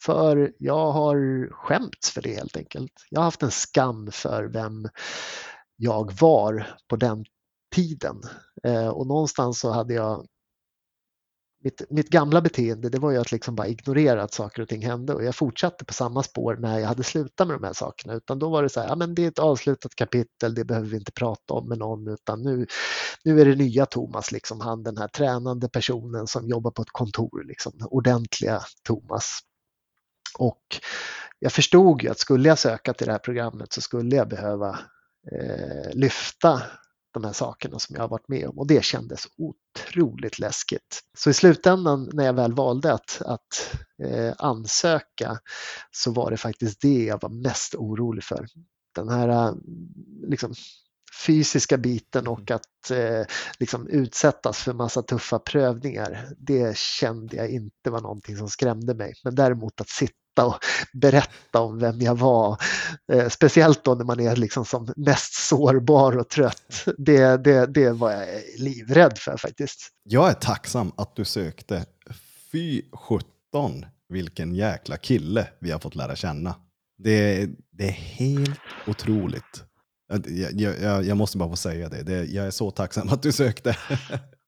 [0.02, 2.92] För jag har skämts för det helt enkelt.
[3.10, 4.88] Jag har haft en skam för vem
[5.76, 7.24] jag var på den
[7.74, 8.22] tiden.
[8.62, 10.26] Eh, och någonstans så hade jag
[11.64, 14.86] mitt, mitt, gamla beteende det var ju att liksom bara ignorera att saker och ting
[14.86, 15.14] hände.
[15.14, 18.14] Och jag fortsatte på samma spår när jag hade slutat med de här sakerna.
[18.14, 20.88] Utan då var det så här, ja men det är ett avslutat kapitel, det behöver
[20.88, 22.08] vi inte prata om med någon.
[22.08, 22.66] Utan nu,
[23.24, 26.92] nu är det nya Thomas, liksom han den här tränande personen som jobbar på ett
[26.92, 29.40] kontor, liksom, ordentliga Thomas.
[30.38, 30.62] Och
[31.38, 34.78] jag förstod ju att skulle jag söka till det här programmet så skulle jag behöva
[35.32, 36.62] eh, lyfta
[37.12, 41.00] de här sakerna som jag har varit med om och det kändes otroligt läskigt.
[41.18, 45.38] Så i slutändan när jag väl valde att, att eh, ansöka
[45.90, 48.46] så var det faktiskt det jag var mest orolig för.
[48.94, 49.54] Den här
[50.28, 50.54] liksom,
[51.26, 53.24] fysiska biten och att eh,
[53.58, 59.14] liksom utsättas för massa tuffa prövningar, det kände jag inte var någonting som skrämde mig.
[59.24, 60.58] Men däremot att sitta och
[60.92, 62.58] berätta om vem jag var.
[63.12, 66.84] Eh, speciellt då när man är liksom som mest sårbar och trött.
[66.98, 68.28] Det, det, det var jag
[68.58, 69.88] livrädd för faktiskt.
[70.02, 71.84] Jag är tacksam att du sökte.
[72.52, 76.54] Fy sjutton vilken jäkla kille vi har fått lära känna.
[76.98, 79.64] Det, det är helt otroligt.
[80.26, 82.02] Jag, jag, jag, måste bara få säga det.
[82.02, 82.24] det.
[82.24, 83.76] Jag är så tacksam att du sökte.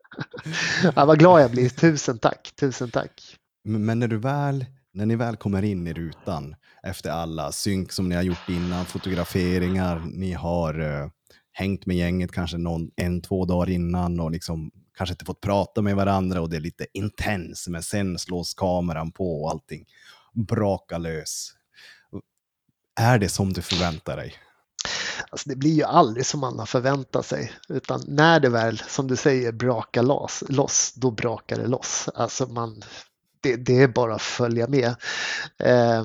[0.96, 1.68] ja, vad glad jag blir.
[1.68, 2.52] Tusen tack.
[2.60, 3.36] Tusen tack.
[3.64, 8.08] Men när du väl när ni väl kommer in i rutan efter alla synk som
[8.08, 11.08] ni har gjort innan, fotograferingar, ni har uh,
[11.52, 15.82] hängt med gänget kanske någon, en, två dagar innan och liksom kanske inte fått prata
[15.82, 19.84] med varandra och det är lite intens, men sen slås kameran på och allting
[20.34, 21.52] brakar lös.
[23.00, 24.34] Är det som du förväntar dig?
[25.30, 29.08] Alltså det blir ju aldrig som man har förväntat sig, utan när det väl, som
[29.08, 32.08] du säger, brakar loss, loss då brakar det loss.
[32.14, 32.82] Alltså man,
[33.42, 34.94] det, det är bara att följa med.
[35.58, 36.04] Eh,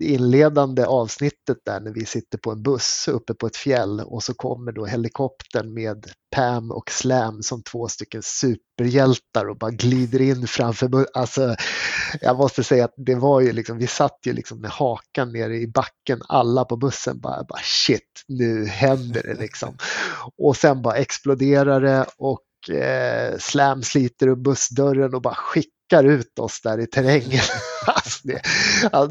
[0.00, 4.34] inledande avsnittet där när vi sitter på en buss uppe på ett fjäll och så
[4.34, 6.06] kommer då helikoptern med
[6.36, 11.10] Pam och Slam som två stycken superhjältar och bara glider in framför bussen.
[11.14, 11.56] Alltså,
[12.20, 15.56] jag måste säga att det var ju liksom, vi satt ju liksom med hakan nere
[15.56, 19.76] i backen, alla på bussen bara, bara shit, nu händer det liksom.
[20.36, 26.04] Och sen bara exploderar det och eh, Slam sliter upp bussdörren och bara skickar skickar
[26.04, 27.42] ut oss där i terrängen.
[27.86, 28.42] alltså det,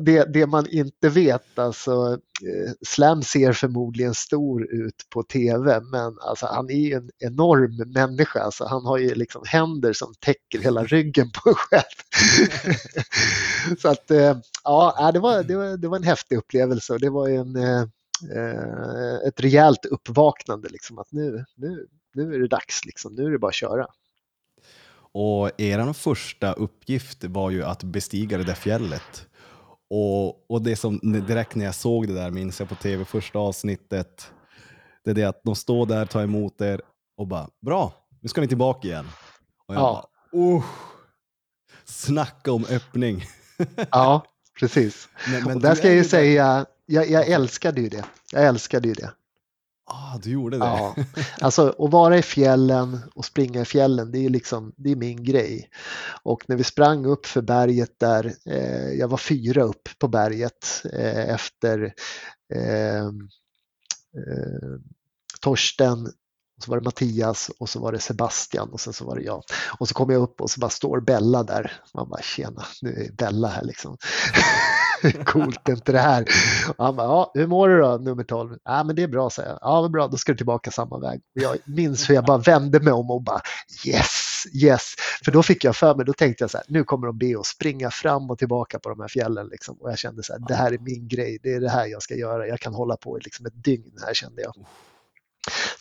[0.05, 6.17] det, det, man inte vet, alltså eh, Slam ser förmodligen stor ut på TV men
[6.19, 8.39] alltså, han är ju en enorm människa.
[8.39, 11.83] Alltså, han har ju liksom händer som täcker hela ryggen på en själv.
[13.81, 16.99] Så att eh, ja, äh, det var, det, var, det var en häftig upplevelse och
[16.99, 17.81] det var en, eh,
[18.35, 23.15] eh, ett rejält uppvaknande liksom att nu, nu, nu är det dags, liksom.
[23.15, 23.87] nu är det bara att köra.
[25.19, 29.27] Och er första uppgift var ju att bestiga det där fjället.
[29.89, 33.39] Och, och det som direkt när jag såg det där, minns jag på tv, första
[33.39, 34.31] avsnittet,
[35.03, 36.81] det är det att de står där, tar emot er
[37.17, 39.07] och bara bra, nu ska ni tillbaka igen.
[39.67, 40.09] Och jag ja.
[40.31, 40.65] bara, oh,
[41.85, 43.25] snacka om öppning.
[43.91, 44.25] ja,
[44.59, 45.09] precis.
[45.31, 48.05] Men, men och där ska jag ju säga, jag, jag älskade ju det.
[48.31, 49.11] Jag älskade ju det.
[49.89, 50.65] Ah, du gjorde det?
[50.65, 50.95] Ja.
[51.41, 55.23] Alltså att vara i fjällen och springa i fjällen, det är liksom, det är min
[55.23, 55.69] grej.
[56.23, 60.83] Och när vi sprang upp för berget där, eh, jag var fyra upp på berget
[60.93, 61.93] eh, efter
[62.53, 63.09] eh, eh,
[65.41, 66.07] Torsten
[66.57, 69.23] och så var det Mattias och så var det Sebastian och sen så var det
[69.23, 69.43] jag.
[69.79, 71.71] Och så kom jag upp och så bara står Bella där.
[71.93, 73.97] Man bara tjena, nu är Bella här liksom.
[75.25, 76.25] Coolt, är inte det här?
[76.77, 78.57] Och han bara, ja, hur mår du då, nummer 12?
[78.63, 79.59] Ja, men det är bra, säger jag.
[79.61, 81.21] Ja, vad bra, då ska du tillbaka samma väg.
[81.35, 83.41] Och jag minns hur jag bara vände mig om och bara
[83.85, 84.95] yes, yes.
[85.25, 87.35] För då fick jag för mig, då tänkte jag så här, nu kommer de be
[87.35, 89.47] oss springa fram och tillbaka på de här fjällen.
[89.47, 89.75] Liksom.
[89.75, 92.01] Och jag kände så här, det här är min grej, det är det här jag
[92.01, 92.47] ska göra.
[92.47, 94.53] Jag kan hålla på i liksom ett dygn här kände jag.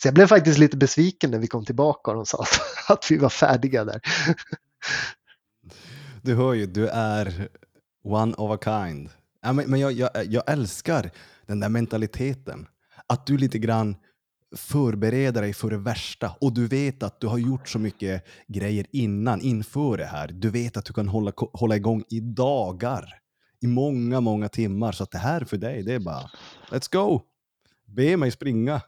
[0.01, 2.59] Så jag blev faktiskt lite besviken när vi kom tillbaka och de sa att,
[2.97, 4.01] att vi var färdiga där.
[6.21, 7.49] Du hör ju, du är
[8.13, 9.09] one of a kind.
[9.41, 11.11] Ja, men men jag, jag, jag älskar
[11.45, 12.67] den där mentaliteten.
[13.07, 13.95] Att du lite grann
[14.55, 18.85] förbereder dig för det värsta och du vet att du har gjort så mycket grejer
[18.91, 20.27] innan, inför det här.
[20.27, 23.13] Du vet att du kan hålla, hålla igång i dagar,
[23.61, 24.91] i många, många timmar.
[24.91, 26.29] Så att det här för dig, det är bara
[26.69, 27.21] let's go!
[27.85, 28.81] Be mig springa.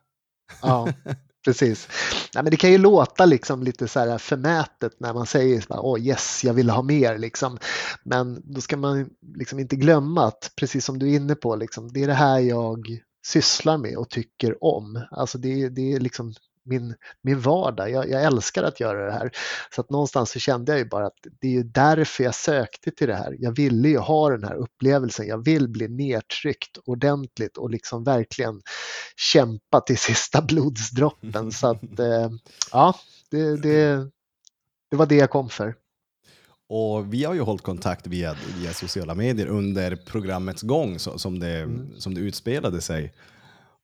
[0.61, 0.87] Ja,
[1.45, 1.87] precis.
[2.35, 5.95] Nej, men det kan ju låta liksom lite så här förmätet när man säger åh
[5.95, 7.17] oh, yes, jag vill ha mer.
[7.17, 7.57] Liksom.
[8.03, 11.93] Men då ska man liksom inte glömma att, precis som du är inne på, liksom,
[11.93, 12.85] det är det här jag
[13.27, 15.05] sysslar med och tycker om.
[15.11, 16.33] Alltså det, det är liksom
[16.65, 17.91] min, min vardag.
[17.91, 19.31] Jag, jag, älskar att göra det här.
[19.75, 22.91] Så att någonstans så kände jag ju bara att det är ju därför jag sökte
[22.91, 23.35] till det här.
[23.39, 25.27] Jag ville ju ha den här upplevelsen.
[25.27, 28.61] Jag vill bli nedtryckt ordentligt och liksom verkligen
[29.15, 31.51] kämpa till sista blodsdroppen.
[31.51, 32.29] Så att eh,
[32.71, 32.95] ja,
[33.31, 34.09] det, det,
[34.91, 35.75] det var det jag kom för.
[36.69, 41.39] Och vi har ju hållit kontakt via, via sociala medier under programmets gång så, som,
[41.39, 41.89] det, mm.
[41.97, 43.13] som det utspelade sig.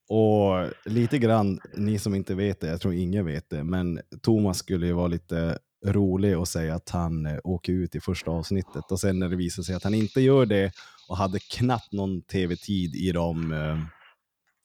[0.08, 4.58] Och lite grann, ni som inte vet det, jag tror ingen vet det, men Thomas
[4.58, 8.90] skulle ju vara lite rolig och säga att han eh, åker ut i första avsnittet
[8.90, 10.72] och sen när det visar sig att han inte gör det
[11.08, 13.78] och hade knappt någon tv-tid i de eh,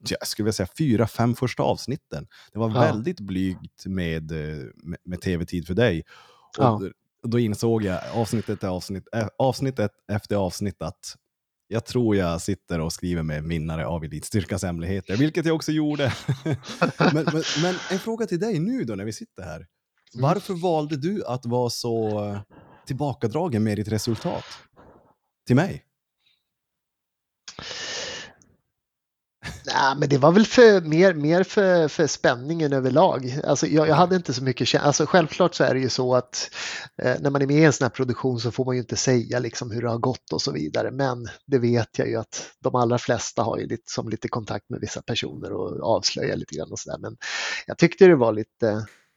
[0.09, 2.27] jag skulle vilja säga fyra, fem första avsnitten.
[2.53, 2.79] Det var ja.
[2.79, 6.03] väldigt blygt med, eh, med, med tv-tid för dig.
[6.57, 6.81] Och ja.
[7.23, 9.07] Då insåg jag avsnittet, avsnitt,
[9.37, 11.15] avsnittet efter avsnitt att
[11.71, 16.13] jag tror jag sitter och skriver med vinnare av Elitstyrkas hemligheter, vilket jag också gjorde.
[16.97, 19.55] men, men, men, en fråga till dig nu då när vi sitter här.
[19.55, 19.67] Mm.
[20.13, 22.37] Varför valde du att vara så
[22.85, 24.43] tillbakadragen med ditt resultat?
[25.47, 25.85] Till mig?
[29.65, 33.39] Nej, men det var väl för, mer, mer för, för spänningen överlag.
[33.43, 36.51] Alltså, jag, jag hade inte så mycket alltså, Självklart så är det ju så att
[37.01, 38.95] eh, när man är med i en sån här produktion så får man ju inte
[38.95, 40.91] säga liksom, hur det har gått och så vidare.
[40.91, 44.69] Men det vet jag ju att de allra flesta har ju lite, som lite kontakt
[44.69, 46.97] med vissa personer och avslöjar lite grann och sådär.
[47.01, 47.17] Men
[47.67, 48.67] jag tyckte det var lite,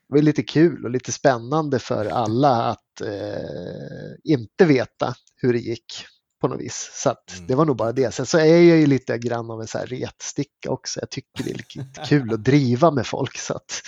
[0.09, 5.59] det var lite kul och lite spännande för alla att eh, inte veta hur det
[5.59, 6.05] gick
[6.47, 6.91] på något vis.
[6.93, 7.47] Så att mm.
[7.47, 8.13] det var nog bara det.
[8.13, 10.99] Sen så är jag ju lite grann av en så här retsticka också.
[10.99, 13.37] Jag tycker det är lite kul att driva med folk.
[13.37, 13.81] Så, att,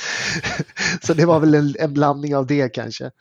[1.03, 3.05] så det var väl en, en blandning av det kanske.
[3.05, 3.11] Uh,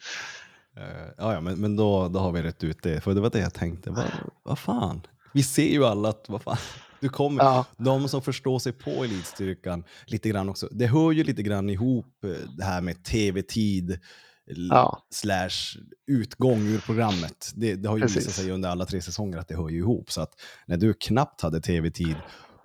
[1.17, 3.01] ja, men, men då, då har vi rätt ut det.
[3.01, 3.91] För det var det jag tänkte.
[3.91, 4.05] Vad,
[4.43, 5.01] vad fan?
[5.35, 6.57] Vi ser ju alla att vad fan.
[7.01, 7.65] Du kommer, ja.
[7.77, 10.69] De som förstår sig på elitstyrkan lite grann också.
[10.71, 13.99] Det hör ju lite grann ihop eh, det här med tv-tid
[14.47, 15.07] ja.
[15.11, 17.53] slash utgång ur programmet.
[17.55, 18.17] Det, det har ju Precis.
[18.17, 20.13] visat sig under alla tre säsonger att det hör ju ihop.
[20.13, 20.33] Så att
[20.67, 22.17] när du knappt hade tv-tid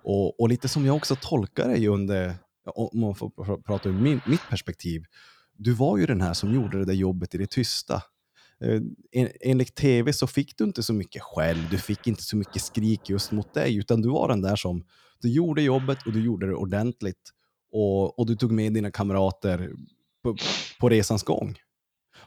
[0.04, 2.34] och, och lite som jag också tolkar dig under,
[2.74, 5.04] om man får prata ur min, mitt perspektiv,
[5.56, 7.94] du var ju den här som gjorde det där jobbet i det tysta.
[8.64, 8.80] Eh,
[9.12, 12.62] en, enligt tv så fick du inte så mycket skäll, du fick inte så mycket
[12.62, 14.84] skrik just mot dig, utan du var den där som,
[15.20, 17.30] du gjorde jobbet och du gjorde det ordentligt.
[17.72, 19.70] Och, och du tog med dina kamrater
[20.22, 20.36] på,
[20.80, 21.58] på resans gång.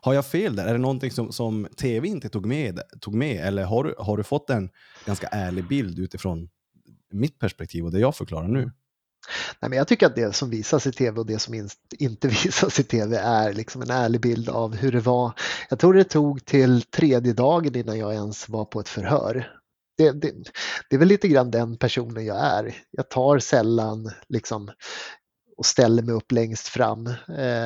[0.05, 0.65] Har jag fel där?
[0.67, 3.45] Är det någonting som, som tv inte tog med, tog med?
[3.45, 4.69] Eller har du, har du fått en
[5.05, 6.49] ganska ärlig bild utifrån
[7.13, 8.71] mitt perspektiv och det jag förklarar nu?
[9.59, 11.69] Nej, men jag tycker att det som visas i tv och det som
[11.99, 15.31] inte visas i tv är liksom en ärlig bild av hur det var.
[15.69, 19.51] Jag tror det tog till tredje dagen innan jag ens var på ett förhör.
[19.97, 20.31] Det, det,
[20.89, 22.75] det är väl lite grann den personen jag är.
[22.91, 24.71] Jag tar sällan liksom
[25.57, 27.07] och ställer mig upp längst fram.
[27.07, 27.15] Eh,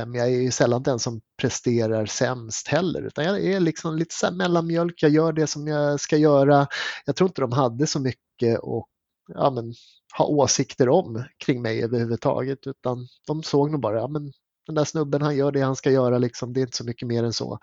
[0.06, 4.16] men jag är ju sällan den som presterar sämst heller utan jag är liksom lite
[4.16, 6.68] så här mellanmjölk, jag gör det som jag ska göra.
[7.06, 8.86] Jag tror inte de hade så mycket att
[9.34, 9.74] ja, men,
[10.18, 14.32] ha åsikter om kring mig överhuvudtaget utan de såg nog bara, ja, men,
[14.66, 17.08] den där snubben han gör det han ska göra, liksom, det är inte så mycket
[17.08, 17.60] mer än så.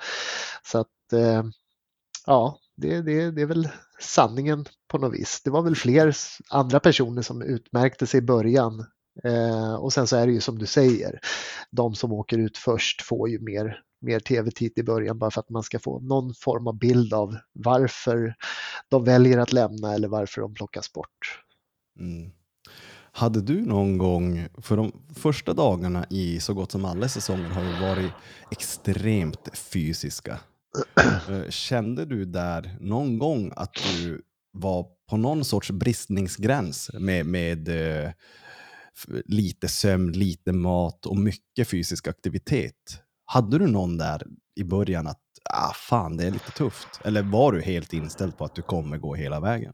[0.62, 1.42] Så att eh,
[2.26, 3.68] ja, det, det, det är väl
[4.00, 5.40] sanningen på något vis.
[5.44, 6.16] Det var väl fler
[6.50, 8.86] andra personer som utmärkte sig i början
[9.24, 11.20] Eh, och sen så är det ju som du säger,
[11.70, 15.50] de som åker ut först får ju mer, mer tv-tid i början bara för att
[15.50, 18.34] man ska få någon form av bild av varför
[18.88, 21.42] de väljer att lämna eller varför de plockas bort.
[22.00, 22.30] Mm.
[23.12, 27.62] Hade du någon gång, för de första dagarna i så gott som alla säsonger har
[27.62, 28.12] ju varit
[28.50, 30.40] extremt fysiska.
[31.28, 34.22] Eh, Kände du där någon gång att du
[34.52, 38.10] var på någon sorts bristningsgräns med, med eh,
[39.24, 43.02] lite sömn, lite mat och mycket fysisk aktivitet?
[43.24, 44.22] Hade du någon där
[44.54, 46.88] i början att ah, fan, det är lite tufft?
[47.04, 49.72] Eller var du helt inställd på att du kommer gå hela vägen?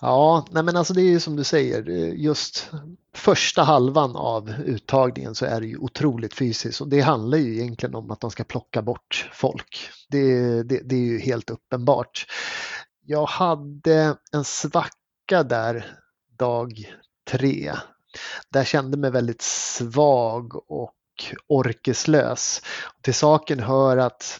[0.00, 2.70] Ja, nej men alltså det är ju som du säger, eh, just
[3.14, 7.94] första halvan av uttagningen så är det ju otroligt fysiskt och det handlar ju egentligen
[7.94, 9.90] om att de ska plocka bort folk.
[10.08, 12.26] Det, det, det är ju helt uppenbart.
[13.06, 15.96] Jag hade en svacka där
[16.38, 16.92] dag
[17.30, 17.72] 3.
[18.48, 20.94] Där jag kände mig väldigt svag och
[21.46, 22.62] orkeslös.
[23.02, 24.38] Till saken hör att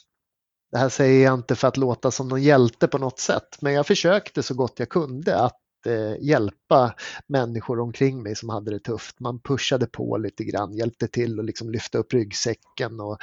[0.72, 3.72] det här säger jag inte för att låta som någon hjälte på något sätt, men
[3.72, 6.94] jag försökte så gott jag kunde att Eh, hjälpa
[7.26, 9.20] människor omkring mig som hade det tufft.
[9.20, 13.18] Man pushade på lite grann, hjälpte till att liksom lyfta upp ryggsäcken och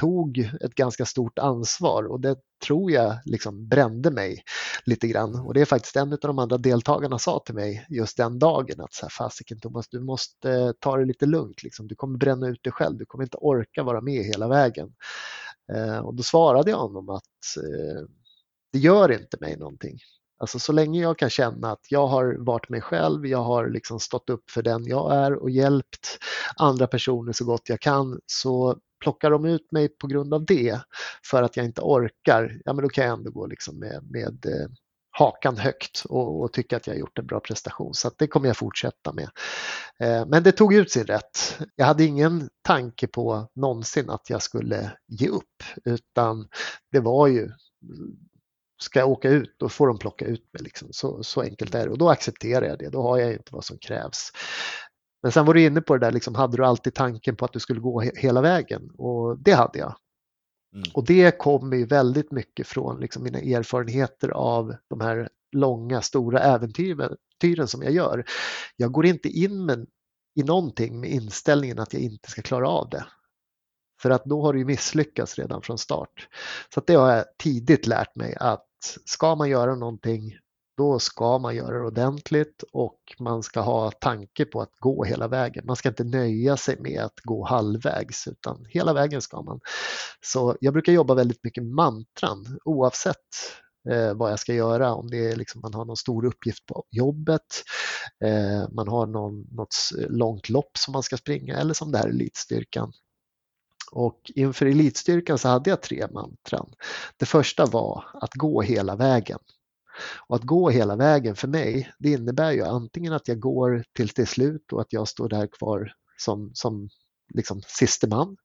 [0.00, 4.42] tog ett ganska stort ansvar och det tror jag liksom brände mig
[4.84, 5.34] lite grann.
[5.34, 8.80] Och det är faktiskt en av de andra deltagarna sa till mig just den dagen
[8.80, 11.62] att så här, fasiken Thomas, du måste eh, ta det lite lugnt.
[11.62, 11.88] Liksom.
[11.88, 14.94] Du kommer bränna ut dig själv, du kommer inte orka vara med hela vägen.
[15.72, 18.02] Eh, och då svarade jag honom att eh,
[18.72, 19.98] det gör inte mig någonting.
[20.40, 24.00] Alltså så länge jag kan känna att jag har varit mig själv, jag har liksom
[24.00, 26.18] stått upp för den jag är och hjälpt
[26.56, 30.80] andra personer så gott jag kan så plockar de ut mig på grund av det
[31.30, 34.46] för att jag inte orkar, ja men då kan jag ändå gå liksom med, med
[34.46, 34.68] eh,
[35.10, 37.94] hakan högt och, och tycka att jag har gjort en bra prestation.
[37.94, 39.30] Så att det kommer jag fortsätta med.
[40.00, 41.58] Eh, men det tog ut sin rätt.
[41.76, 46.48] Jag hade ingen tanke på någonsin att jag skulle ge upp utan
[46.92, 47.50] det var ju
[48.82, 50.62] ska jag åka ut då får de plocka ut mig.
[50.62, 50.88] Liksom.
[50.90, 52.88] Så, så enkelt är det och då accepterar jag det.
[52.88, 54.32] Då har jag inte vad som krävs.
[55.22, 57.52] Men sen var du inne på det där, liksom, hade du alltid tanken på att
[57.52, 58.90] du skulle gå he hela vägen?
[58.98, 59.96] Och det hade jag.
[60.74, 60.88] Mm.
[60.94, 66.40] Och det kommer ju väldigt mycket från liksom, mina erfarenheter av de här långa, stora
[66.40, 68.24] äventyren som jag gör.
[68.76, 69.86] Jag går inte in med,
[70.34, 73.04] i någonting med inställningen att jag inte ska klara av det.
[74.02, 76.28] För att då har du ju misslyckats redan från start.
[76.74, 78.69] Så det har jag tidigt lärt mig att
[79.04, 80.32] ska man göra någonting
[80.80, 85.28] då ska man göra det ordentligt och man ska ha tanke på att gå hela
[85.28, 85.66] vägen.
[85.66, 89.60] Man ska inte nöja sig med att gå halvvägs utan hela vägen ska man.
[90.20, 93.16] Så jag brukar jobba väldigt mycket med mantran oavsett
[93.90, 94.94] eh, vad jag ska göra.
[94.94, 97.64] Om det är liksom man har någon stor uppgift på jobbet,
[98.24, 99.76] eh, man har någon, något
[100.08, 102.92] långt lopp som man ska springa eller som det här elitstyrkan.
[103.92, 106.72] Och inför elitstyrkan så hade jag tre mantran.
[107.16, 109.38] Det första var att gå hela vägen.
[110.26, 114.08] Och att gå hela vägen för mig, det innebär ju antingen att jag går till
[114.08, 116.88] till slut och att jag står där kvar som, som
[117.34, 118.36] liksom siste man.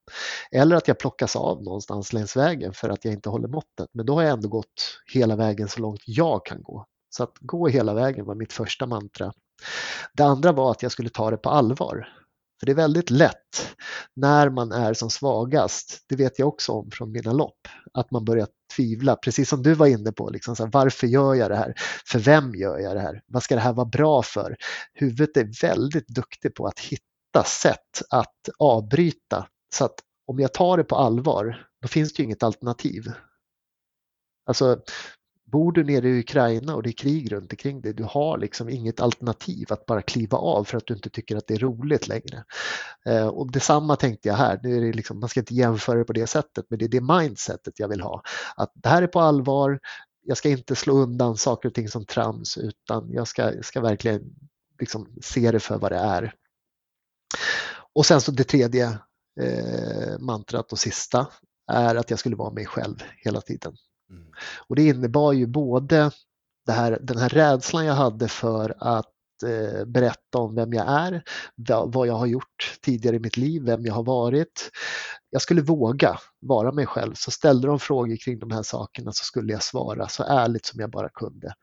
[0.52, 3.90] Eller att jag plockas av någonstans längs vägen för att jag inte håller måttet.
[3.92, 6.86] Men då har jag ändå gått hela vägen så långt jag kan gå.
[7.10, 9.34] Så att gå hela vägen var mitt första mantra.
[10.14, 12.08] Det andra var att jag skulle ta det på allvar.
[12.60, 13.76] För det är väldigt lätt
[14.16, 18.26] när man är som svagast, det vet jag också om från mina lopp, att man
[18.26, 21.56] börjar tvivla, precis som du var inne på, liksom så här, varför gör jag det
[21.58, 21.74] här?
[22.06, 23.22] För vem gör jag det här?
[23.28, 24.56] Vad ska det här vara bra för?
[24.94, 29.48] Huvudet är väldigt duktig på att hitta sätt att avbryta.
[29.76, 29.96] Så att
[30.28, 33.12] om jag tar det på allvar, då finns det ju inget alternativ.
[34.46, 34.80] Alltså,
[35.56, 38.70] bor du nere i Ukraina och det är krig runt omkring dig, du har liksom
[38.70, 42.08] inget alternativ att bara kliva av för att du inte tycker att det är roligt
[42.08, 42.44] längre.
[43.06, 46.04] Eh, och detsamma tänkte jag här, nu är det liksom, man ska inte jämföra det
[46.04, 48.22] på det sättet, men det är det mindsetet jag vill ha.
[48.56, 49.80] Att det här är på allvar,
[50.22, 54.22] jag ska inte slå undan saker och ting som trams utan jag ska, ska verkligen
[54.80, 56.34] liksom se det för vad det är.
[57.94, 58.86] Och sen så det tredje
[59.42, 61.28] eh, mantrat och sista
[61.72, 63.76] är att jag skulle vara mig själv hela tiden.
[64.10, 64.26] Mm.
[64.68, 66.12] Och det innebar ju både
[66.66, 69.12] det här, den här rädslan jag hade för att
[69.44, 71.24] eh, berätta om vem jag är,
[71.88, 74.72] vad jag har gjort tidigare i mitt liv, vem jag har varit.
[75.30, 77.14] Jag skulle våga vara mig själv.
[77.14, 80.80] Så ställde de frågor kring de här sakerna så skulle jag svara så ärligt som
[80.80, 81.54] jag bara kunde.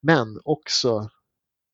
[0.00, 1.08] Men också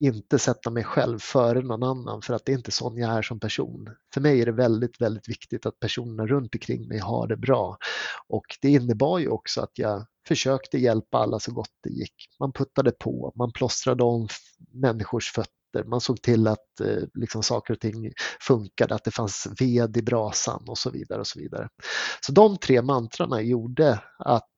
[0.00, 3.22] inte sätta mig själv före någon annan för att det är inte sån jag är
[3.22, 3.90] som person.
[4.14, 7.78] För mig är det väldigt, väldigt viktigt att personerna runt omkring mig har det bra.
[8.28, 12.14] Och det innebar ju också att jag försökte hjälpa alla så gott det gick.
[12.40, 14.28] Man puttade på, man plåstrade om
[14.72, 19.48] människors fötter, man såg till att eh, liksom saker och ting funkade, att det fanns
[19.60, 21.20] ved i brasan och så vidare.
[21.20, 21.68] och Så vidare.
[22.20, 24.48] Så de tre mantrarna gjorde att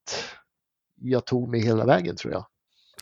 [1.01, 2.47] jag tog mig hela vägen tror jag.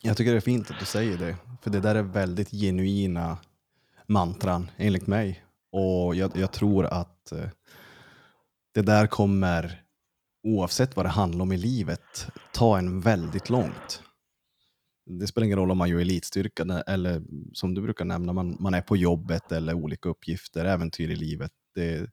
[0.02, 3.38] Jag tycker det är fint att du säger det, för det där är väldigt genuina
[4.06, 5.44] mantran, enligt mig.
[5.72, 7.48] Och jag, jag tror att eh,
[8.74, 9.82] det där kommer,
[10.42, 14.02] oavsett vad det handlar om i livet, ta en väldigt långt.
[15.06, 17.22] Det spelar ingen roll om man gör elitstyrka eller
[17.52, 21.52] som du brukar nämna, man, man är på jobbet eller olika uppgifter, äventyr i livet.
[21.74, 22.10] Det,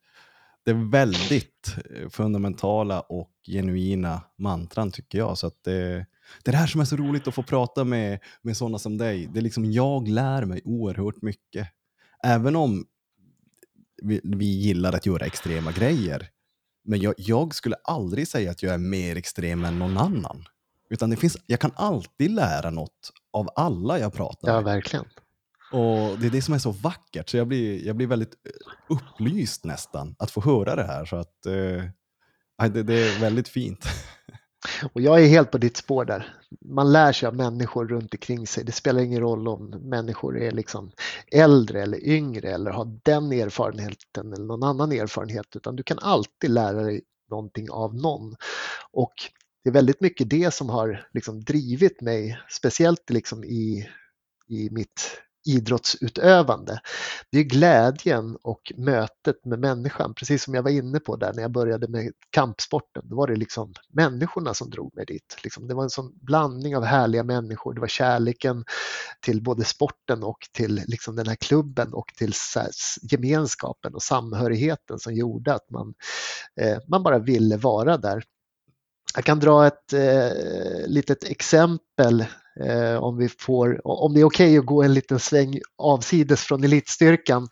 [0.63, 5.37] det är väldigt eh, fundamentala och genuina mantran tycker jag.
[5.37, 6.05] Så att det,
[6.43, 8.97] det är det här som är så roligt att få prata med, med sådana som
[8.97, 9.27] dig.
[9.33, 11.67] Det är liksom, jag lär mig oerhört mycket.
[12.23, 12.85] Även om
[14.03, 16.29] vi, vi gillar att göra extrema grejer.
[16.83, 20.45] Men jag, jag, skulle aldrig säga att jag är mer extrem än någon annan.
[20.89, 24.55] Utan det finns, jag kan alltid lära något av alla jag pratar med.
[24.55, 25.05] Ja, verkligen.
[25.71, 28.95] Och Det är det som är så vackert, så jag blir, jag blir väldigt eh,
[28.95, 31.05] upplyst nästan att få höra det här.
[31.05, 33.85] Så att, eh, det, det är väldigt fint.
[34.93, 36.35] Och jag är helt på ditt spår där.
[36.65, 38.63] Man lär sig av människor runt omkring sig.
[38.63, 40.91] Det spelar ingen roll om människor är liksom
[41.31, 46.49] äldre eller yngre eller har den erfarenheten eller någon annan erfarenhet, utan du kan alltid
[46.49, 48.35] lära dig någonting av någon.
[48.91, 49.13] Och
[49.63, 53.89] det är väldigt mycket det som har liksom drivit mig, speciellt liksom i,
[54.47, 56.79] i mitt idrottsutövande.
[57.31, 61.41] Det är glädjen och mötet med människan, precis som jag var inne på där när
[61.41, 63.09] jag började med kampsporten.
[63.09, 65.37] Då var det liksom människorna som drog mig dit.
[65.43, 67.73] Liksom, det var en sån blandning av härliga människor.
[67.73, 68.65] Det var kärleken
[69.21, 72.33] till både sporten och till liksom den här klubben och till
[73.01, 75.93] gemenskapen och samhörigheten som gjorde att man,
[76.61, 78.23] eh, man bara ville vara där.
[79.15, 82.25] Jag kan dra ett eh, litet exempel
[82.63, 86.41] eh, om, vi får, om det är okej okay att gå en liten sväng avsides
[86.41, 87.47] från elitstyrkan.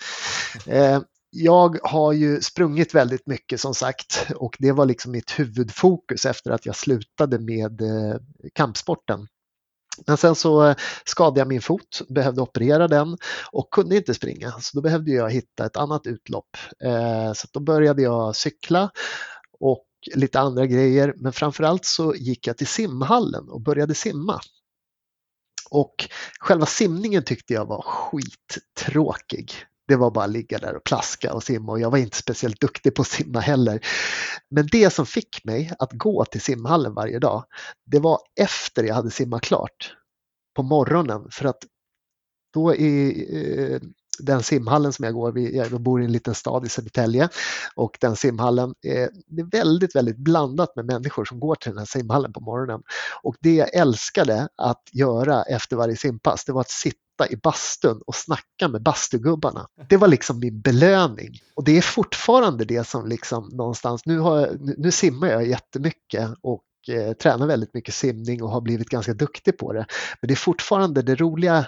[0.68, 1.00] Eh,
[1.36, 6.52] jag har ju sprungit väldigt mycket som sagt och det var liksom mitt huvudfokus efter
[6.52, 8.16] att jag slutade med eh,
[8.54, 9.28] kampsporten.
[10.08, 10.76] Men sen så eh,
[11.06, 13.18] skadade jag min fot, behövde operera den
[13.52, 14.52] och kunde inte springa.
[14.52, 16.58] Så då behövde jag hitta ett annat utlopp.
[16.84, 18.92] Eh, så då började jag cykla
[19.60, 19.86] och
[20.16, 21.14] lite andra grejer.
[21.18, 24.40] Men framförallt så gick jag till simhallen och började simma.
[25.74, 26.10] Och
[26.40, 29.52] själva simningen tyckte jag var skittråkig.
[29.88, 32.62] Det var bara att ligga där och plaska och simma och jag var inte speciellt
[32.62, 33.86] duktig på att simma heller.
[34.50, 37.46] Men det som fick mig att gå till simhallen varje dag,
[37.86, 39.96] det var efter jag hade simmat klart
[40.56, 41.64] på morgonen för att
[42.54, 43.82] då i, eh,
[44.20, 47.30] den simhallen som jag går vid, jag bor i en liten stad i Södertälje
[47.76, 51.78] och den simhallen, är, det är väldigt, väldigt blandat med människor som går till den
[51.78, 52.82] här simhallen på morgonen.
[53.24, 57.00] Och det jag älskade att göra efter varje simpass, det var att sitta
[57.30, 59.68] i bastun och snacka med bastugubbarna.
[59.90, 61.32] Det var liksom min belöning.
[61.56, 65.48] Och det är fortfarande det som liksom någonstans, nu, har jag, nu, nu simmar jag
[65.48, 69.86] jättemycket och eh, tränar väldigt mycket simning och har blivit ganska duktig på det.
[70.22, 71.66] Men det är fortfarande det roliga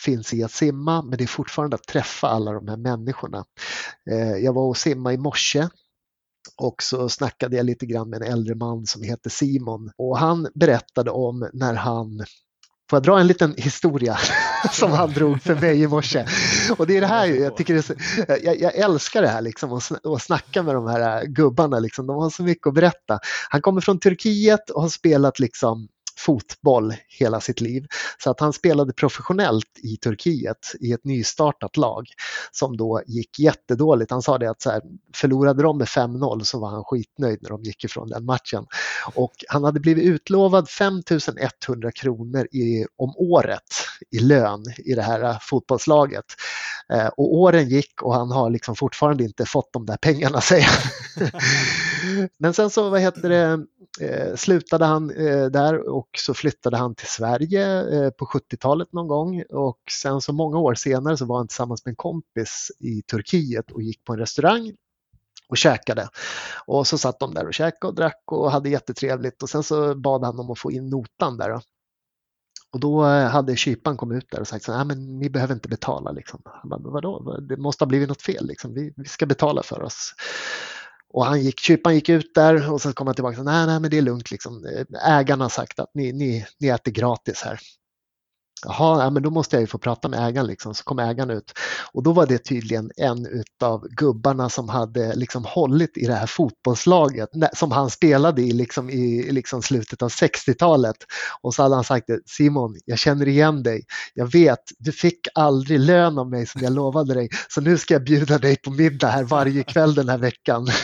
[0.00, 3.44] finns i att simma, men det är fortfarande att träffa alla de här människorna.
[4.10, 5.68] Eh, jag var och simmade i morse
[6.56, 10.48] och så snackade jag lite grann med en äldre man som heter Simon och han
[10.54, 12.24] berättade om när han
[12.90, 14.18] Får jag dra en liten historia
[14.72, 16.26] som han drog för mig i morse?
[16.78, 17.94] Och det är det här jag tycker så,
[18.28, 22.06] jag, jag, älskar det här liksom att snacka med de här gubbarna liksom.
[22.06, 23.18] De har så mycket att berätta.
[23.50, 27.86] Han kommer från Turkiet och har spelat liksom fotboll hela sitt liv.
[28.22, 32.06] Så att han spelade professionellt i Turkiet i ett nystartat lag
[32.52, 34.10] som då gick jättedåligt.
[34.10, 34.82] Han sa det att så här,
[35.14, 38.66] förlorade de med 5-0 så var han skitnöjd när de gick ifrån den matchen.
[39.14, 43.62] Och han hade blivit utlovad 5100 kronor i, om året
[44.10, 46.24] i lön i det här fotbollslaget.
[46.92, 50.68] Eh, och åren gick och han har liksom fortfarande inte fått de där pengarna säger
[52.38, 53.66] Men sen så vad heter det,
[54.00, 59.08] eh, slutade han eh, där och så flyttade han till Sverige eh, på 70-talet någon
[59.08, 63.02] gång och sen så många år senare så var han tillsammans med en kompis i
[63.02, 64.72] Turkiet och gick på en restaurang
[65.48, 66.08] och käkade.
[66.66, 69.94] Och så satt de där och käkade och drack och hade jättetrevligt och sen så
[69.94, 71.60] bad han om att få in notan där.
[72.74, 75.54] Och då eh, hade kyparen kommit ut där och sagt så här, men ni behöver
[75.54, 76.10] inte betala.
[76.10, 76.42] Liksom.
[76.44, 77.38] Han bara, vadå?
[77.40, 78.46] Det måste ha blivit något fel.
[78.46, 78.74] Liksom.
[78.74, 80.14] Vi, vi ska betala för oss.
[81.14, 83.66] Och han gick, kyparen gick ut där och sen kom han tillbaka och sa, nej,
[83.66, 84.30] nej, men det är lugnt.
[84.30, 84.66] Liksom.
[85.06, 87.60] Ägarna har sagt att ni, ni, ni äter gratis här.
[88.64, 90.46] Jaha, ja, men då måste jag ju få prata med ägaren.
[90.46, 90.74] Liksom.
[90.74, 91.52] Så kom ägaren ut
[91.92, 93.26] och då var det tydligen en
[93.62, 98.90] av gubbarna som hade liksom hållit i det här fotbollslaget som han spelade i liksom
[98.90, 100.96] i liksom slutet av 60-talet.
[101.42, 103.84] Och så hade han sagt det, Simon, jag känner igen dig.
[104.14, 107.94] Jag vet, du fick aldrig lön av mig som jag lovade dig, så nu ska
[107.94, 110.66] jag bjuda dig på middag här varje kväll den här veckan.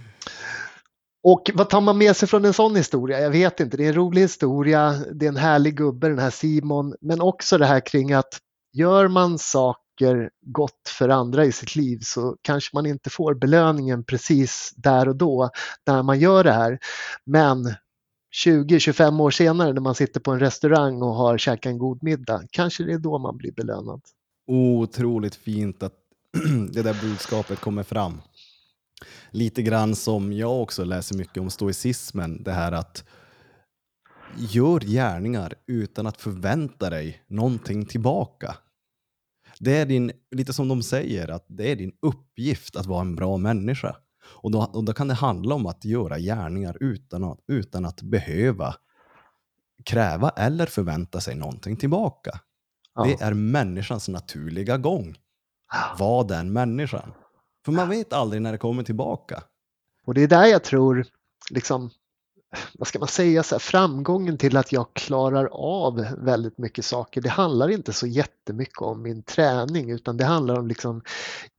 [1.24, 3.20] Och vad tar man med sig från en sån historia?
[3.20, 3.78] Jag vet inte.
[3.78, 4.92] Det är en rolig historia.
[4.92, 6.96] Det är en härlig gubbe den här Simon.
[7.02, 8.40] Men också det här kring att
[8.74, 14.04] gör man saker gott för andra i sitt liv så kanske man inte får belöningen
[14.04, 15.50] precis där och då
[15.88, 16.80] när man gör det här.
[17.26, 17.76] Men
[18.46, 22.42] 20-25 år senare när man sitter på en restaurang och har käkat en god middag,
[22.52, 24.02] kanske det är då man blir belönad.
[24.48, 25.94] Otroligt fint att
[26.74, 28.22] det där budskapet kommer fram.
[29.32, 33.04] Lite grann som jag också läser mycket om stoicismen, det här att
[34.38, 38.56] gör gärningar utan att förvänta dig någonting tillbaka.
[39.60, 43.16] Det är din, lite som de säger, att det är din uppgift att vara en
[43.16, 43.96] bra människa.
[44.26, 48.02] Och då, och då kan det handla om att göra gärningar utan att, utan att
[48.02, 48.76] behöva
[49.86, 52.40] kräva eller förvänta sig någonting tillbaka.
[52.96, 53.04] Ja.
[53.04, 55.18] Det är människans naturliga gång.
[55.98, 57.14] Var den människan.
[57.66, 59.44] För man vet aldrig när det kommer tillbaka.
[60.06, 61.06] Och det är där jag tror,
[61.50, 61.90] liksom,
[62.74, 67.22] vad ska man säga, så här, framgången till att jag klarar av väldigt mycket saker,
[67.22, 71.02] det handlar inte så jättemycket om min träning utan det handlar om liksom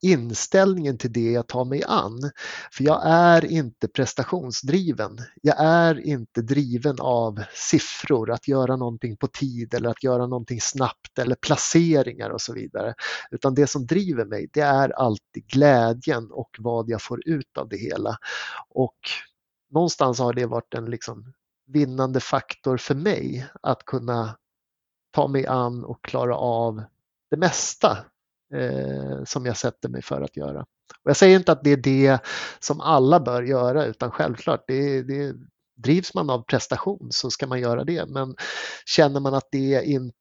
[0.03, 2.31] inställningen till det jag tar mig an.
[2.73, 5.19] För jag är inte prestationsdriven.
[5.43, 10.61] Jag är inte driven av siffror, att göra någonting på tid eller att göra någonting
[10.61, 12.95] snabbt eller placeringar och så vidare.
[13.31, 17.69] Utan det som driver mig, det är alltid glädjen och vad jag får ut av
[17.69, 18.16] det hela.
[18.71, 18.99] Och
[19.75, 21.33] någonstans har det varit en liksom
[21.67, 24.37] vinnande faktor för mig att kunna
[25.11, 26.83] ta mig an och klara av
[27.31, 27.99] det mesta
[28.55, 30.61] eh, som jag sätter mig för att göra.
[31.03, 32.19] Och jag säger inte att det är det
[32.61, 35.35] som alla bör göra utan självklart, det, det,
[35.77, 38.09] drivs man av prestation så ska man göra det.
[38.09, 38.37] Men
[38.87, 40.17] känner man att det inte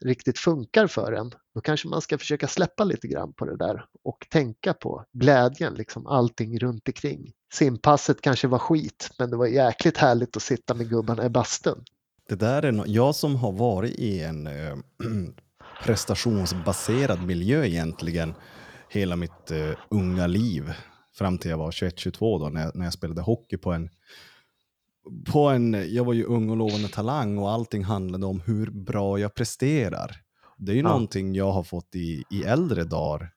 [0.00, 3.84] riktigt funkar för en, då kanske man ska försöka släppa lite grann på det där
[4.04, 7.32] och tänka på glädjen, liksom allting runt omkring.
[7.52, 11.84] Simpasset kanske var skit, men det var jäkligt härligt att sitta med gubbarna i bastun.
[12.28, 14.76] Det där är no jag som har varit i en äh,
[15.84, 18.34] prestationsbaserad miljö egentligen
[18.88, 20.72] hela mitt äh, unga liv
[21.14, 23.90] fram till jag var 21-22 då när jag, när jag spelade hockey på en
[25.32, 29.18] på en, jag var ju ung och lovande talang och allting handlade om hur bra
[29.18, 30.16] jag presterar.
[30.58, 30.88] Det är ju Ja.
[30.88, 33.30] någonting jag har fått i, i äldre dagar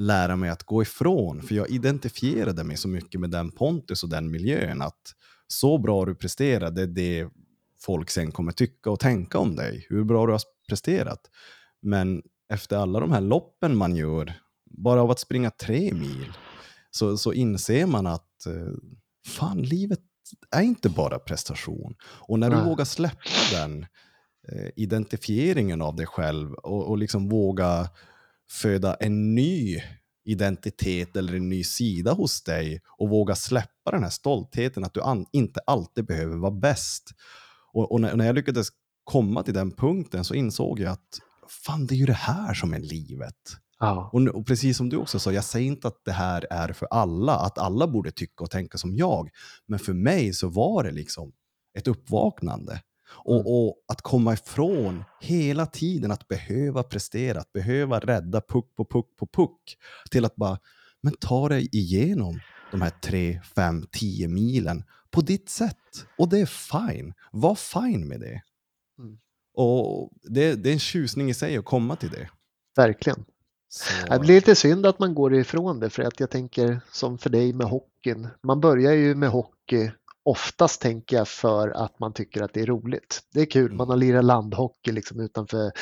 [0.00, 4.08] lära mig att gå ifrån, för jag identifierade mig så mycket med den Pontus och
[4.08, 5.14] den miljön att
[5.46, 7.28] så bra du presterar, det är det
[7.82, 11.20] folk sen kommer tycka och tänka om dig, hur bra du har presterat.
[11.82, 12.22] Men
[12.52, 14.32] efter alla de här loppen man gör,
[14.70, 16.32] bara av att springa tre mil,
[16.90, 18.72] så, så inser man att eh,
[19.26, 20.00] fan, livet
[20.50, 21.94] är inte bara prestation.
[22.02, 22.64] Och när du Nej.
[22.64, 23.86] vågar släppa den
[24.52, 27.88] eh, identifieringen av dig själv och, och liksom våga
[28.50, 29.82] föda en ny
[30.24, 35.02] identitet eller en ny sida hos dig och våga släppa den här stoltheten att du
[35.02, 37.10] an- inte alltid behöver vara bäst.
[37.72, 38.68] Och, och när, när jag lyckades
[39.04, 41.20] komma till den punkten så insåg jag att
[41.66, 43.56] fan, det är ju det här som är livet.
[43.80, 46.72] Ja, Och, och precis som du också sa, jag säger inte att det här är
[46.72, 49.30] för alla, att alla borde tycka och tänka som jag.
[49.66, 51.32] Men för mig så var det liksom
[51.78, 52.82] ett uppvaknande.
[53.24, 53.46] Och, Mm.
[53.46, 59.16] och att komma ifrån hela tiden att behöva prestera, att behöva rädda puck på puck
[59.16, 59.76] på puck.
[60.10, 60.58] Till att bara,
[61.00, 62.40] men ta dig igenom
[62.70, 66.06] de här tre, fem, tio milen på ditt sätt.
[66.18, 67.14] Och det är fine.
[67.32, 68.42] Var fine med det.
[68.98, 69.18] Mm.
[69.54, 72.30] Och det, det är en tjusning i sig att komma till det.
[72.76, 73.24] verkligen.
[73.72, 77.18] Så, Det blir lite synd att man går ifrån det för att jag tänker som
[77.18, 78.28] för dig med hockeyn.
[78.42, 79.90] Man börjar ju med hockey
[80.24, 83.20] oftast tänker jag för att man tycker att det är roligt.
[83.34, 85.72] Det är kul, man har lirat landhockey liksom utanför,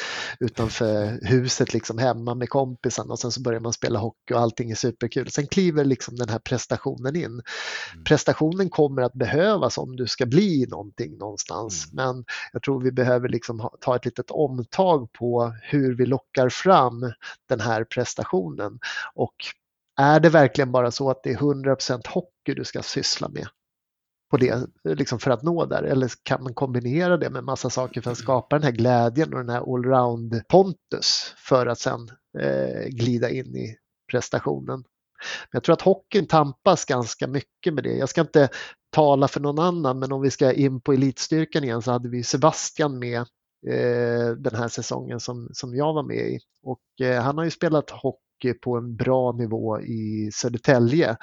[0.40, 4.70] utanför huset liksom hemma med kompisarna och sen så börjar man spela hockey och allting
[4.70, 5.30] är superkul.
[5.30, 7.42] Sen kliver liksom den här prestationen in.
[8.04, 13.28] Prestationen kommer att behövas om du ska bli någonting någonstans men jag tror vi behöver
[13.28, 17.12] liksom ta ett litet omtag på hur vi lockar fram
[17.48, 18.78] den här prestationen.
[19.14, 19.34] Och
[20.00, 23.48] är det verkligen bara så att det är 100% hockey du ska syssla med
[24.30, 25.82] på det, eh, liksom för att nå där?
[25.82, 29.38] Eller kan man kombinera det med massa saker för att skapa den här glädjen och
[29.38, 33.76] den här allround pontus för att sen eh, glida in i
[34.10, 34.84] prestationen?
[35.50, 37.96] Men jag tror att hockeyn tampas ganska mycket med det.
[37.96, 38.48] Jag ska inte
[38.90, 42.22] tala för någon annan, men om vi ska in på elitstyrkan igen så hade vi
[42.22, 43.20] Sebastian med
[43.66, 46.40] eh, den här säsongen som, som jag var med i.
[46.62, 51.16] Och eh, han har ju spelat hockey Eh, på en bra nivå i Södertälje.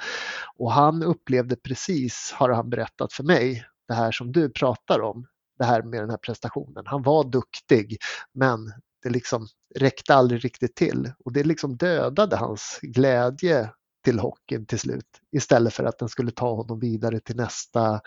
[0.56, 5.26] Och han upplevde precis, har han berättat för mig, det här som du pratar om.
[5.58, 6.84] Det här med den här prestationen.
[6.86, 7.98] Han var duktig,
[8.34, 8.72] men
[9.02, 11.12] det liksom räckte aldrig riktigt till.
[11.24, 13.70] Och det liksom dödade hans glädje
[14.04, 18.00] till hockeyn till slut istället för att den skulle ta honom vidare till nästa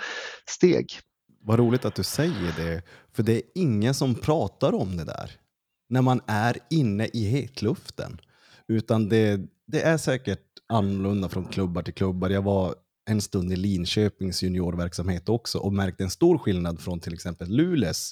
[0.50, 1.00] steg.
[1.42, 2.82] Vad roligt att du säger det,
[3.14, 5.40] för det är ingen som pratar om det där
[5.90, 8.22] när man är inne i hetluften.
[8.70, 12.30] Utan det, det är säkert annorlunda från klubbar till klubbar.
[12.30, 12.76] Jag var
[13.10, 18.12] en stund i Linköpings juniorverksamhet också och märkte en stor skillnad från till exempel Lules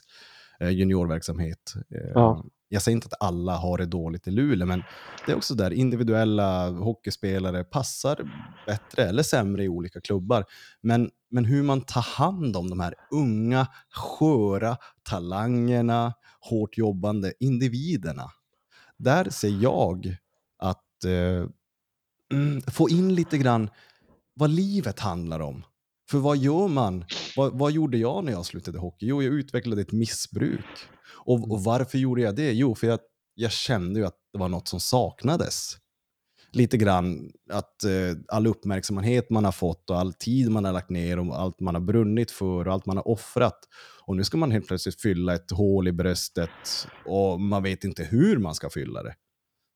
[0.60, 1.74] eh, juniorverksamhet.
[1.90, 2.46] Eh, Ja.
[2.70, 4.84] Jag säger inte att alla har det dåligt i Luleå, men
[5.26, 8.32] det är också där individuella hockeyspelare passar
[8.66, 10.46] bättre eller sämre i olika klubbar.
[10.82, 18.32] Men, men hur man tar hand om de här unga, sköra talangerna, hårt jobbande individerna.
[18.98, 20.18] Där ser jag
[20.98, 21.50] att eh,
[22.34, 23.70] mm, få in lite grann
[24.34, 25.64] vad livet handlar om.
[26.10, 27.06] För vad gör man?
[27.36, 29.06] Vad, vad gjorde jag när jag slutade hockey?
[29.06, 30.66] Jo, jag utvecklade ett missbruk.
[31.26, 32.52] Och, och varför gjorde jag det?
[32.52, 33.00] Jo, för jag,
[33.36, 35.78] jag kände ju att det var något som saknades.
[36.52, 40.90] Lite grann att eh, all uppmärksamhet man har fått och all tid man har lagt
[40.90, 43.60] ner och allt man har brunnit för och allt man har offrat.
[44.06, 48.04] Och nu ska man helt plötsligt fylla ett hål i bröstet och man vet inte
[48.04, 49.16] hur man ska fylla det.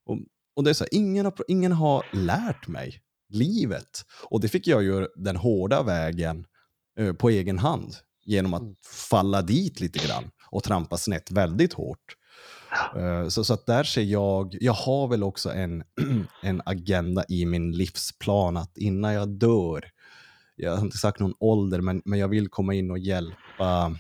[0.06, 0.18] Och,
[0.56, 4.06] och det är så här, ingen har, ingen har lärt mig livet.
[4.30, 6.46] Och det fick jag ju den hårda vägen
[7.00, 7.94] eh, på egen hand
[8.26, 8.76] genom att Mm.
[9.10, 12.16] falla dit lite grann och trampa snett väldigt hårt.
[12.96, 15.84] Eh, Så, så att där ser jag, jag har väl också en,
[16.44, 19.86] en agenda i min livsplan att innan jag dör,
[20.56, 23.96] jag har inte sagt någon ålder, men, men jag vill komma in och hjälpa,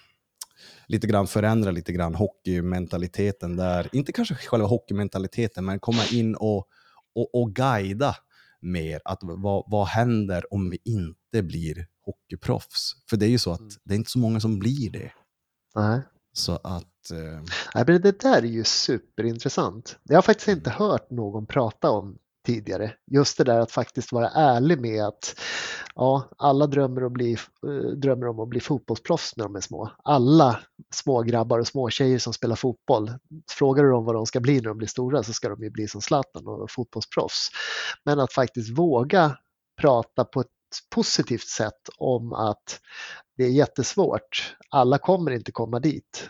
[0.91, 3.89] lite grann förändra lite grann hockeymentaliteten där.
[3.91, 6.67] Inte kanske själva hockeymentaliteten, men komma in och,
[7.15, 8.15] och, och guida
[8.61, 9.01] mer.
[9.05, 12.91] Att vad, vad händer om vi inte blir hockeyproffs?
[13.09, 13.71] För det är ju så att Mm.
[13.83, 15.11] det är inte så många som blir det.
[15.75, 16.01] Nej.
[16.33, 17.11] Så att...
[17.11, 17.41] Eh,
[17.75, 19.99] Nej, men det där är ju superintressant.
[20.03, 22.93] Det har jag faktiskt inte hört någon prata om tidigare.
[23.11, 25.39] Just det där att faktiskt vara ärlig med att
[25.95, 27.33] ja, alla drömmer, att bli,
[27.67, 29.91] eh, drömmer om att bli fotbollsproffs när de är små.
[30.03, 30.59] Alla
[30.93, 33.11] små grabbar och små tjejer som spelar fotboll,
[33.51, 35.69] frågar du dem vad de ska bli när de blir stora så ska de ju
[35.69, 37.49] bli som Zlatan och fotbollsproffs.
[38.05, 39.37] Men att faktiskt våga
[39.81, 40.47] prata på ett
[40.95, 42.79] positivt sätt om att
[43.37, 44.55] det är jättesvårt.
[44.69, 46.29] Alla kommer inte komma dit.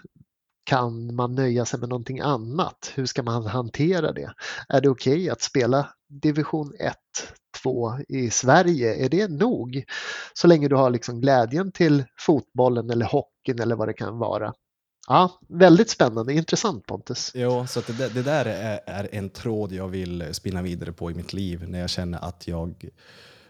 [0.64, 2.92] Kan man nöja sig med någonting annat?
[2.96, 4.34] Hur ska man hantera det?
[4.70, 6.96] Är det okej att spela division 1,
[7.64, 9.06] 2 i Sverige?
[9.06, 9.84] Är det nog?
[10.34, 14.54] Så länge du har liksom glädjen till fotbollen eller hockeyn eller vad det kan vara.
[15.08, 17.32] Ja, väldigt spännande, intressant Pontus.
[17.36, 20.92] Jo, så att det, där- det där är, är en tråd jag vill spinna vidare
[20.92, 22.86] på i mitt liv när jag känner att jag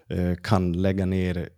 [0.09, 1.49] eh, kan lägga ner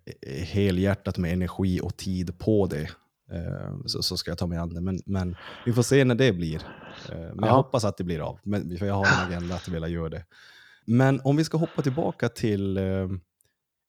[0.44, 2.90] helhjärtat med energi och tid på det.
[3.32, 4.82] Eh, så, så ska jag ta mig an det.
[4.82, 5.36] Men, men
[5.66, 6.56] vi får se när det blir.
[7.12, 7.56] Eh, men jag Ja.
[7.56, 10.26] hoppas att det blir av, men, för jag har en agenda att vilja göra det.
[10.86, 13.08] Men om vi ska hoppa tillbaka till eh,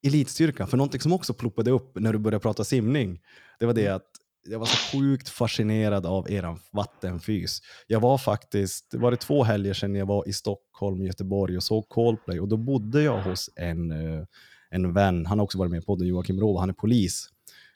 [0.06, 3.20] elitstyrkan, för någonting som också ploppade upp när du började prata simning,
[3.59, 4.06] det var det att
[4.47, 7.61] jag var så sjukt fascinerad av eran vattenfys.
[7.86, 11.62] Jag var faktiskt, det var det två helger sedan jag var i Stockholm, Göteborg och
[11.62, 14.24] såg Coldplay och då bodde jag hos en, eh,
[14.70, 17.28] en vän, han har också varit med på podden, Joakim Rova, han är polis.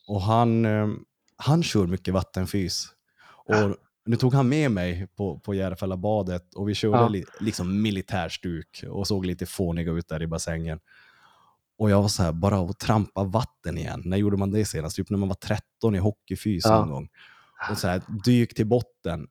[0.06, 0.86] Och han, eh,
[1.38, 2.88] han kör mycket vattenfys.
[3.46, 7.08] Och nu tog han med mig på, på Järfälla-badet och vi körde Ja.
[7.08, 10.80] li, liksom militärstuk och såg lite fåniga ut där i bassängen.
[11.78, 14.02] Och jag var så här, bara att trampa vatten igen.
[14.04, 14.96] När gjorde man det senast?
[14.96, 16.78] Typ när man var 13 i hockeyfys Ja.
[16.80, 17.08] någon gång.
[17.70, 19.26] Och så här, dyk till botten.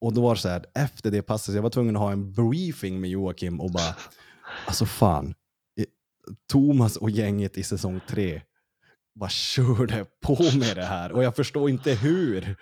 [0.00, 2.32] Och då var det så här, efter det passet, jag var tvungen att ha en
[2.32, 3.96] briefing med Joakim och bara,
[4.66, 5.34] alltså fan,
[6.52, 8.42] Thomas och gänget i säsong tre
[9.16, 12.56] bara körde på med det här och jag förstår inte hur.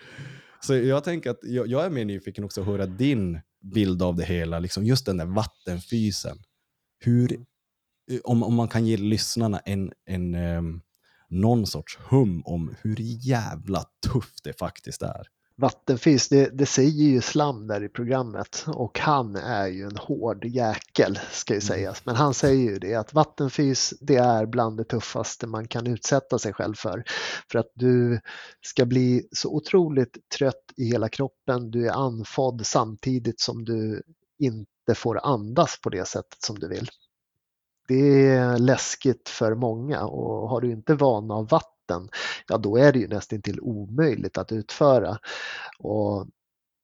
[0.60, 3.40] Så jag tänker att jag, jag är mer nyfiken också att höra din
[3.74, 6.38] bild av det hela, liksom just den där vattenfysen.
[6.98, 7.44] Hur,
[8.24, 10.82] om, om man kan ge lyssnarna en, en, um,
[11.28, 15.26] någon sorts hum om hur jävla tufft det faktiskt är.
[15.56, 20.44] Vattenfys, det, det säger ju Slam där i programmet och han är ju en hård
[20.44, 22.06] jäkel ska ju sägas.
[22.06, 26.38] Men han säger ju det att vattenfys det är bland det tuffaste man kan utsätta
[26.38, 27.04] sig själv för.
[27.50, 28.20] För att du
[28.60, 34.02] ska bli så otroligt trött i hela kroppen, du är andfådd samtidigt som du
[34.38, 36.88] inte får andas på det sättet som du vill.
[37.88, 41.73] Det är läskigt för många och har du inte vana av vatten,
[42.48, 45.18] ja då är det ju nästan till omöjligt att utföra.
[45.78, 46.26] Och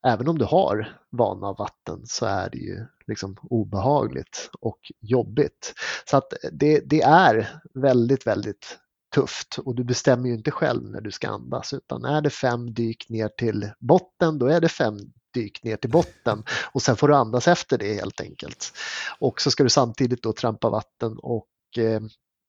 [0.07, 5.75] även om du har vana av vatten så är det ju liksom obehagligt och jobbigt.
[6.11, 8.79] Så att det, det är väldigt, väldigt
[9.15, 12.75] tufft och du bestämmer ju inte själv när du ska andas utan är det fem
[12.75, 14.99] dyk ner till botten då är det fem
[15.35, 18.73] dyk ner till botten och sen får du andas efter det helt enkelt.
[19.19, 21.49] Och så ska du samtidigt då trampa vatten och
[21.79, 22.01] eh,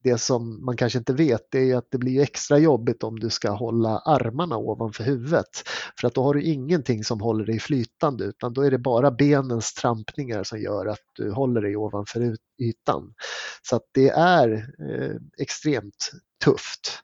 [0.03, 3.30] det som man kanske inte vet det är att det blir extra jobbigt om du
[3.30, 5.64] ska hålla armarna ovanför huvudet.
[5.99, 9.11] För att då har du ingenting som håller dig flytande utan då är det bara
[9.11, 13.14] benens trampningar som gör att du håller dig ovanför ytan.
[13.61, 14.52] Så att det är
[14.90, 16.11] eh, extremt
[16.44, 17.03] tufft.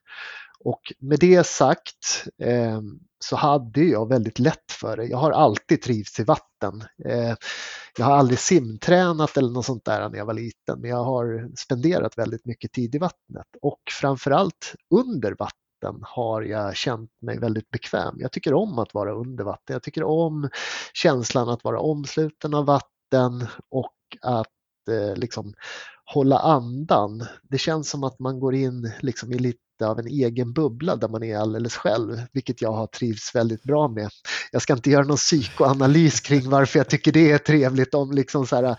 [0.64, 2.80] Och med det sagt eh,
[3.24, 5.04] så hade jag väldigt lätt för det.
[5.04, 6.84] Jag har alltid trivts i vatten.
[7.04, 7.34] Eh,
[7.98, 11.50] jag har aldrig simtränat eller något sånt där när jag var liten men jag har
[11.56, 17.70] spenderat väldigt mycket tid i vattnet och framförallt under vatten har jag känt mig väldigt
[17.70, 18.14] bekväm.
[18.18, 19.74] Jag tycker om att vara under vatten.
[19.74, 20.48] Jag tycker om
[20.92, 24.46] känslan att vara omsluten av vatten och att
[24.90, 25.54] eh, liksom
[26.14, 27.26] hålla andan.
[27.42, 31.08] Det känns som att man går in liksom i lite av en egen bubbla där
[31.08, 34.08] man är alldeles själv, vilket jag har trivts väldigt bra med.
[34.52, 38.46] Jag ska inte göra någon psykoanalys kring varför jag tycker det är trevligt om liksom
[38.46, 38.76] så här äh,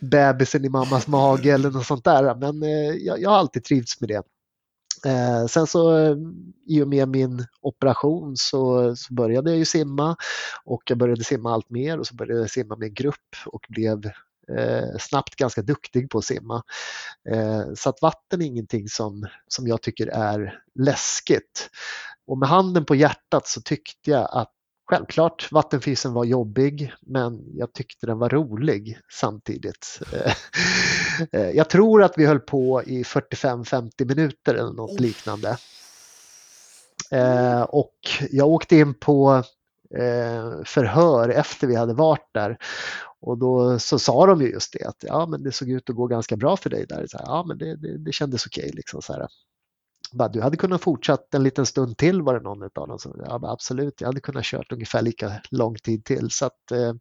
[0.00, 4.00] bebisen i mammas mage eller något sånt där, men äh, jag, jag har alltid trivts
[4.00, 4.22] med det.
[5.04, 6.16] Eh, sen så
[6.66, 10.16] i och med min operation så, så, började jag ju simma
[10.64, 13.66] och jag började simma allt mer och så började jag simma med en grupp och
[13.68, 14.10] blev
[14.56, 16.62] eh, snabbt ganska duktig på att simma.
[17.30, 21.70] Eh, så att vatten är ingenting som, som jag tycker är läskigt.
[22.26, 24.52] Och med handen på hjärtat så tyckte jag att
[24.90, 30.00] Självklart, vattenfysen var jobbig men jag tyckte den var rolig samtidigt.
[31.32, 35.58] Eh, jag tror att vi höll på i 45-50 minuter eller något liknande.
[37.10, 37.94] Eh, och
[38.30, 39.44] jag åkte in på eh,
[39.96, 42.58] Eh, förhör efter vi hade varit där
[43.20, 45.96] och då så sa de ju just det att ja, men det såg ut att
[45.96, 47.06] gå ganska bra för dig där.
[47.06, 48.64] Så här, ja, men det, det, det kändes okej.
[48.64, 49.02] Okay, liksom,
[50.12, 53.40] du hade kunnat fortsatt en liten stund till var det någon av dem som ja,
[53.42, 56.30] absolut, jag hade kunnat kört ungefär lika lång tid till.
[56.30, 56.92] Så att, eh,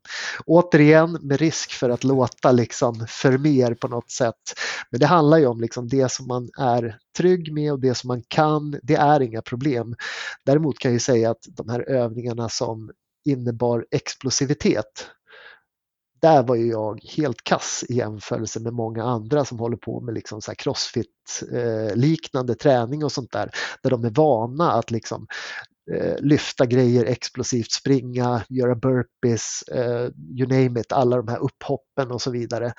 [0.45, 4.35] återigen med risk för att låta liksom för mer på något sätt.
[4.91, 8.07] Men det handlar ju om liksom det som man är trygg med och det som
[8.07, 9.95] man kan, det är inga problem.
[10.45, 12.91] Däremot kan jag säga att de här övningarna som
[13.25, 15.09] innebar explosivitet,
[16.21, 20.13] där var ju jag helt kass i jämförelse med många andra som håller på med
[20.13, 23.49] liksom så crossfit-liknande eh, träning och sånt där.
[23.83, 25.27] Där de är vana att liksom
[25.93, 32.11] eh, lyfta grejer explosivt, springa, göra burpees, eh, you name it, alla de här upphoppen
[32.11, 32.73] och så vidare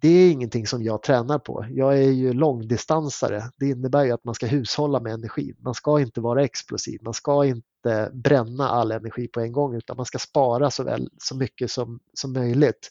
[0.00, 1.66] det är ingenting som jag tränar på.
[1.70, 3.42] Jag är ju långdistansare.
[3.56, 5.54] Det innebär ju att man ska hushålla med energi.
[5.58, 7.00] Man ska inte vara explosiv.
[7.02, 11.08] Man ska inte bränna all energi på en gång utan man ska spara så, väl,
[11.18, 12.88] så mycket som, som möjligt.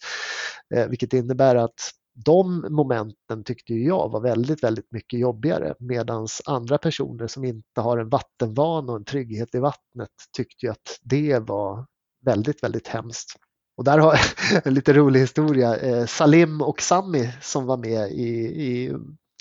[0.75, 1.91] Eh, vilket innebär att
[2.25, 7.97] de momenten tyckte jag var väldigt, väldigt mycket jobbigare medan andra personer som inte har
[7.97, 11.85] en vattenvana och en trygghet i vattnet tyckte att det var
[12.25, 13.35] väldigt, väldigt hemskt.
[13.77, 14.19] Och där har
[14.53, 15.75] jag en lite rolig historia.
[15.75, 18.29] Eh, Salim och Sami som var med i,
[18.63, 18.93] i,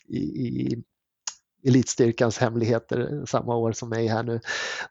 [0.08, 0.82] i,
[1.64, 4.40] elitstyrkans hemligheter samma år som mig här nu,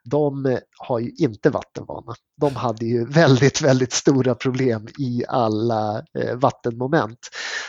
[0.04, 2.16] de har ju inte vattenvana.
[2.38, 7.20] De hade ju väldigt, väldigt stora problem i alla eh, vattenmoment.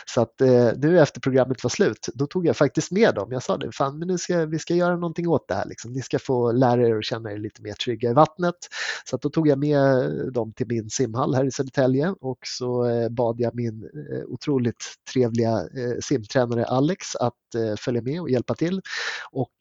[0.05, 3.31] Så att eh, nu efter programmet var slut, då tog jag faktiskt med dem.
[3.31, 5.65] Jag sa det, fan men nu ska, vi ska göra någonting åt det här.
[5.65, 5.91] Liksom.
[5.91, 8.55] Ni ska få lära er att känna er lite mer trygga i vattnet.
[9.05, 12.85] Så att då tog jag med dem till min simhall här i Södertälje och så
[12.85, 14.83] eh, bad jag min eh, otroligt
[15.13, 18.81] trevliga eh, simtränare Alex att eh, följa med och hjälpa till.
[19.31, 19.53] Och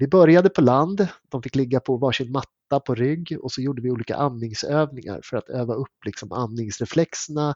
[0.00, 3.82] vi började på land, de fick ligga på varsin matta på rygg och så gjorde
[3.82, 7.54] vi olika andningsövningar för att öva upp liksom andningsreflexerna,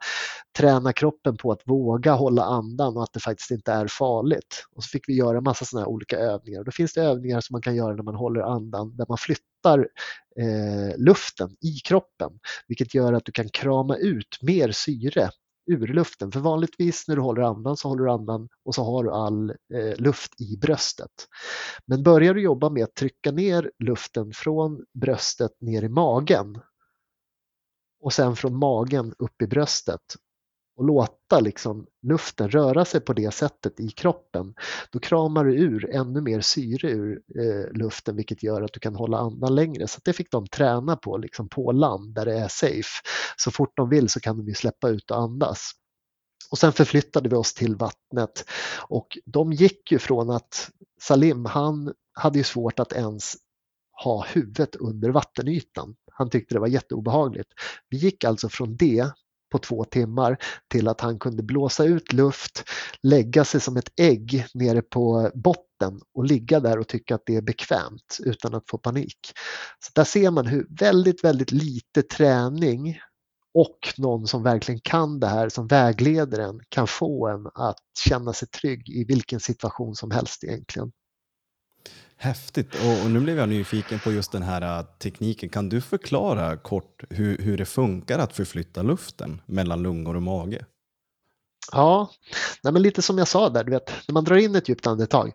[0.59, 4.65] träna kroppen på att våga hålla andan och att det faktiskt inte är farligt.
[4.75, 6.59] Och så fick vi göra massa sådana här olika övningar.
[6.59, 9.19] Och då finns det övningar som man kan göra när man håller andan där man
[9.19, 9.89] flyttar
[10.41, 12.31] eh, luften i kroppen
[12.69, 15.31] vilket gör att du kan krama ut mer syre
[15.66, 16.32] ur luften.
[16.32, 19.51] För vanligtvis när du håller andan så håller du andan och så har du all
[19.51, 21.28] eh, luft i bröstet.
[21.86, 26.61] Men börjar du jobba med att trycka ner luften från bröstet ner i magen
[28.01, 30.01] och sen från magen upp i bröstet
[30.76, 34.55] och låta liksom luften röra sig på det sättet i kroppen,
[34.90, 38.94] då kramar du ur ännu mer syre ur eh, luften vilket gör att du kan
[38.94, 39.88] hålla andan längre.
[39.88, 43.02] Så det fick de träna på liksom på land där det är safe.
[43.36, 45.72] Så fort de vill så kan de ju släppa ut och andas.
[46.51, 48.44] Och sen förflyttade vi oss till vattnet
[48.88, 50.70] och de gick ju från att
[51.01, 53.36] Salim, han hade ju svårt att ens
[54.05, 55.96] ha huvudet under vattenytan.
[56.12, 57.48] Han tyckte det var jätteobehagligt.
[57.88, 59.10] Vi gick alltså från det
[59.55, 62.64] på två timmar till att han kunde blåsa ut luft,
[63.02, 67.36] lägga sig som ett ägg nere på botten och ligga där och tycka att det
[67.36, 69.18] är bekvämt utan att få panik.
[69.81, 72.98] Så där ser man hur väldigt, väldigt lite träning
[73.55, 77.78] och någon som verkligen kan det här, som vägleder en, kan få en att
[78.09, 80.93] känna sig trygg i vilken situation som helst egentligen.
[82.16, 82.74] Häftigt.
[82.74, 85.49] Och, och nu blev jag nyfiken på just den här uh, tekniken.
[85.49, 90.65] Kan du förklara kort hur, hur det funkar att förflytta luften mellan lungor och mage?
[91.73, 92.11] Ja,
[92.62, 94.86] nej men lite som jag sa där, du vet, när man drar in ett djupt
[94.86, 95.32] andetag,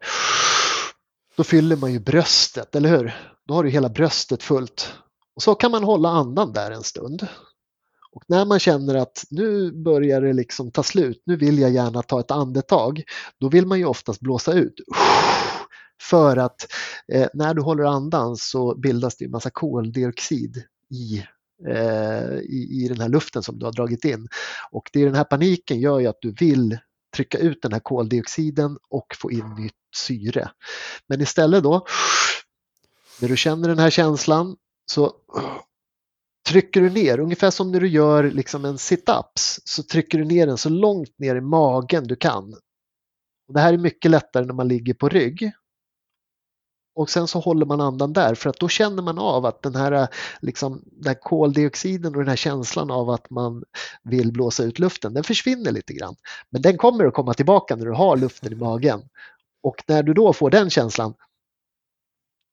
[1.38, 3.16] då fyller man ju bröstet, eller hur?
[3.48, 4.94] Då har du hela bröstet fullt.
[5.36, 7.28] Och så kan man hålla andan där en stund.
[8.12, 12.02] Och när man känner att nu börjar det liksom ta slut, nu vill jag gärna
[12.02, 13.04] ta ett andetag,
[13.40, 14.74] då vill man ju oftast blåsa ut.
[16.02, 16.68] För att
[17.14, 21.24] eh, när du håller andan så bildas det en massa koldioxid i,
[21.68, 24.28] eh, i, i den här luften som du har dragit in.
[24.72, 26.78] Och det är den här paniken gör ju att du vill
[27.16, 30.52] trycka ut den här koldioxiden och få in nytt syre.
[31.08, 31.86] Men istället då,
[33.22, 34.56] när du känner den här känslan
[34.92, 35.14] så
[36.50, 40.48] trycker du ner, ungefär som när du gör liksom en sit-ups, så trycker du ner
[40.48, 42.54] den så långt ner i magen du kan.
[43.48, 45.52] Och det här är mycket lättare när man ligger på rygg.
[47.00, 49.76] Och sen så håller man andan där för att då känner man av att den
[49.76, 50.08] här, eh,
[50.42, 53.64] liksom, den här koldioxiden och den här känslan av att man
[54.04, 56.16] vill blåsa ut luften, den försvinner lite grann.
[56.50, 59.02] Men den kommer att komma tillbaka när du har luften i magen.
[59.64, 61.14] Och när du då får den känslan,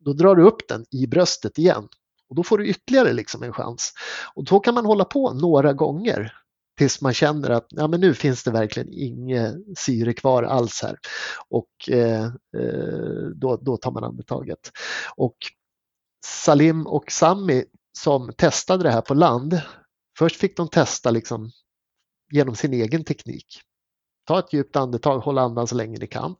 [0.04, 1.88] då drar du upp den i bröstet igen.
[2.28, 3.92] Och då får du ytterligare liksom en chans.
[4.34, 6.32] Och då kan man hålla på några gånger
[6.76, 10.98] tills man känner att ja, men nu finns det verkligen inget syre kvar alls här.
[11.48, 12.24] Och eh,
[12.56, 14.72] eh, då, då tar man andetaget.
[15.16, 15.36] Och
[16.26, 17.64] Salim och Sami
[17.98, 19.60] som testade det här på land,
[20.18, 21.50] först fick de testa liksom
[22.32, 23.46] genom sin egen teknik.
[24.26, 26.36] Ta ett djupt andetag, hålla andan så länge ni kan.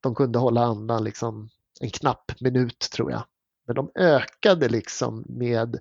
[0.00, 1.48] De kunde hålla andan liksom
[1.80, 3.24] en knapp minut tror jag.
[3.66, 5.78] Men de ökade liksom med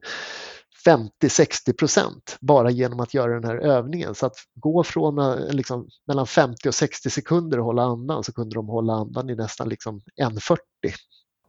[0.85, 4.15] 50-60 procent bara genom att göra den här övningen.
[4.15, 8.33] Så att gå från eh, liksom, mellan 50 och 60 sekunder och hålla andan så
[8.33, 10.57] kunde de hålla andan i nästan liksom 1.40.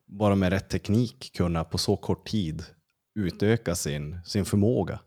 [0.06, 2.64] Bara med rätt teknik kunna på så kort tid
[3.18, 5.00] utöka sin, sin förmåga.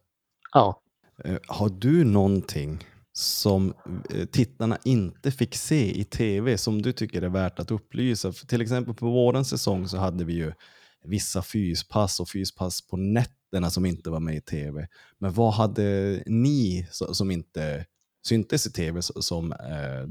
[0.54, 0.82] Ja.
[1.24, 3.74] Eh, har du någonting som
[4.14, 8.34] eh, tittarna inte fick se i tv som du tycker är värt att upplysa?
[8.34, 10.54] För till exempel på våran säsong så hade vi ju
[11.08, 14.88] vissa fyspass och fyspass på nätterna som inte var med i tv.
[15.18, 17.86] Men vad hade ni som inte
[18.28, 20.08] syntes i tv som eh,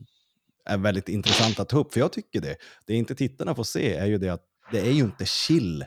[0.64, 1.92] är väldigt intressant att ta upp?
[1.92, 2.56] För jag tycker det.
[2.86, 4.42] Det inte tittarna får se är ju det att
[4.72, 5.84] det är ju inte chill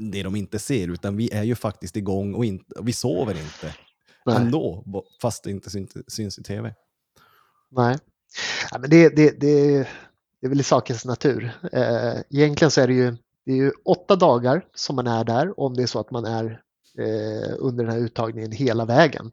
[0.00, 3.34] det de inte ser, utan vi är ju faktiskt igång och, inte, och vi sover
[3.34, 3.74] inte
[4.26, 4.36] Nej.
[4.36, 4.84] ändå,
[5.22, 6.74] fast det inte syns, syns i tv.
[7.70, 7.98] Nej,
[8.70, 9.88] ja, men det, det, det,
[10.40, 11.50] det är väl i sakens natur.
[11.72, 13.16] Eh, egentligen så är det ju
[13.50, 16.24] det är ju åtta dagar som man är där om det är så att man
[16.24, 16.44] är
[16.98, 19.32] eh, under den här uttagningen hela vägen.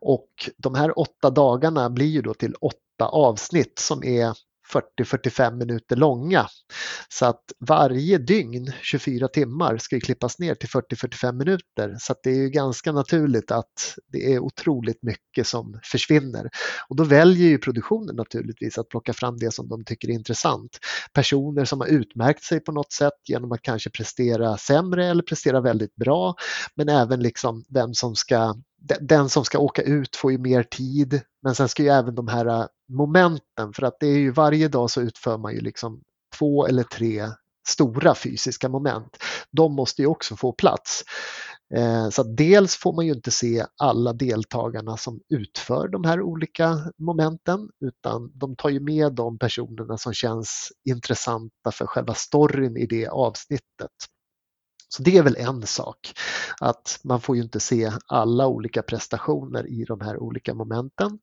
[0.00, 4.32] Och de här åtta dagarna blir ju då till åtta avsnitt som är
[4.98, 6.46] 40-45 minuter långa.
[7.08, 11.96] Så att varje dygn, 24 timmar, ska klippas ner till 40-45 minuter.
[11.98, 16.50] Så att det är ju ganska naturligt att det är otroligt mycket som försvinner.
[16.88, 20.78] Och då väljer ju produktionen naturligtvis att plocka fram det som de tycker är intressant.
[21.12, 25.60] Personer som har utmärkt sig på något sätt genom att kanske prestera sämre eller prestera
[25.60, 26.34] väldigt bra.
[26.74, 28.54] Men även liksom vem som ska
[29.00, 32.28] den som ska åka ut får ju mer tid men sen ska ju även de
[32.28, 36.02] här äh, momenten för att det är ju varje dag så utför man ju liksom
[36.38, 37.28] två eller tre
[37.68, 39.16] stora fysiska moment.
[39.50, 41.04] De måste ju också få plats.
[41.74, 46.78] Eh, så dels får man ju inte se alla deltagarna som utför de här olika
[46.98, 52.86] momenten utan de tar ju med de personerna som känns intressanta för själva storyn i
[52.86, 53.90] det avsnittet.
[54.88, 56.12] Så det är väl en sak,
[56.60, 61.18] att man får ju inte se alla olika prestationer i de här olika momenten.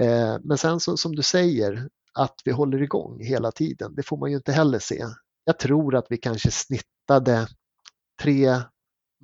[0.00, 4.16] Eh, men sen så, som du säger, att vi håller igång hela tiden, det får
[4.16, 5.04] man ju inte heller se.
[5.44, 7.48] Jag tror att vi kanske snittade
[8.22, 8.60] tre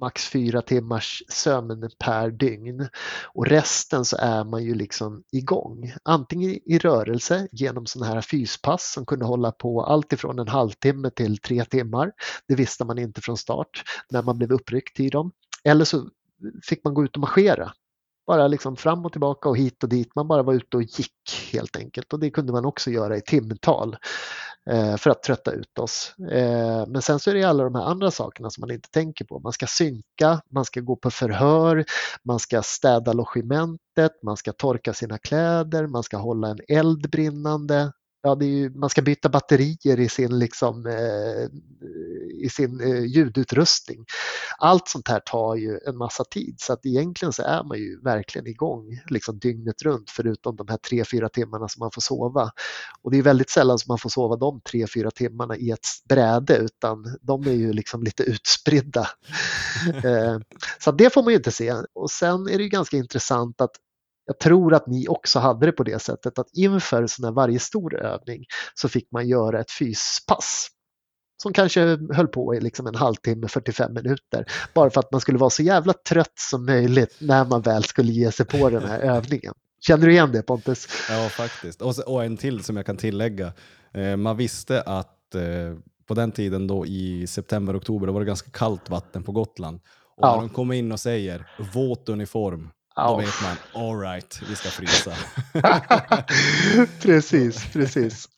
[0.02, 2.88] max fyra timmars sömn per dygn
[3.34, 5.92] och resten så är man ju liksom igång.
[6.02, 11.10] Antingen i rörelse genom sådana här fyspass som kunde hålla på allt ifrån en halvtimme
[11.10, 12.12] till tre timmar.
[12.48, 15.32] Det visste man inte från start när man blev uppryckt i dem.
[15.64, 16.08] Eller så
[16.62, 17.72] fick man gå ut och marschera.
[18.26, 20.14] Bara liksom fram och tillbaka och hit och dit.
[20.14, 23.20] Man bara var ute och gick helt enkelt och det kunde man också göra i
[23.20, 23.96] timtal.
[24.70, 26.14] Eh, för att trötta ut oss.
[26.30, 29.24] Eh, men sen så är det alla de här andra sakerna som man inte tänker
[29.24, 29.38] på.
[29.38, 31.84] Man ska synka, man ska gå på förhör,
[32.24, 37.92] man ska städa logementet, man ska torka sina kläder, man ska hålla en eld brinnande
[38.22, 41.48] ja, ju, man ska byta batterier i sin, liksom, eh,
[42.44, 44.04] i sin eh, ljudutrustning.
[44.58, 48.00] Allt sånt här tar ju en massa tid så att egentligen så är man ju
[48.00, 52.50] verkligen igång liksom dygnet runt förutom de här tre fyra timmarna som man får sova.
[53.02, 55.86] Och det är väldigt sällan som man får sova de tre fyra timmarna i ett
[56.08, 59.08] bräde utan de är ju liksom lite utspridda.
[60.04, 60.38] Eh,
[60.78, 61.74] så det får man ju inte se.
[61.94, 63.70] Och sen är det ju ganska intressant att
[64.26, 67.94] jag tror att ni också hade det på det sättet att inför sån varje stor
[67.94, 68.44] övning
[68.74, 70.68] så fick man göra ett fyspass
[71.42, 74.46] som kanske höll på i liksom en halvtimme, 45 minuter.
[74.74, 78.12] Bara för att man skulle vara så jävla trött som möjligt när man väl skulle
[78.12, 79.54] ge sig på den här övningen.
[79.80, 80.88] Känner du igen det Pontus?
[81.10, 81.82] Ja, faktiskt.
[81.82, 83.52] Och, och en till som jag kan tillägga.
[83.94, 85.42] Eh, man visste att eh,
[86.06, 89.80] på den tiden då i september, oktober, då var det ganska kallt vatten på Gotland.
[90.16, 90.34] Och Ja.
[90.34, 92.68] när de kommer in och säger våt uniform.
[92.96, 95.12] Då vet man, all right, vi ska frysa.
[97.02, 98.28] precis, precis.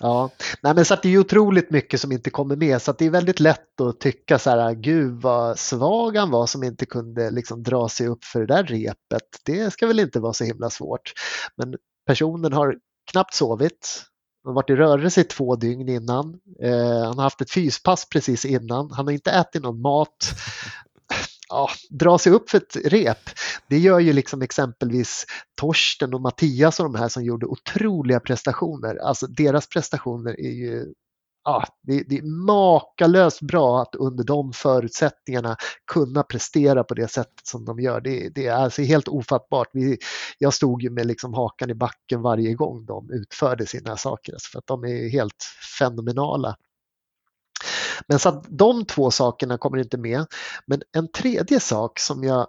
[0.00, 0.30] Ja,
[0.62, 3.10] Nej, men så det är otroligt mycket som inte kommer med så att det är
[3.10, 7.62] väldigt lätt att tycka så här, gud vad svag han var som inte kunde liksom
[7.62, 9.28] dra sig upp för det där repet.
[9.44, 11.12] Det ska väl inte vara så himla svårt.
[11.56, 11.76] Men
[12.06, 12.76] personen har
[13.10, 14.02] knappt sovit.
[14.44, 16.40] Han har varit i rörelse i två dygn innan.
[16.62, 18.90] Eh, han har haft ett fyspass precis innan.
[18.90, 20.34] Han har inte ätit någon mat.
[21.52, 23.30] Ja, dra sig upp för ett rep.
[23.68, 25.26] Det gör ju liksom exempelvis
[25.60, 28.96] Torsten och Mattias och de här som gjorde otroliga prestationer.
[28.96, 30.92] Alltså deras prestationer är ju
[31.44, 35.56] Ja, det, det är makalöst bra att under de förutsättningarna
[35.92, 38.00] kunna prestera på det sättet som de gör.
[38.00, 39.68] Det, det är alltså helt ofattbart.
[39.72, 39.98] Vi,
[40.38, 44.50] jag stod ju med liksom hakan i backen varje gång de utförde sina saker, alltså,
[44.50, 45.44] för att de är helt
[45.78, 46.56] fenomenala.
[48.08, 50.26] Men så att de två sakerna kommer inte med.
[50.66, 52.46] Men en tredje sak som jag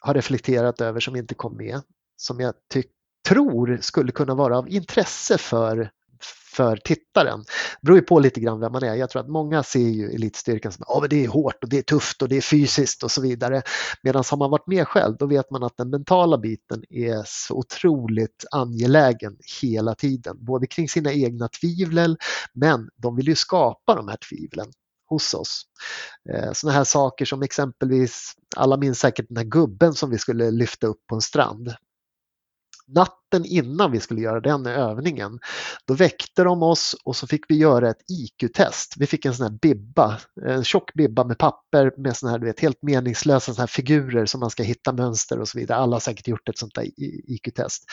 [0.00, 1.80] har reflekterat över som inte kom med,
[2.16, 2.54] som jag
[3.28, 5.90] tror skulle kunna vara av intresse för,
[6.56, 7.38] för tittaren.
[7.80, 8.94] Det beror ju på lite grann vem man är.
[8.94, 11.82] Jag tror att många ser ju elitstyrkan som att det är hårt och det är
[11.82, 13.62] tufft och det är fysiskt och så vidare.
[14.02, 17.54] Medan har man varit med själv då vet man att den mentala biten är så
[17.54, 20.36] otroligt angelägen hela tiden.
[20.44, 22.16] Både kring sina egna tvivel
[22.52, 24.66] men de vill ju skapa de här tvivlen
[25.08, 25.62] hos oss.
[26.30, 30.50] Eh, Sådana här saker som exempelvis, alla minns säkert den här gubben som vi skulle
[30.50, 31.74] lyfta upp på en strand.
[32.86, 35.38] Natten innan vi skulle göra den övningen,
[35.86, 38.94] då väckte de oss och så fick vi göra ett IQ-test.
[38.98, 42.46] Vi fick en sån här bibba, en tjock bibba med papper med såna här, du
[42.46, 45.78] vet, helt meningslösa såna här figurer som man ska hitta mönster och så vidare.
[45.78, 46.86] Alla har säkert gjort ett sånt där
[47.30, 47.84] IQ-test.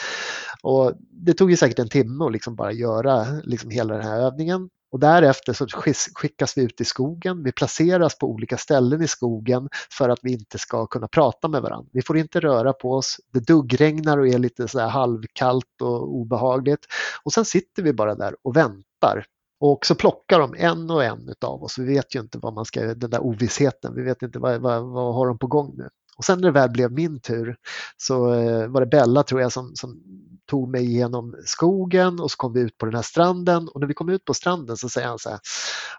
[0.64, 0.94] Och
[1.26, 4.70] det tog ju säkert en timme att liksom bara göra liksom hela den här övningen.
[4.92, 5.68] Och därefter så
[6.16, 7.44] skickas vi ut i skogen.
[7.44, 11.62] Vi placeras på olika ställen i skogen för att vi inte ska kunna prata med
[11.62, 11.90] varandra.
[11.94, 13.18] Vi får inte röra på oss.
[13.34, 16.86] Det duggregnar och är lite så här halvkallt och obehagligt.
[17.24, 19.26] Och sen sitter vi bara där och väntar.
[19.60, 21.78] Och så plockar de en och en av oss.
[21.78, 24.84] Vi vet ju inte vad man ska, den där ovissheten, vi vet inte vad, vad,
[24.84, 25.90] vad har de på gång nu.
[26.20, 27.56] Och sen när det väl blev min tur
[27.98, 30.04] så eh, var det Bella tror jag som, som
[30.46, 33.88] tog mig igenom skogen och så kom vi ut på den här stranden och när
[33.88, 35.40] vi kom ut på stranden så säger han så här,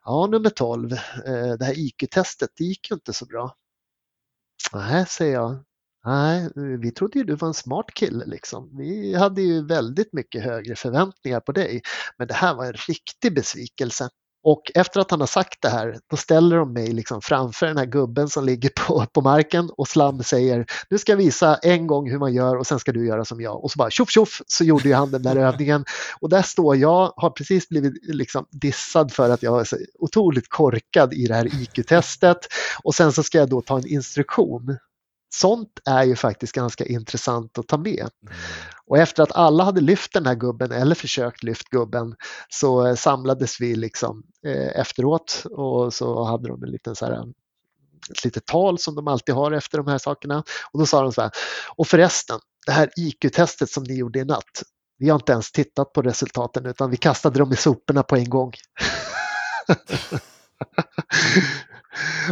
[0.04, 0.98] ja nummer 12, eh,
[1.58, 3.54] det här IQ-testet det gick ju inte så bra.
[4.72, 5.64] Nej, säger jag.
[6.04, 8.70] Nej, vi trodde ju du var en smart kille liksom.
[8.78, 11.82] Vi hade ju väldigt mycket högre förväntningar på dig.
[12.18, 14.08] Men det här var en riktig besvikelse.
[14.42, 17.76] Och efter att han har sagt det här, då ställer de mig liksom framför den
[17.76, 21.86] här gubben som ligger på, på marken och Slam säger nu ska jag visa en
[21.86, 23.64] gång hur man gör och sen ska du göra som jag.
[23.64, 25.84] Och så bara tjoff tjoff så gjorde ju han den där övningen.
[26.20, 30.48] Och där står jag, har precis blivit liksom dissad för att jag är så otroligt
[30.48, 32.38] korkad i det här IQ-testet.
[32.82, 34.76] Och sen så ska jag då ta en instruktion
[35.32, 38.08] Sånt är ju faktiskt ganska intressant att ta med.
[38.86, 42.14] Och efter att alla hade lyft den här gubben eller försökt lyft gubben
[42.48, 44.22] så samlades vi liksom
[44.74, 47.24] efteråt och så hade de en liten så här,
[48.10, 50.44] ett litet tal som de alltid har efter de här sakerna.
[50.72, 51.30] Och då sa de så här,
[51.76, 54.62] och förresten, det här IQ-testet som ni gjorde i natt,
[54.98, 58.30] vi har inte ens tittat på resultaten utan vi kastade dem i soporna på en
[58.30, 58.52] gång.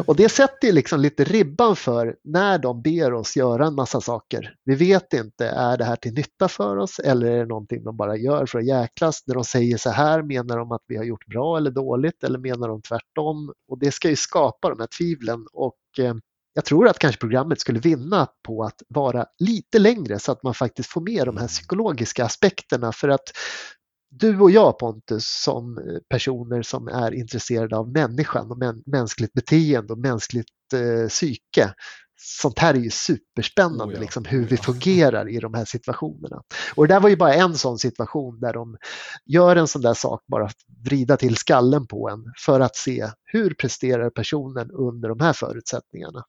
[0.07, 4.55] Och det sätter liksom lite ribban för när de ber oss göra en massa saker.
[4.65, 7.97] Vi vet inte, är det här till nytta för oss eller är det någonting de
[7.97, 9.23] bara gör för att jäklas?
[9.27, 12.39] När de säger så här, menar de att vi har gjort bra eller dåligt eller
[12.39, 13.53] menar de tvärtom?
[13.69, 16.15] Och det ska ju skapa de här tvivlen och eh,
[16.59, 20.55] jag tror att kanske programmet skulle vinna på att vara lite längre så att man
[20.55, 23.33] faktiskt får med de här psykologiska aspekterna för att
[24.11, 25.79] du och jag Pontus som
[26.09, 31.75] personer som är intresserade av människan och män, mänskligt beteende och mänskligt eh, psyke
[32.21, 35.65] sånt här är ju superspännande, Oh ja, liksom, hur oh vi fungerar i de här
[35.65, 36.43] situationerna.
[36.75, 38.77] Och det där var ju bara en sån situation där de
[39.27, 40.51] gör en sån där sak, bara
[40.85, 46.25] vrida till skallen på en för att se hur presterar personen under de här förutsättningarna.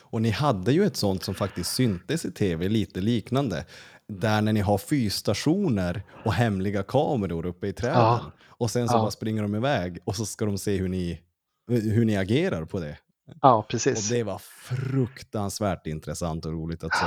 [0.00, 3.64] Och ni hade ju ett sånt som faktiskt syntes i tv, lite liknande.
[4.10, 7.98] Där när ni har fyrstationer och hemliga kameror uppe i träden.
[8.00, 8.20] Ja.
[8.48, 9.00] Och sen så Ja.
[9.00, 11.20] bara springer de iväg och så ska de se hur ni,
[11.68, 12.98] hur ni agerar på det.
[13.42, 14.08] Ja, Och precis.
[14.08, 17.06] det var fruktansvärt intressant och roligt att se.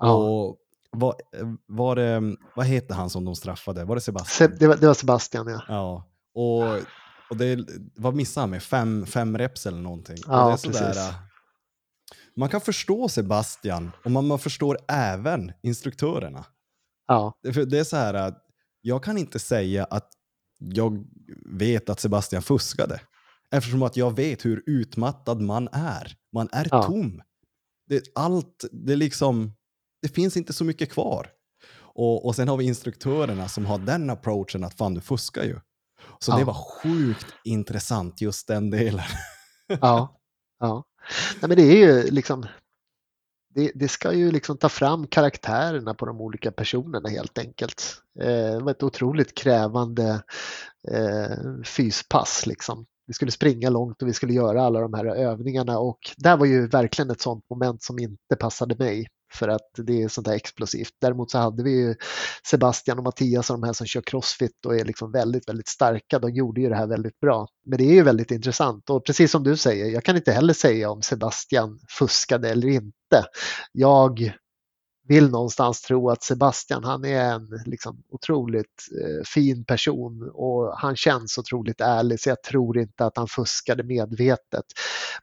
[0.00, 0.12] Ja.
[0.14, 0.56] Och
[0.90, 1.14] vad,
[1.66, 3.84] var det, vad heter han som de straffade?
[3.84, 4.48] Var det Sebastian?
[4.50, 5.60] Se- Det var, det var Sebastian, ja.
[5.68, 6.76] Ja, och,
[7.30, 7.58] och det,
[7.96, 8.62] vad missade han med?
[8.62, 10.16] Fem, fem reps eller någonting?
[10.26, 11.12] Ja, och det är sådär, precis.
[12.38, 16.44] Man kan förstå Sebastian och man, man förstår även instruktörerna.
[17.06, 17.38] ja.
[17.42, 18.44] Det, för det är så här att
[18.80, 20.08] jag kan inte säga att
[20.58, 21.04] jag
[21.46, 23.00] vet att Sebastian fuskade.
[23.50, 26.16] Eftersom att jag vet hur utmattad man är.
[26.32, 26.82] Man är Ja.
[26.82, 27.22] tom.
[27.88, 29.52] Det, allt, det liksom,
[30.02, 31.26] det finns inte så mycket kvar.
[31.80, 35.60] Och, och sen har vi instruktörerna som har den approachen att fan du fuskar ju.
[36.18, 36.44] Så det Ja.
[36.46, 39.04] var sjukt intressant just den delen.
[39.80, 40.20] Ja,
[40.60, 40.84] ja.
[41.40, 42.46] Nej, men det är ju liksom
[43.54, 48.02] det, det ska ju liksom ta fram karaktärerna på de olika personerna helt enkelt.
[48.20, 50.22] Eh, det var ett otroligt krävande
[50.90, 52.86] eh, fyspass liksom.
[53.06, 56.46] Vi skulle springa långt och vi skulle göra alla de här övningarna och där var
[56.46, 60.34] ju verkligen ett sånt moment som inte passade mig för att det är sånt där
[60.34, 60.92] explosivt.
[61.00, 61.94] Däremot så hade vi ju
[62.46, 66.18] Sebastian och Mattias och de här som kör crossfit och är liksom väldigt, väldigt starka.
[66.18, 67.46] De gjorde ju det här väldigt bra.
[67.66, 70.54] Men det är ju väldigt intressant och precis som du säger, jag kan inte heller
[70.54, 73.24] säga om Sebastian fuskade eller inte.
[73.72, 74.32] Jag
[75.08, 80.96] vill någonstans tro att Sebastian, han är en liksom otroligt eh, fin person och han
[80.96, 84.64] känns otroligt ärlig så jag tror inte att han fuskade medvetet.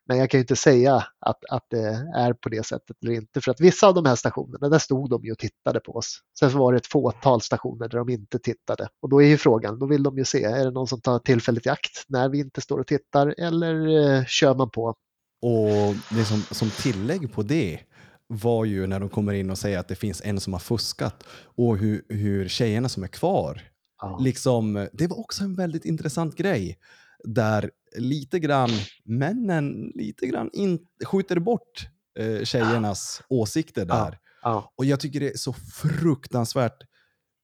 [0.06, 3.42] Men jag kan ju inte säga att, att det är på det sättet eller inte
[3.42, 6.20] för att vissa av de här stationerna, där stod de ju och tittade på oss.
[6.40, 9.80] Sen var det ett fåtal stationer där de inte tittade och då är ju frågan,
[9.80, 12.40] då vill de ju se, är det någon som tar tillfället i akt när vi
[12.40, 14.94] inte står och tittar eller eh, kör man på?
[15.42, 17.80] Och det som, som tillägg på det
[18.28, 21.24] var ju när de kommer in och säger att det finns en som har fuskat
[21.44, 23.62] och hur, hur tjejerna som är kvar,
[24.02, 24.18] Ja.
[24.22, 26.78] liksom, det var också en väldigt intressant grej
[27.24, 28.70] där lite grann
[29.04, 31.88] männen lite grann in, skjuter bort
[32.20, 33.96] eh, tjejernas åsikter Ja.
[33.96, 34.20] där.
[34.44, 36.84] Ja, Och jag tycker det är så fruktansvärt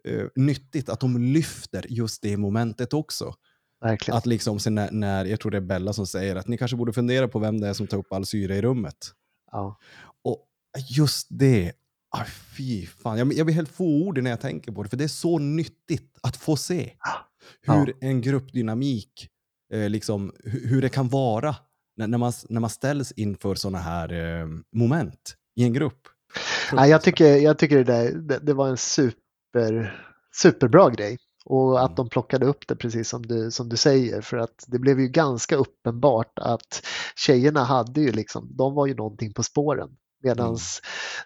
[0.08, 3.34] eh, nyttigt att de lyfter just det momentet också.
[3.82, 4.18] verkligen.
[4.18, 6.78] Att liksom sen när, när, jag tror det är Bella som säger att ni kanske
[6.78, 8.98] borde fundera på vem det är som tar upp all syre i rummet.
[9.52, 9.78] Ja.
[10.90, 11.72] Just det,
[12.18, 12.26] ah,
[12.58, 15.08] fy fan, jag, jag blir helt fåordig när jag tänker på det, för det är
[15.08, 16.92] så nyttigt att få se
[17.66, 17.76] Ja.
[17.76, 19.28] hur en gruppdynamik,
[19.74, 21.56] eh, liksom, hur, det kan vara
[21.98, 26.08] när, när, man, när man ställs inför sådana här eh, moment i en grupp.
[26.74, 30.02] Nej, jag, tycker, jag tycker det, där, det, det var en super,
[30.36, 31.18] superbra grej.
[31.46, 31.96] Och att Mm.
[31.96, 35.08] de plockade upp det precis som du, som du säger för att det blev ju
[35.08, 36.86] ganska uppenbart att
[37.16, 39.90] tjejerna hade ju liksom, de var ju någonting på spåren.
[40.24, 40.58] Medan Mm.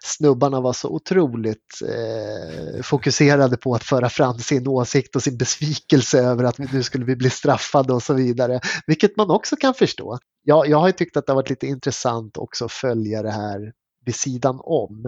[0.02, 6.18] snubbarna var så otroligt eh, fokuserade på att föra fram sin åsikt och sin besvikelse
[6.18, 8.60] över att nu skulle vi bli straffade och så vidare.
[8.86, 10.18] Vilket man också kan förstå.
[10.42, 13.72] Jag, jag har tyckt att det har varit lite intressant också att följa det här
[14.04, 15.06] vid sidan om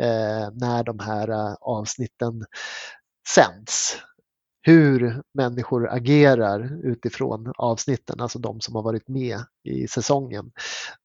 [0.00, 2.44] eh, när de här eh, avsnitten
[3.34, 3.96] sänds.
[4.62, 10.52] Hur människor agerar utifrån avsnitten, alltså de som har varit med i säsongen.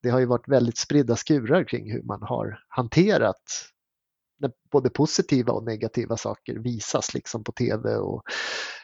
[0.02, 3.72] Det har ju varit väldigt spridda skurar kring hur man har hanterat
[4.40, 8.24] när både positiva och negativa saker visas liksom på tv och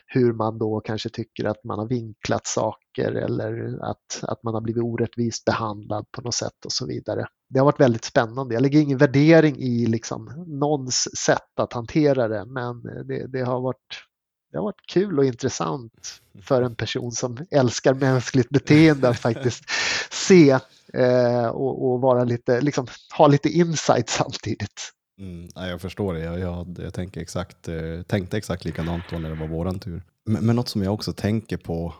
[0.06, 4.62] hur man då kanske tycker att man har vinklat saker eller att, att man har
[4.62, 7.28] blivit orättvist behandlad på något sätt och så vidare.
[7.50, 8.54] Det har varit väldigt spännande.
[8.54, 13.62] Jag lägger ingen värdering i liksom någons sätt att hantera det men det, det, har,
[13.62, 14.04] varit,
[14.52, 19.64] det har varit kul och intressant för en person som älskar mänskligt beteende att faktiskt
[20.12, 20.50] se
[20.94, 22.88] eh, och, och vara lite, liksom,
[23.18, 24.92] ha lite insight samtidigt.
[25.20, 26.20] Mm, ja, jag förstår det.
[26.20, 30.04] Jag, jag, jag tänker exakt, eh, tänkte exakt likadant då när det var våran tur.
[30.26, 31.94] Men, men något som jag också tänker på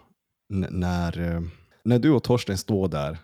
[0.50, 1.42] när, eh,
[1.84, 3.18] när du och Torsten står där.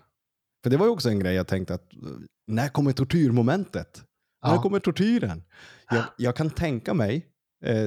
[0.63, 1.99] För det var ju också en grej jag tänkte att eh,
[2.47, 4.03] när kommer tortyrmomentet?
[4.45, 4.61] När Ja.
[4.61, 5.43] kommer tortyren?
[5.89, 7.25] Jag, jag kan tänka mig,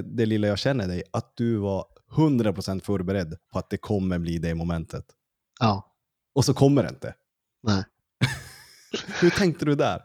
[0.04, 1.84] det lilla jag känner dig, att du var
[2.16, 5.04] 100% förberedd på att det kommer bli det momentet.
[5.60, 5.94] Ja,
[6.34, 7.14] Och så kommer det inte.
[7.62, 7.84] nej.
[9.20, 10.02] Hur tänkte du där?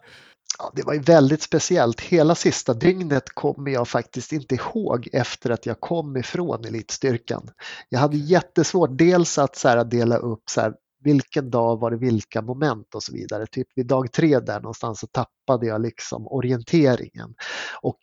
[0.57, 2.01] Ja, det var ju väldigt speciellt.
[2.01, 7.49] Hela sista dygnet kommer jag faktiskt inte ihåg efter att jag kom ifrån elitstyrkan.
[7.89, 10.73] Jag hade jättesvårt dels att så här, dela upp så här,
[11.03, 13.45] vilken dag var det vilka moment och så vidare.
[13.47, 17.35] Typ vid dag tre där någonstans så tappade jag liksom orienteringen.
[17.81, 17.99] Och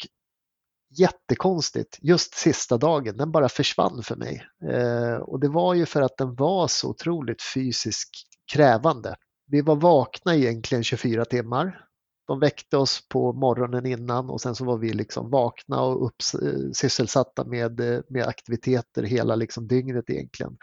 [0.99, 4.47] jättekonstigt, just sista dagen, den bara försvann för mig.
[4.71, 8.11] Eh, och det var ju för att den var så otroligt fysiskt
[8.53, 9.17] krävande.
[9.47, 11.85] Vi var vakna egentligen 24 timmar.
[12.27, 16.17] De väckte oss på morgonen innan och sen så var vi liksom vakna och upp,
[16.43, 20.57] eh, sysselsatta med, eh, med aktiviteter hela liksom dygnet egentligen.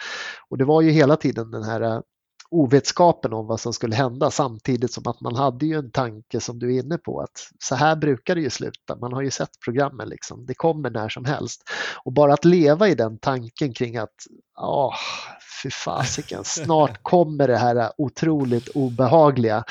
[0.50, 2.02] Och det var ju hela tiden den här
[2.52, 6.60] ovetskapen om vad som skulle hända samtidigt som att man hade ju en tanke som
[6.60, 8.96] du är inne på att så här brukar det ju sluta.
[8.96, 10.46] Man har ju sett programmen liksom.
[10.46, 11.64] Det kommer när som helst.
[12.04, 14.16] Och bara att leva i den tanken kring att
[14.62, 14.96] åh,
[15.64, 19.64] fy fasiken, snart kommer det här otroligt obehagliga.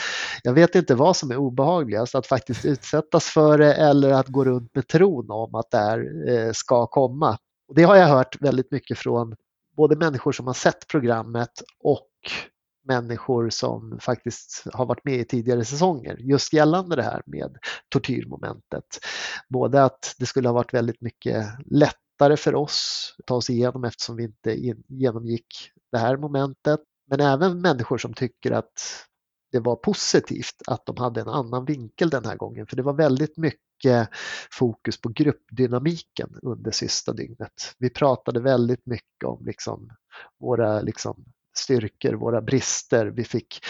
[0.42, 4.44] Jag vet inte vad som är obehagligast, att faktiskt utsättas för det eller att gå
[4.44, 7.38] runt med tron om att det här eh, ska komma.
[7.68, 9.36] Och det har jag hört väldigt mycket från
[9.76, 12.09] både människor som har sett programmet och
[12.89, 17.56] människor som faktiskt har varit med i tidigare säsonger just gällande det här med
[17.89, 18.98] tortyrmomentet.
[19.48, 23.85] Både att det skulle ha varit väldigt mycket lättare för oss att ta oss igenom
[23.85, 25.47] eftersom vi inte genomgick
[25.93, 26.81] det här momentet.
[27.10, 29.06] Men även människor som tycker att
[29.52, 32.66] det var positivt att de hade en annan vinkel den här gången.
[32.66, 34.09] För det var väldigt mycket
[34.51, 37.74] fokus på gruppdynamiken under sista dygnet.
[37.78, 39.90] Vi pratade väldigt mycket om liksom
[40.40, 41.24] våra liksom
[41.59, 43.06] styrkor, våra brister.
[43.06, 43.60] Vi fick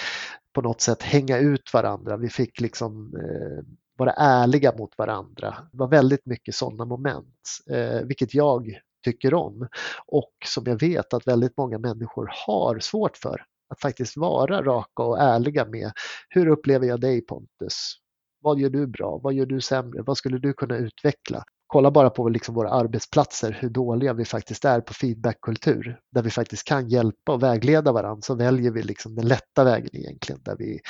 [0.55, 2.17] på något sätt hänga ut varandra.
[2.17, 3.65] Vi fick liksom eh,
[3.97, 5.57] vara ärliga mot varandra.
[5.73, 9.69] Det var väldigt mycket sådana moment, eh, vilket jag tycker om
[10.07, 13.45] och som jag vet att väldigt många människor har svårt för.
[13.71, 15.93] Att faktiskt vara raka och ärliga med
[16.29, 17.95] hur upplever jag dig Pontus?
[18.41, 19.21] Vad gör du bra?
[19.23, 20.03] Vad gör du sämre?
[20.03, 21.45] Vad skulle du kunna utveckla?
[21.69, 26.31] kolla bara på liksom våra arbetsplatser, hur dåliga vi faktiskt är på feedbackkultur, där vi
[26.31, 30.57] faktiskt kan hjälpa och vägleda varandra, så väljer vi liksom den lätta vägen egentligen, där
[30.59, 30.81] vi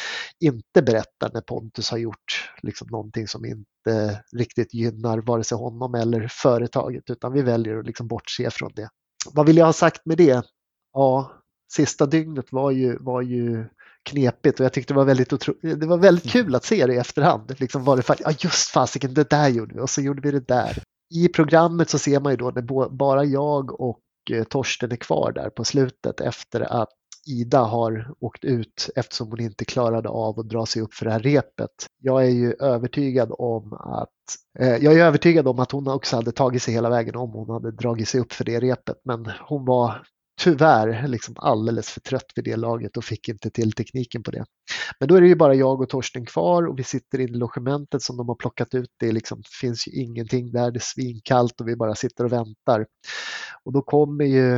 [0.41, 5.95] inte berättar när Pontus har gjort liksom någonting som inte riktigt gynnar vare sig honom
[5.95, 8.89] eller företaget, utan vi väljer att liksom bortse från det.
[9.33, 10.43] Vad vill jag ha sagt med det?
[10.93, 11.33] Ja,
[11.73, 13.67] sista dygnet var ju, var ju
[14.09, 15.31] knepigt och jag tyckte det var väldigt,
[15.63, 17.55] det var väldigt kul att se det i efterhand.
[17.59, 20.49] Liksom var det ja just fasiken, det där gjorde vi och så gjorde vi det
[20.49, 20.83] där.
[21.15, 25.33] I programmet så ser man ju då när bara jag och eh, Torsten är kvar
[25.33, 26.89] där på slutet efter att
[27.27, 31.11] Ida har åkt ut eftersom hon inte klarade av att dra sig upp för det
[31.11, 31.71] här repet.
[32.03, 34.09] Jag är ju övertygad om att
[34.59, 37.51] eh, jag är övertygad om att hon också hade tagit sig hela vägen om hon
[37.51, 38.97] hade dragit sig upp för det repet.
[39.05, 40.03] Men hon var
[40.39, 44.45] tyvärr liksom alldeles för trött vid det laget och fick inte till tekniken på det.
[45.01, 48.03] Men då är det ju bara jag och Torsten kvar och vi sitter i logementet
[48.03, 48.91] som de har plockat ut.
[48.97, 52.87] Det liksom, finns ju ingenting där, det är svinkallt och vi bara sitter och väntar.
[53.65, 54.57] Och då kommer ju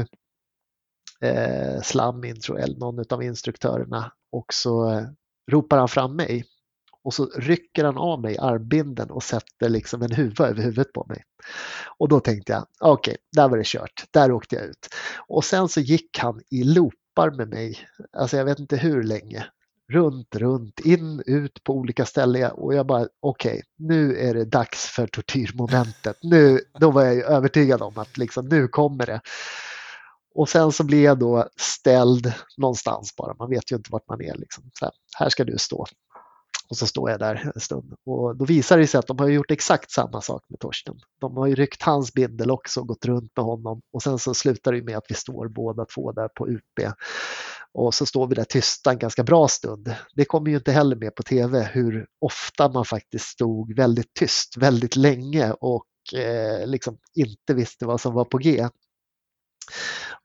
[1.20, 5.06] eh, Slam in, tror jag, någon av instruktörerna och så eh,
[5.50, 6.44] ropar han fram mig
[7.04, 11.06] och så rycker han av mig armbinden och sätter liksom en huva över huvudet på
[11.08, 11.24] mig.
[11.98, 14.04] Och då tänkte jag, okej, okay, där var det kört.
[14.10, 14.88] Där åkte jag ut.
[15.28, 17.78] Och sen så gick han i loopar med mig,
[18.12, 19.46] alltså jag vet inte hur länge.
[19.92, 24.44] Runt, runt, in, ut på olika ställen och jag bara okej, okay, nu är det
[24.44, 26.16] dags för tortyrmomentet.
[26.22, 29.20] Nu, då var jag ju övertygad om att liksom, nu kommer det.
[30.34, 34.20] Och sen så blir jag då ställd någonstans bara, man vet ju inte vart man
[34.20, 34.34] är.
[34.34, 34.70] Liksom.
[34.80, 35.86] Här, här ska du stå.
[36.70, 39.28] Och så står jag där en stund och då visar det sig att de har
[39.28, 40.94] gjort exakt samma sak med Torsten.
[41.20, 44.34] De har ju ryckt hans bindel också och gått runt med honom och sen så
[44.34, 46.92] slutar det med att vi står båda två där på UP.
[47.72, 49.94] Och så står vi där tysta en ganska bra stund.
[50.14, 54.56] Det kommer ju inte heller med på tv hur ofta man faktiskt stod väldigt tyst
[54.56, 58.68] väldigt länge och eh, liksom inte visste vad som var på G.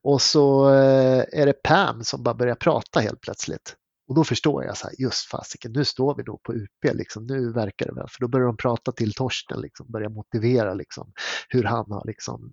[0.04, 3.76] Och så eh, är det Pam som bara börjar prata helt plötsligt.
[4.08, 7.26] Och då förstår jag så här, just fasiken, nu står vi nog på UP, liksom,
[7.26, 11.12] nu verkar det väl, för då börjar de prata till Torsten, liksom, börjar motivera liksom,
[11.50, 12.52] hur han har liksom,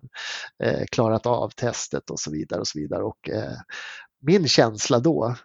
[0.63, 2.59] eh, klarat av testet och så vidare.
[2.59, 3.03] och så vidare.
[3.03, 3.57] Och, eh,
[4.21, 5.35] min känsla då,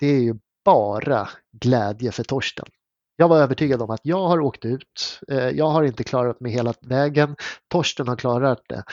[0.00, 0.34] det är ju
[0.64, 1.28] bara
[1.60, 2.66] glädje för Torsten.
[3.16, 6.52] Jag var övertygad om att jag har åkt ut, eh, jag har inte klarat mig
[6.52, 7.36] hela vägen,
[7.68, 8.84] Torsten har klarat det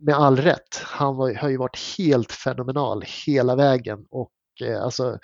[0.00, 0.76] med all rätt.
[0.84, 4.32] Han var, har ju varit helt fenomenal hela vägen och
[4.64, 5.18] eh, alltså,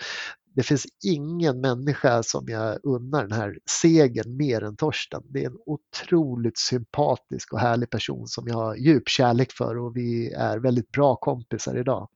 [0.56, 5.22] det finns ingen människa som jag unnar den här segern mer än Torsten.
[5.24, 9.96] Det är en otroligt sympatisk och härlig person som jag har djup kärlek för och
[9.96, 12.08] vi är väldigt bra kompisar idag.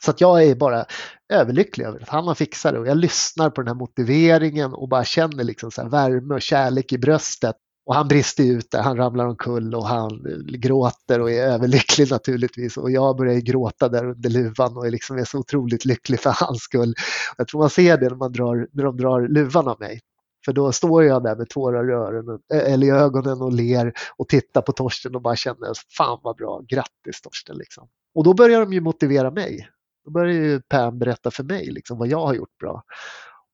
[0.00, 0.84] Så att jag är bara
[1.32, 4.88] överlycklig över att han har fixat det och jag lyssnar på den här motiveringen och
[4.88, 7.56] bara känner liksom så värme och kärlek i bröstet.
[7.86, 12.76] Och han brister ut där, han ramlar omkull och han gråter och är överlycklig naturligtvis.
[12.76, 16.34] Och jag börjar gråta där under luvan och är, liksom är så otroligt lycklig för
[16.40, 16.94] hans skull.
[17.36, 20.00] Jag tror man ser det när, man drar, när de drar luvan av mig.
[20.44, 23.92] För då står jag där med tårar i, öronen, eh, eller i ögonen och ler
[24.16, 27.56] och tittar på Torsten och bara känner fan vad bra, grattis Torsten.
[27.56, 27.88] Liksom.
[28.14, 29.68] Och då börjar de ju motivera mig.
[30.04, 32.82] Då börjar ju Pam berätta för mig liksom, vad jag har gjort bra.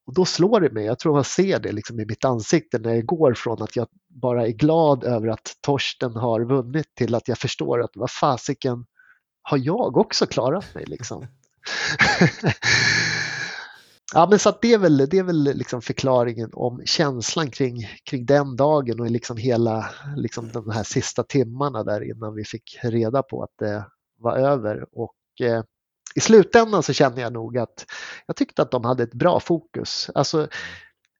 [0.06, 2.94] Och då slår det mig, jag tror man ser det liksom i mitt ansikte när
[2.94, 7.28] jag går från att jag bara är glad över att Torsten har vunnit till att
[7.28, 8.84] jag förstår att vad fasiken
[9.42, 11.26] har jag också klarat mig liksom.
[14.14, 17.76] ja men så att det är väl, det är väl liksom förklaringen om känslan kring,
[18.10, 22.78] kring den dagen och liksom hela liksom de här sista timmarna där innan vi fick
[22.82, 23.86] reda på att det
[24.18, 24.86] var över.
[24.92, 25.62] Och eh,
[26.14, 27.86] i slutändan så känner jag nog att
[28.26, 30.10] jag tyckte att de hade ett bra fokus.
[30.14, 30.48] Alltså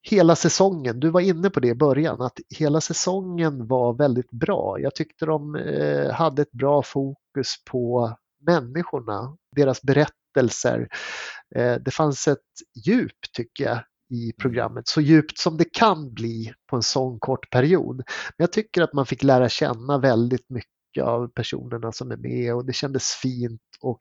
[0.02, 4.80] hela säsongen, du var inne på det i början, att hela säsongen var väldigt bra.
[4.80, 8.16] Jag tyckte de eh, hade ett bra fokus på
[8.46, 10.88] människorna, deras berättelser.
[11.54, 12.38] Eh, det fanns ett
[12.86, 13.78] djup tycker jag
[14.10, 17.96] i programmet, så djupt som det kan bli på en sån kort period.
[17.96, 22.54] Men jag tycker att man fick lära känna väldigt mycket av personerna som är med
[22.54, 24.00] och det kändes fint och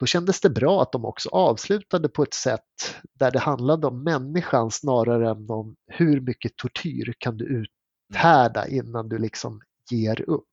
[0.00, 2.60] då kändes det bra att de också avslutade på ett sätt
[3.18, 7.66] där det handlade om människan snarare än om hur mycket tortyr kan du
[8.12, 9.60] uthärda innan du liksom
[9.90, 10.52] ger upp.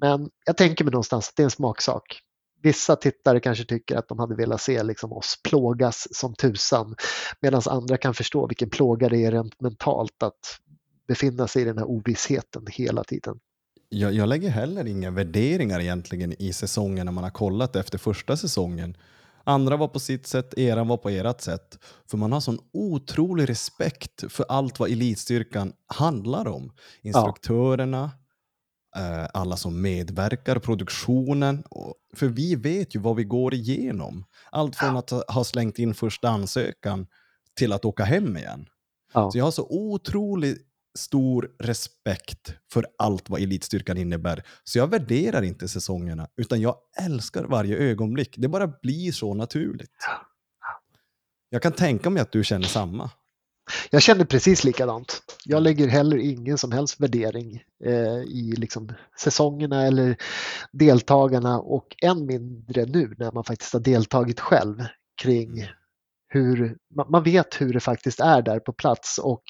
[0.00, 2.20] Men jag tänker mig någonstans att det är en smaksak.
[2.62, 6.94] Vissa tittare kanske tycker att de hade velat se liksom oss plågas som tusan
[7.40, 10.58] medan andra kan förstå vilken plåga det är rent mentalt att
[11.08, 13.38] befinna sig i den här ovissheten hela tiden
[13.88, 18.36] jag, jag lägger heller inga värderingar egentligen i säsongen när man har kollat efter första
[18.36, 18.96] säsongen.
[19.44, 21.78] Andra var på sitt sätt, eran var på ert sätt.
[22.10, 26.72] För man har sån otrolig respekt för allt vad elitstyrkan handlar om.
[27.02, 28.10] Instruktörerna,
[28.94, 29.22] ja.
[29.22, 31.64] eh, alla som medverkar, produktionen.
[32.14, 34.24] För vi vet ju vad vi går igenom.
[34.52, 37.06] Allt från att ha slängt in första ansökan
[37.56, 38.66] till att åka hem igen.
[39.12, 39.30] Ja.
[39.30, 40.67] Så jag har så otroligt
[40.98, 44.42] stor respekt för allt vad elitstyrkan innebär.
[44.64, 48.34] Så jag värderar inte säsongerna, utan jag älskar varje ögonblick.
[48.38, 49.96] Det bara blir så naturligt.
[51.50, 53.10] Jag kan tänka mig att du känner samma.
[53.90, 55.22] Jag känner precis likadant.
[55.44, 60.16] Jag lägger heller ingen som helst värdering eh, i liksom säsongerna eller
[60.72, 64.84] deltagarna och än mindre nu när man faktiskt har deltagit själv
[65.22, 65.68] kring
[66.28, 66.76] hur,
[67.08, 69.42] man vet hur det faktiskt är där på plats och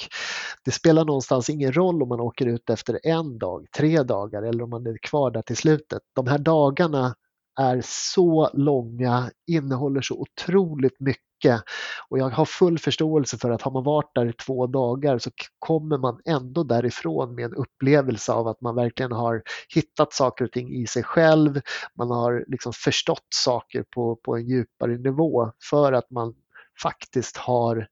[0.64, 4.64] det spelar någonstans ingen roll om man åker ut efter en dag, tre dagar eller
[4.64, 6.02] om man är kvar där till slutet.
[6.14, 7.14] De här dagarna
[7.60, 11.62] är så långa, innehåller så otroligt mycket
[12.08, 15.30] och jag har full förståelse för att har man varit där i två dagar så
[15.58, 19.42] kommer man ändå därifrån med en upplevelse av att man verkligen har
[19.74, 21.60] hittat saker och ting i sig själv.
[21.94, 26.34] Man har liksom förstått saker på, på en djupare nivå för att man
[26.82, 27.88] faktiskt har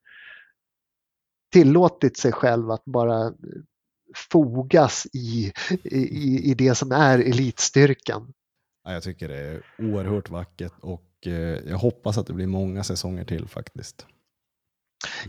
[1.53, 3.33] tillåtit sig själv att bara
[4.15, 5.53] fogas i,
[5.83, 8.33] i, i det som är elitstyrkan.
[8.83, 11.33] jag tycker det är oerhört vackert och eh,
[11.69, 14.05] jag hoppas att det blir många säsonger till faktiskt.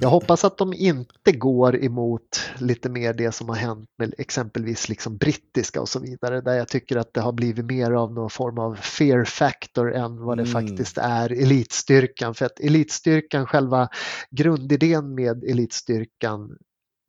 [0.00, 4.88] Jag hoppas att de inte går emot lite mer det som har hänt med exempelvis
[4.88, 8.30] liksom brittiska och så vidare där jag tycker att det har blivit mer av någon
[8.30, 10.52] form av fear factor än vad det mm.
[10.52, 12.34] faktiskt är elitstyrkan.
[12.34, 13.88] För att elitstyrkan, själva
[14.30, 16.58] grundidén med elitstyrkan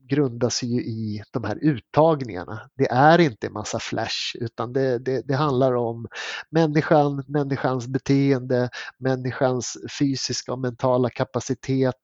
[0.10, 2.69] grundas ju i de här uttagningarna.
[2.76, 6.07] Det är inte en massa flash utan det, det, det, handlar om
[6.49, 11.95] människan, människans beteende, människans fysiska och mentala kapacitet.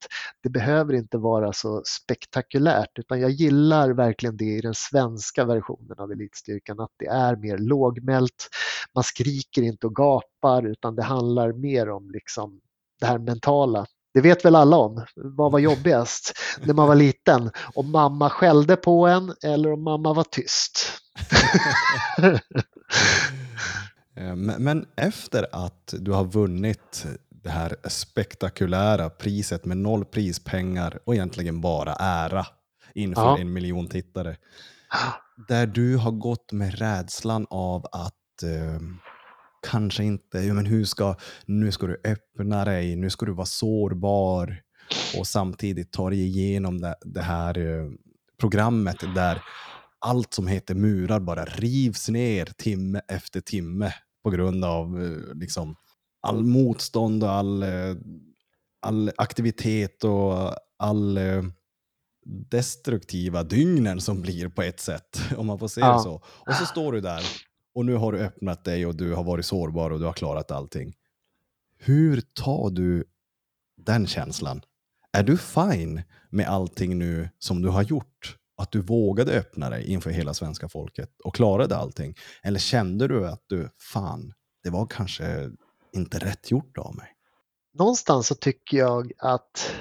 [0.43, 5.99] Det behöver inte vara så spektakulärt utan jag gillar verkligen det i den svenska versionen
[5.99, 8.49] av elitstyrkan att det är mer lågmält.
[8.95, 12.61] Man skriker inte och gapar utan det handlar mer om liksom
[12.99, 13.85] det här mentala
[14.15, 15.05] det vet väl alla om.
[15.15, 16.33] Vad var jobbigast
[16.63, 17.51] när man var liten?
[17.73, 20.91] Om mamma skällde på en eller om mamma var tyst?
[24.17, 31.13] Eh, men efter att du har vunnit det här spektakulära priset med noll prispengar och
[31.15, 32.45] egentligen bara ära
[32.93, 33.37] inför ja.
[33.37, 34.37] en miljon tittare.
[35.47, 38.79] Där du har gått med rädslan av att eh,
[39.69, 41.15] kanske inte, ja, men hur ska,
[41.45, 44.61] nu ska du öppna dig, nu ska du vara sårbar
[45.17, 47.89] och samtidigt ta dig igenom det, det här eh,
[48.39, 49.41] programmet där
[49.99, 53.93] allt som heter murar bara rivs ner timme efter timme
[54.23, 55.75] på grund av eh, liksom,
[56.21, 57.95] all motstånd och all, eh,
[58.81, 61.19] all aktivitet och all
[62.25, 65.99] destruktiva dygnen som blir på ett sätt, om man får se Ja.
[65.99, 66.13] så.
[66.25, 67.21] Och så står du där
[67.75, 70.51] och nu har du öppnat dig och du har varit sårbar och du har klarat
[70.51, 70.95] allting.
[71.77, 73.03] Hur tar du
[73.77, 74.61] den känslan?
[75.11, 78.37] Är du fine med allting nu som du har gjort?
[78.57, 82.15] Att du vågade öppna dig inför hela svenska folket och klarade allting?
[82.43, 84.33] Eller kände du att du, fan,
[84.63, 85.51] det var kanske
[85.93, 87.15] inte rätt gjort av mig?
[87.75, 89.71] någonstans så tycker jag att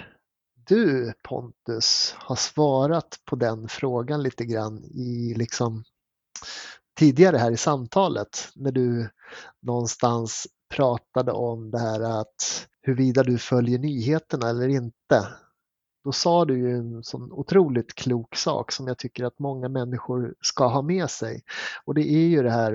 [0.55, 5.85] du Pontus har svarat på den frågan lite grann i liksom
[6.99, 9.09] tidigare här i samtalet när du
[9.63, 15.29] någonstans pratade om det här att huruvida du följer nyheterna eller inte.
[16.05, 20.35] Då sa du ju en sån otroligt klok sak som jag tycker att många människor
[20.41, 21.43] ska ha med sig.
[21.85, 22.75] Och det är ju det här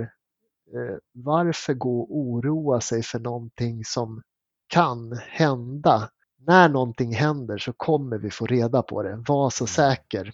[0.74, 4.22] eh, varför gå och oroa sig för någonting som
[4.68, 6.10] kan hända.
[6.48, 9.24] När någonting händer så kommer vi få reda på det.
[9.28, 10.32] Var så säker.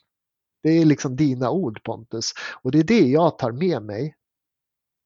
[0.66, 2.34] Det är liksom dina ord Pontus.
[2.62, 4.16] Och det är det jag tar med mig.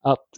[0.02, 0.28] Att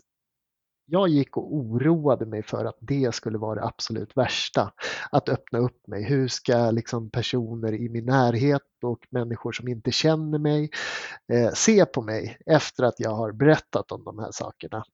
[0.86, 4.72] jag gick och oroade mig för att det skulle vara det absolut värsta.
[5.12, 6.04] Att öppna upp mig.
[6.04, 10.70] Hur ska liksom personer i min närhet och människor som inte känner mig
[11.32, 14.84] eh, se på mig efter att jag har berättat om de här sakerna.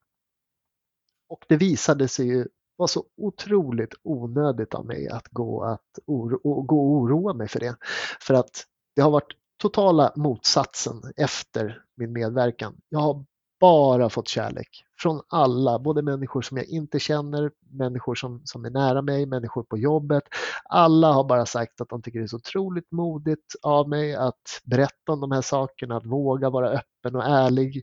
[1.28, 2.46] Och det visade sig ju
[2.76, 7.48] vara så otroligt onödigt av mig att gå, att oro, och gå och oroa mig
[7.48, 7.76] för det.
[8.20, 8.64] För att
[8.96, 12.76] det har varit totala motsatsen efter min medverkan.
[12.88, 13.24] Jag har
[13.60, 18.70] bara fått kärlek från alla, både människor som jag inte känner, människor som, som är
[18.70, 20.22] nära mig, människor på jobbet.
[20.64, 24.60] Alla har bara sagt att de tycker det är så otroligt modigt av mig att
[24.64, 27.82] berätta om de här sakerna, att våga vara öppen och ärlig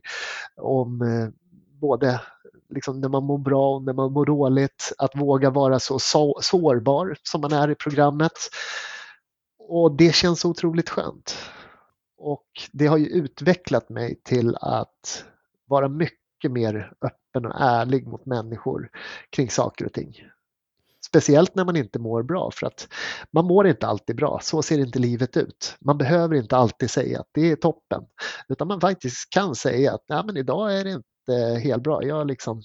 [0.56, 1.28] om eh,
[1.80, 2.20] både
[2.68, 6.38] liksom när man mår bra och när man mår dåligt, att våga vara så, så
[6.42, 8.32] sårbar som man är i programmet.
[9.58, 11.36] Och det känns så otroligt skönt.
[12.18, 15.24] Och det har ju utvecklat mig till att
[15.66, 18.90] vara mycket mer öppen och ärlig mot människor
[19.30, 20.14] kring saker och ting.
[21.06, 22.88] Speciellt när man inte mår bra för att
[23.30, 24.40] man mår inte alltid bra.
[24.42, 25.76] Så ser inte livet ut.
[25.80, 28.02] Man behöver inte alltid säga att det är toppen.
[28.48, 32.02] Utan man faktiskt kan säga att Nej, men idag är det inte helt bra.
[32.02, 32.62] Jag liksom,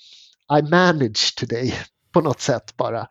[0.60, 1.74] I manage today
[2.14, 3.08] på något sätt bara.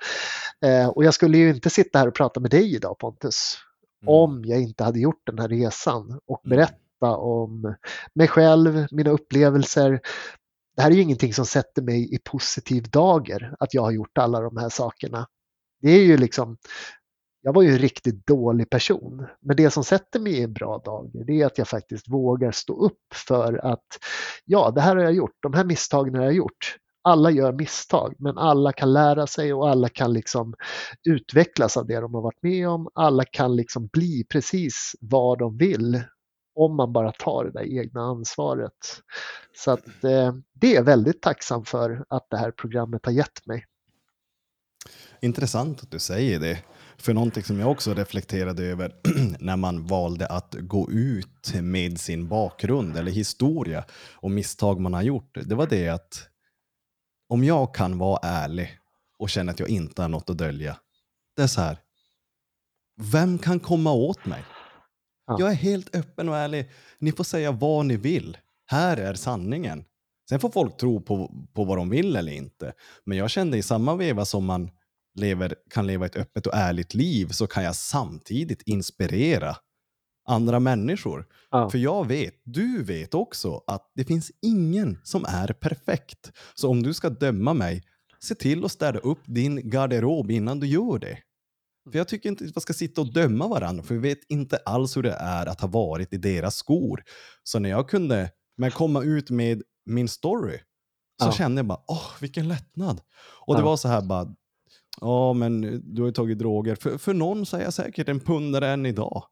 [0.64, 3.58] Eh, och jag skulle ju inte sitta här och prata med dig idag Pontus
[4.06, 6.56] om jag inte hade gjort den här resan och Mm.
[6.56, 7.74] berätta om
[8.14, 10.00] mig själv, mina upplevelser.
[10.76, 14.18] Det här är ju ingenting som sätter mig i positiv dager, att jag har gjort
[14.18, 15.26] alla de här sakerna.
[15.82, 16.56] Det är ju liksom,
[17.42, 19.26] jag var ju en riktigt dålig person.
[19.40, 22.52] Men det som sätter mig i en bra dager, det är att jag faktiskt vågar
[22.52, 23.86] stå upp för att
[24.44, 26.76] ja, det här har jag gjort, de här misstagen har jag gjort.
[27.02, 30.54] Alla gör misstag, men alla kan lära sig och alla kan liksom
[31.08, 32.88] utvecklas av det de har varit med om.
[32.94, 36.02] Alla kan liksom bli precis vad de vill
[36.54, 39.02] om man bara tar det där egna ansvaret.
[39.56, 43.46] Så att eh, det är jag väldigt tacksam för att det här programmet har gett
[43.46, 43.66] mig.
[45.20, 46.58] Intressant att du säger det.
[46.96, 48.94] För någonting som jag också reflekterade över
[49.40, 55.02] när man valde att gå ut med sin bakgrund eller historia och misstag man har
[55.02, 56.29] gjort, det var det att
[57.30, 58.78] om jag kan vara ärlig
[59.18, 60.76] och känna att jag inte har något att dölja,
[61.36, 61.78] det är så här.
[63.00, 64.44] Vem kan komma åt mig?
[65.26, 65.36] Ja.
[65.38, 66.70] Jag är helt öppen och ärlig.
[66.98, 68.38] Ni får säga vad ni vill.
[68.66, 69.84] Här är sanningen.
[70.28, 72.72] Sen får folk tro på, på vad de vill eller inte.
[73.04, 74.70] Men jag kände i samma veva som man
[75.14, 79.56] lever, kan leva ett öppet och ärligt liv så kan jag samtidigt inspirera
[80.28, 81.26] andra människor.
[81.50, 81.70] Ja.
[81.70, 86.32] För jag vet, du vet också att det finns ingen som är perfekt.
[86.54, 87.82] Så om du ska döma mig,
[88.22, 91.18] se till att städa upp din garderob innan du gör det.
[91.92, 94.56] För jag tycker inte att vi ska sitta och döma varandra, för vi vet inte
[94.56, 97.02] alls hur det är att ha varit i deras skor.
[97.42, 100.58] Så när jag kunde men komma ut med min story,
[101.22, 101.32] så Ja.
[101.32, 103.00] kände jag bara, åh, vilken lättnad.
[103.46, 103.64] Och det Ja.
[103.66, 104.34] var så här bara,
[105.00, 105.60] ja men
[105.94, 106.74] du har ju tagit droger.
[106.74, 109.24] För, för någon så är jag säkert en pundare än idag,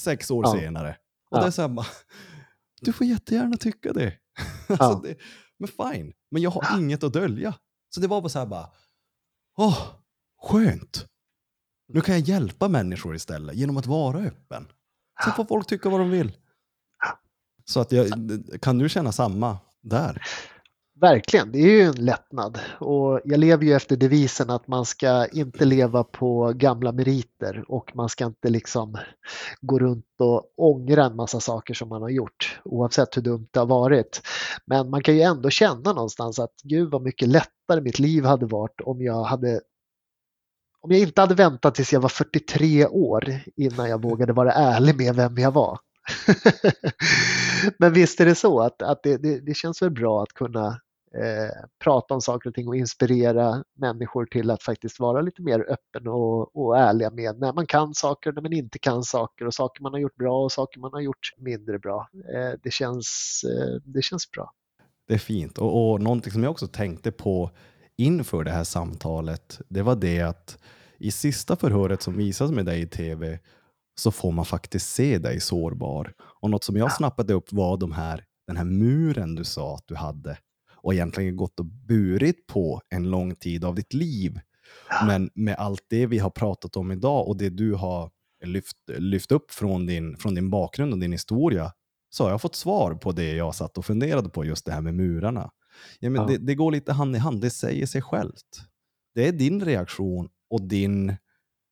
[0.00, 0.52] sex år Ja.
[0.60, 0.96] senare.
[1.30, 1.40] Och Ja.
[1.40, 1.86] det är så här
[2.80, 4.12] du får jättegärna tycka det.
[4.68, 5.16] Alltså det
[5.58, 7.54] men fine, men jag har inget att dölja.
[7.94, 8.70] Så det var bara så här bara,
[9.56, 9.78] åh,
[10.42, 11.06] skönt.
[11.88, 14.68] Nu kan jag hjälpa människor istället genom att vara öppen.
[15.24, 16.36] Sen får folk tycka vad de vill.
[17.64, 18.08] Så att jag,
[18.62, 20.22] kan du känna samma där?
[21.00, 22.58] Verkligen, det är ju en lättnad.
[22.80, 27.96] Och jag lever ju efter devisen att man ska inte leva på gamla meriter och
[27.96, 28.98] man ska inte liksom
[29.60, 33.58] gå runt och ångra en massa saker som man har gjort oavsett hur dumt det
[33.58, 34.22] har varit.
[34.66, 38.46] Men man kan ju ändå känna någonstans att gud vad mycket lättare mitt liv hade
[38.46, 39.60] varit om jag hade
[40.80, 44.96] om jag inte hade väntat tills jag var 43 år innan jag vågade vara ärlig
[44.96, 45.78] med vem jag var.
[47.78, 50.80] Men visst är det så att, att det, det, det känns väl bra att kunna
[51.84, 56.08] prata om saker och ting och inspirera människor till att faktiskt vara lite mer öppen
[56.08, 59.82] och, och ärliga med när man kan saker, när man inte kan saker och saker
[59.82, 62.08] man har gjort bra och saker man har gjort mindre bra.
[62.34, 64.52] Eh, det, känns, eh, det känns bra.
[65.08, 65.58] Det är fint.
[65.58, 67.50] Och, och någonting som jag också tänkte på
[67.96, 70.58] inför det här samtalet, det var det att
[70.98, 73.38] i sista förhöret som visas med dig i tv
[74.00, 76.12] så får man faktiskt se dig sårbar.
[76.40, 79.86] Och något som jag snappade upp var de här, den här muren du sa att
[79.86, 80.38] du hade
[80.86, 84.40] och egentligen gått och burit på en lång tid av ditt liv.
[85.06, 88.10] Men med allt det vi har pratat om idag och det du har
[88.44, 91.72] lyft, lyft upp från din, från din bakgrund och din historia
[92.10, 94.80] så har jag fått svar på det jag satt och funderade på, just det här
[94.80, 95.50] med murarna.
[96.00, 96.28] Ja, men Ja.
[96.28, 98.60] det, det går lite hand i hand, det säger sig självt.
[99.14, 101.10] Det är din reaktion och din...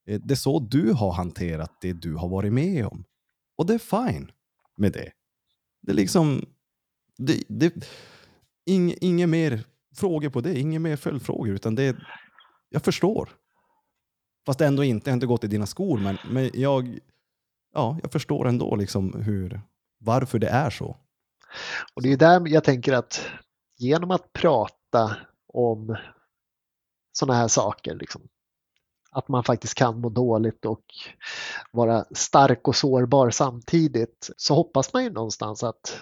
[0.07, 3.05] eh, Det är så du har hanterat det du har varit med om.
[3.57, 3.79] Och det är
[4.09, 4.31] fine
[4.77, 5.11] med det.
[5.83, 6.45] Det är liksom...
[7.19, 7.75] Det, det,
[8.67, 9.65] Inge, inga mer
[9.97, 11.97] frågor på det, inga mer följdfrågor, utan det.
[12.69, 13.29] Jag förstår.
[14.47, 16.99] Fast ändå inte, jag har inte gått i dina skor, men, men jag...
[17.75, 19.61] Ja, jag förstår ändå liksom hur...
[19.99, 20.97] Varför det är så.
[21.95, 23.27] Och det är där jag tänker att
[23.79, 25.97] genom att prata om
[27.13, 28.23] sådana här saker, liksom,
[29.11, 30.85] att man faktiskt kan må dåligt och
[31.73, 36.01] vara stark och sårbar samtidigt, så hoppas man ju någonstans att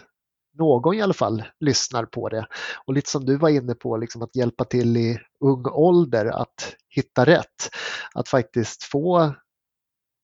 [0.59, 2.47] någon i alla fall lyssnar på det.
[2.87, 6.75] Och lite som du var inne på, liksom att hjälpa till i ung ålder att
[6.89, 7.71] hitta rätt.
[8.15, 9.35] Att faktiskt få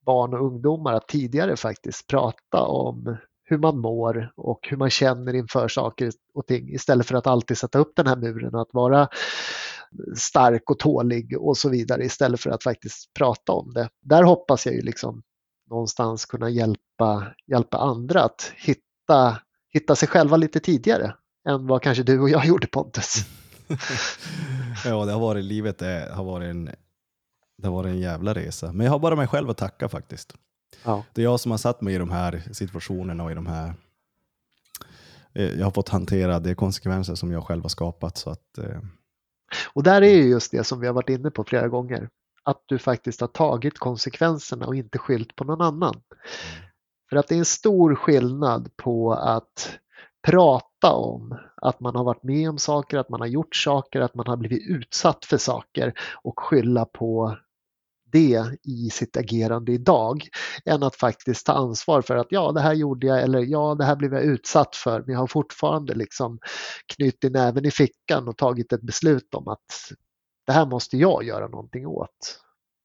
[0.07, 5.35] barn och ungdomar att tidigare faktiskt prata om hur man mår och hur man känner
[5.35, 8.73] inför saker och ting istället för att alltid sätta upp den här muren och att
[8.75, 9.09] vara
[10.17, 13.89] stark och tålig och så vidare istället för att faktiskt prata om det.
[14.01, 15.23] Där hoppas jag ju liksom
[15.71, 19.39] någonstans kunna hjälpa, hjälpa andra att hitta,
[19.75, 21.15] hitta sig själva lite tidigare
[21.49, 23.15] än vad kanske du och jag gjorde Pontus.
[24.85, 26.65] ja, det har varit livet, det har varit en,
[27.59, 28.73] det har varit en jävla resa.
[28.73, 30.35] Men jag har bara mig själv att tacka faktiskt.
[30.85, 31.05] Ja.
[31.15, 33.75] Det är jag som har satt mig i de här situationerna och i de här...
[35.35, 38.19] eh, Jag har fått hantera de konsekvenser som jag själv har skapat.
[38.19, 38.81] Så att, eh,
[39.73, 42.09] Och där är ju just det som vi har varit inne på flera gånger.
[42.43, 46.01] Att du faktiskt har tagit konsekvenserna och inte skyllt på någon annan.
[47.11, 49.79] För att det är en stor skillnad på att
[50.27, 54.15] prata om att man har varit med om saker, att man har gjort saker, att
[54.15, 57.39] man har blivit utsatt för saker och skylla på
[58.13, 60.29] det i sitt agerande idag
[60.65, 63.85] än att faktiskt ta ansvar för att ja, det här gjorde jag eller ja, det
[63.85, 66.39] här blev jag utsatt för men jag har fortfarande liksom
[66.97, 69.93] knutit näven i fickan och tagit ett beslut om att
[70.47, 72.41] det här måste jag göra någonting åt.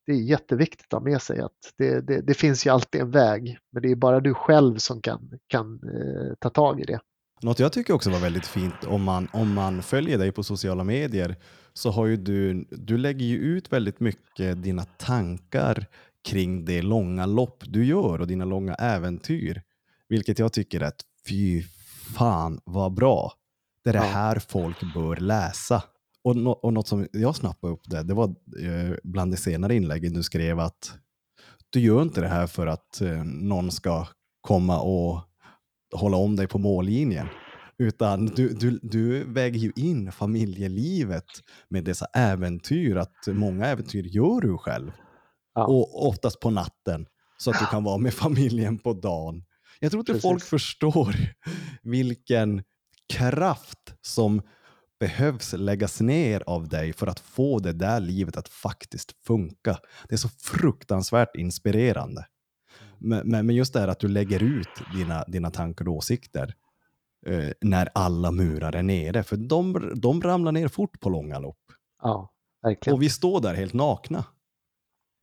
[0.05, 3.11] Det är jätteviktigt att ha med sig att det, det, det finns ju alltid en
[3.11, 6.99] väg men det är bara du själv som kan, kan eh, ta tag i det.
[7.41, 10.83] Något jag tycker också var väldigt fint om man, om man följer dig på sociala
[10.83, 11.35] medier
[11.73, 15.85] så har ju du, du lägger ju ut väldigt mycket dina tankar
[16.23, 19.61] kring det långa lopp du gör och dina långa äventyr.
[20.09, 21.63] Vilket jag tycker är att fy
[22.15, 23.33] fan vad bra.
[23.83, 25.83] Det är det här folk bör läsa.
[26.23, 28.25] Och, nå- och något som jag snappade upp det, det var
[28.59, 30.93] eh, bland de senare inläggen du skrev att
[31.69, 34.07] du gör inte det här för att eh, någon ska
[34.41, 35.21] komma och
[35.95, 37.27] hålla om dig på mållinjen.
[37.77, 41.25] Utan du, du, du väger ju in familjelivet
[41.69, 42.95] med dessa äventyr.
[42.95, 44.91] Att många äventyr gör du själv.
[45.53, 45.65] Ja.
[45.65, 47.05] Och oftast på natten.
[47.37, 49.43] Så att du kan vara med familjen på dagen.
[49.79, 50.29] Jag tror inte Precis.
[50.29, 51.15] folk förstår
[51.83, 52.63] vilken
[53.13, 54.41] kraft som
[55.03, 59.77] behövs läggas ner av dig för att få det där livet att faktiskt funka.
[60.07, 62.25] Det är så fruktansvärt inspirerande.
[62.97, 66.55] Men, men, men just det här att du lägger ut dina, dina tankar och åsikter
[67.25, 69.23] eh, när alla murar är nere.
[69.23, 71.61] För de, de ramlar ner fort på långa lopp.
[72.01, 72.93] Ja, verkligen.
[72.93, 74.25] Och vi står där helt nakna.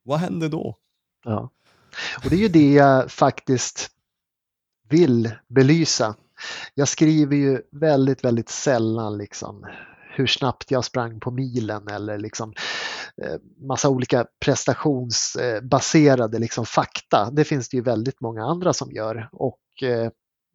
[0.02, 0.76] Vad händer då?
[1.24, 1.50] Ja.
[2.24, 3.90] Och det är ju det jag faktiskt
[4.88, 6.14] vill belysa.
[6.74, 9.66] Jag skriver ju väldigt, väldigt sällan liksom
[10.12, 12.52] hur snabbt jag sprang på milen eller liksom
[13.22, 13.34] eh,
[13.66, 17.30] massa olika prestationsbaserade eh, liksom fakta.
[17.32, 20.10] Det finns det ju väldigt många andra som gör och eh,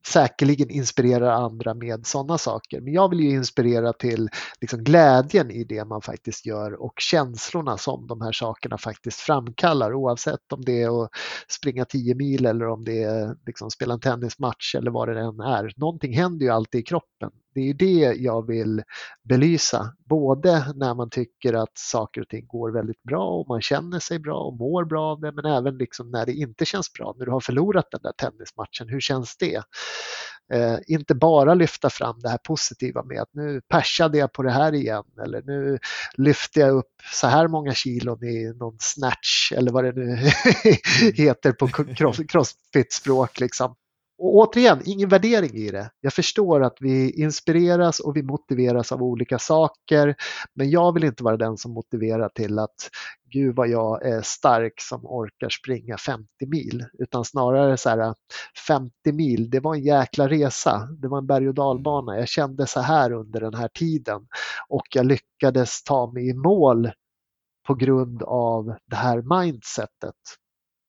[0.07, 2.81] säkerligen inspirerar andra med sådana saker.
[2.81, 4.29] Men jag vill ju inspirera till
[4.61, 9.93] liksom glädjen i det man faktiskt gör och känslorna som de här sakerna faktiskt framkallar
[9.93, 11.09] oavsett om det är att
[11.47, 15.39] springa 10 mil eller om det är liksom spela en tennismatch eller vad det än
[15.39, 15.73] är.
[15.75, 18.83] Någonting händer ju alltid i kroppen det är det jag vill
[19.23, 23.99] belysa, både när man tycker att saker och ting går väldigt bra och man känner
[23.99, 27.15] sig bra och mår bra av det, men även liksom när det inte känns bra,
[27.17, 29.61] när du har förlorat den där tennismatchen, hur känns det?
[30.53, 34.51] Eh, inte bara lyfta fram det här positiva med att nu persade jag på det
[34.51, 35.79] här igen eller nu
[36.13, 40.15] lyfte jag upp så här många kilon i någon snatch eller vad det nu
[41.15, 41.67] heter på
[42.27, 43.39] crossfit-språk.
[43.39, 43.75] Liksom.
[44.17, 45.91] Och återigen, ingen värdering i det.
[46.01, 50.15] Jag förstår att vi inspireras och vi motiveras av olika saker.
[50.53, 52.89] Men jag vill inte vara den som motiverar till att
[53.31, 56.85] gud vad jag är stark som orkar springa 50 mil.
[56.99, 58.15] Utan snarare så här
[58.67, 60.89] 50 mil, det var en jäkla resa.
[61.01, 62.17] Det var en berg och dalbana.
[62.17, 64.27] Jag kände så här under den här tiden
[64.69, 66.91] och jag lyckades ta mig i mål
[67.67, 70.15] på grund av det här mindsetet.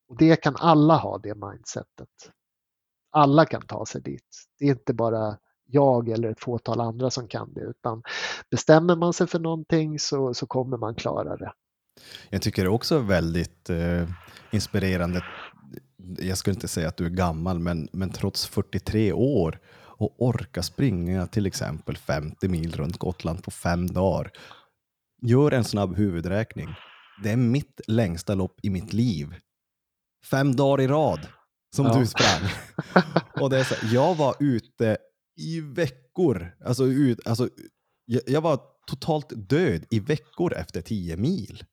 [0.09, 2.36] Och det kan alla ha, det mindsetet.
[3.11, 4.47] Alla kan ta sig dit.
[4.59, 5.37] Det är inte bara
[5.67, 8.03] jag eller ett fåtal andra som kan det, utan
[8.51, 11.53] bestämmer man sig för någonting så, så kommer man klara det.
[12.31, 14.09] Jag tycker det är också väldigt eh,
[14.53, 15.25] inspirerande.
[16.19, 19.61] Jag skulle inte säga att du är gammal, men, men trots 43 år
[19.99, 24.31] och orka springa till exempel 50 mil runt Gotland på fem dagar.
[25.23, 26.69] Gör en snabb huvudräkning.
[27.23, 29.35] Det är mitt längsta lopp i mitt liv.
[30.31, 31.29] Fem dagar i rad
[31.77, 31.99] som Ja.
[31.99, 32.51] du sprang.
[33.41, 34.97] och det är så, jag var ute
[35.37, 36.53] i veckor.
[36.65, 37.49] Alltså, ut, alltså,
[38.05, 41.65] jag, jag var totalt död i veckor efter 10 mil.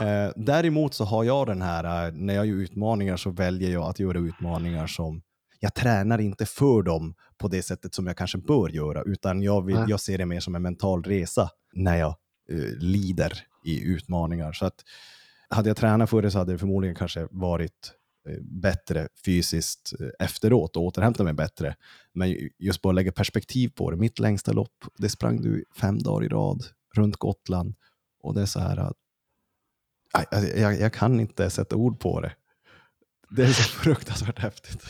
[0.00, 3.84] Eh, däremot så har jag den här, eh, när jag gör utmaningar så väljer jag
[3.84, 5.22] att göra utmaningar som,
[5.60, 9.64] jag tränar inte för dem på det sättet som jag kanske bör göra, utan jag,
[9.66, 12.14] vill, jag ser det mer som en mental resa när jag
[12.50, 13.32] eh, lider
[13.64, 14.52] i utmaningar.
[14.52, 14.74] Så att
[15.48, 17.92] hade jag tränat för det så hade det förmodligen kanske varit
[18.28, 21.76] Eh, bättre fysiskt eh, efteråt och återhämta mig bättre.
[22.12, 23.96] Men just bara lägga perspektiv på det.
[23.96, 27.74] Mitt längsta lopp, det sprang du fem dagar i rad runt Gotland.
[28.22, 28.96] Och det är så här att
[30.12, 32.32] alltså, jag, jag kan inte sätta ord på det.
[33.30, 34.84] Det är så fruktansvärt häftigt.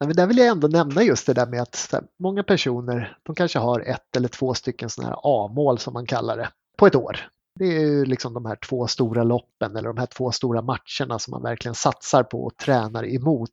[0.00, 3.34] Nej, men där vill jag ändå nämna just det där med att många personer, de
[3.34, 6.94] kanske har ett eller två stycken sådana här A-mål som man kallar det, på ett
[6.94, 7.20] år.
[7.58, 11.18] Det är ju liksom de här två stora loppen eller de här två stora matcherna
[11.18, 13.50] som man verkligen satsar på och tränar emot.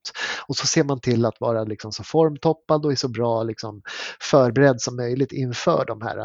[0.47, 3.81] Och så ser man till att vara liksom så formtoppad och är så bra liksom
[4.21, 6.17] förberedd som möjligt inför de här.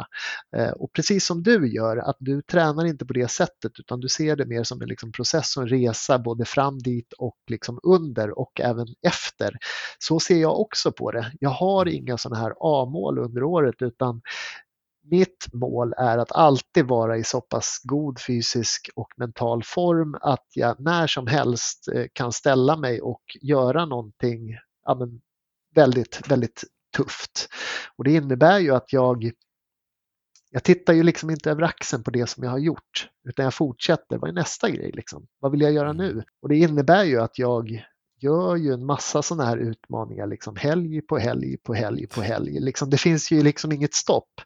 [0.56, 4.08] Eh, Och precis som du gör, att du tränar inte på det sättet utan du
[4.08, 7.80] ser det mer som en liksom process och en resa både fram dit och liksom
[7.82, 9.56] under och även efter.
[9.98, 11.32] Så ser jag också på det.
[11.40, 14.20] Jag har inga sådana här A-mål under året utan
[15.10, 20.46] mitt mål är att alltid vara i så pass god fysisk och mental form att
[20.54, 25.08] jag när som helst eh, kan ställa mig och göra någonting ja,
[25.74, 26.64] väldigt, väldigt
[26.96, 27.48] tufft.
[27.96, 29.32] Och det innebär ju att jag
[30.50, 33.54] jag tittar ju liksom inte över axeln på det som jag har gjort, utan jag
[33.54, 34.18] fortsätter.
[34.18, 34.92] Vad är nästa grej?
[34.94, 35.26] Liksom?
[35.38, 36.24] Vad vill jag göra nu?
[36.42, 37.86] Och det innebär ju att jag
[38.26, 42.60] gör ju en massa sådana här utmaningar, liksom helg på helg på helg på helg.
[42.60, 44.40] Liksom, det finns ju liksom inget stopp.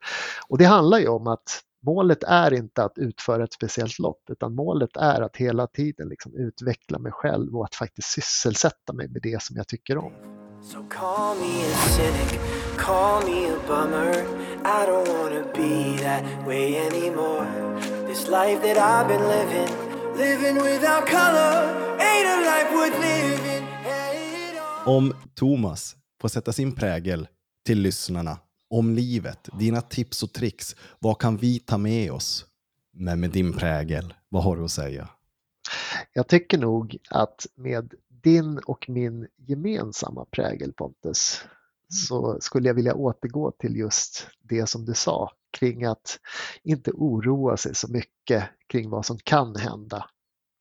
[0.49, 4.55] Och det handlar ju om att målet är inte att utföra ett speciellt lopp, utan
[4.55, 9.23] målet är att hela tiden liksom utveckla mig själv och att faktiskt sysselsätta mig med
[9.23, 10.13] det som jag tycker om.
[10.63, 12.39] So call me a cynic,
[12.77, 14.13] call me a bummer.
[14.65, 17.47] I don't wanna be that way anymore.
[18.07, 19.71] This life that I've been living,
[20.17, 21.53] living without color,
[21.99, 23.60] ain't a life worth living.
[24.91, 27.29] Om Thomas får sätta sin prägel
[27.67, 28.39] till lyssnarna
[28.71, 32.47] om livet, dina tips och tricks, vad kan vi ta med oss?
[32.93, 35.09] Men med din prägel, vad har du att säga?
[36.13, 41.45] Jag tycker nog att med din och min gemensamma prägel Pontus
[41.89, 46.19] så skulle jag vilja återgå till just det som du sa kring att
[46.63, 50.11] inte oroa sig så mycket kring vad som kan hända.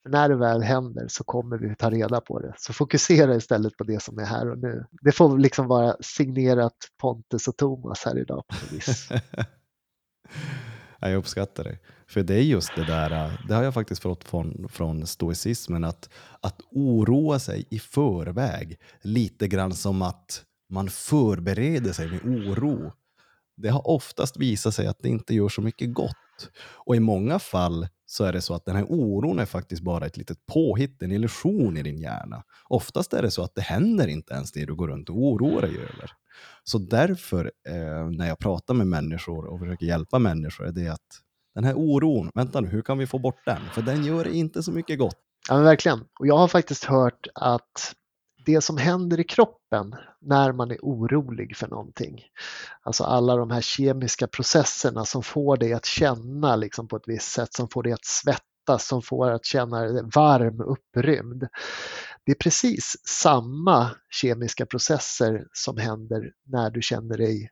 [0.04, 2.54] För när det väl händer så kommer vi ta reda på det.
[2.58, 4.86] Så fokusera istället på det som är här och nu.
[5.02, 9.10] Det får liksom vara signerat Pontus och Thomas här idag på vis.
[11.02, 11.78] Jag uppskattar det.
[12.08, 16.10] För det är just det där, det har jag faktiskt fått från, från stoicismen, att,
[16.42, 22.92] att oroa sig i förväg, lite grann som att man förbereder sig med oro.
[23.58, 26.16] Det har oftast visat sig att det inte gör så mycket gott.
[26.74, 30.06] Och i många fall så är det så att den här oron är faktiskt bara
[30.06, 32.44] ett litet påhitt, en illusion i din hjärna.
[32.68, 35.62] Oftast är det så att det händer inte ens det du går runt och oroar
[35.62, 36.12] dig över.
[36.64, 41.22] Så därför, eh, när jag pratar med människor och försöker hjälpa människor, är det att
[41.56, 43.62] den här oron, vänta nu, hur kan vi få bort den?
[43.74, 45.18] För den gör inte så mycket gott.
[45.50, 46.00] Ja, men verkligen.
[46.20, 47.96] Och jag har faktiskt hört att
[48.54, 52.24] det som händer i kroppen när man är orolig för någonting.
[52.82, 57.32] Alltså alla de här kemiska processerna som får dig att känna liksom på ett visst
[57.32, 61.48] sätt, som får dig att svettas, som får dig att känna dig varm, upprymd.
[62.26, 67.50] Det är precis samma kemiska processer som händer när du känner dig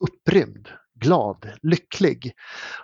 [0.00, 2.32] upprymd, glad, lycklig.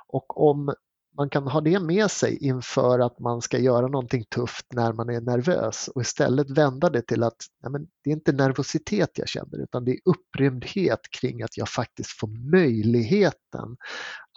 [0.09, 0.75] Och om
[1.17, 5.09] man kan ha det med sig inför att man ska göra någonting tufft när man
[5.09, 9.29] är nervös och istället vända det till att nej men, det är inte nervositet jag
[9.29, 13.77] känner utan det är upprymdhet kring att jag faktiskt får möjligheten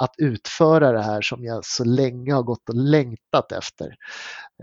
[0.01, 3.95] att utföra det här som jag så länge har gått och längtat efter.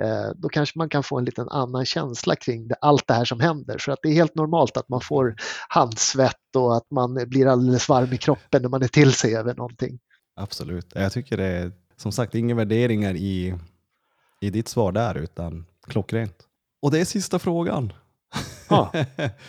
[0.01, 3.25] Eh, då kanske man kan få en liten annan känsla kring det, allt det här
[3.25, 3.79] som händer.
[3.79, 5.35] För att det är helt normalt att man får
[5.69, 9.55] handsvett och att man blir alldeles varm i kroppen när man är till sig över
[9.55, 9.99] någonting.
[10.37, 10.93] Absolut.
[10.95, 13.55] Jag tycker det är som sagt inga värderingar i,
[14.41, 16.49] i ditt svar där utan klockrent.
[16.83, 17.93] Och det är sista frågan.
[18.69, 18.93] Ja.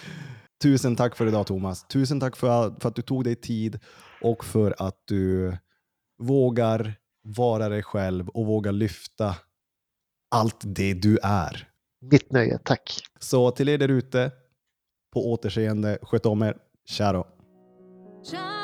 [0.63, 1.87] Tusen tack för idag Thomas.
[1.87, 3.79] Tusen tack för, för att du tog dig tid
[4.21, 5.57] och för att du
[6.17, 9.35] vågar vara dig själv och vågar lyfta
[10.31, 11.69] allt det du är.
[12.01, 12.99] Mitt nöje, tack.
[13.19, 14.31] Så till er där ute,
[15.13, 16.57] på återseende, sköt om er.
[16.85, 17.27] Tja då.
[18.31, 18.62] Shine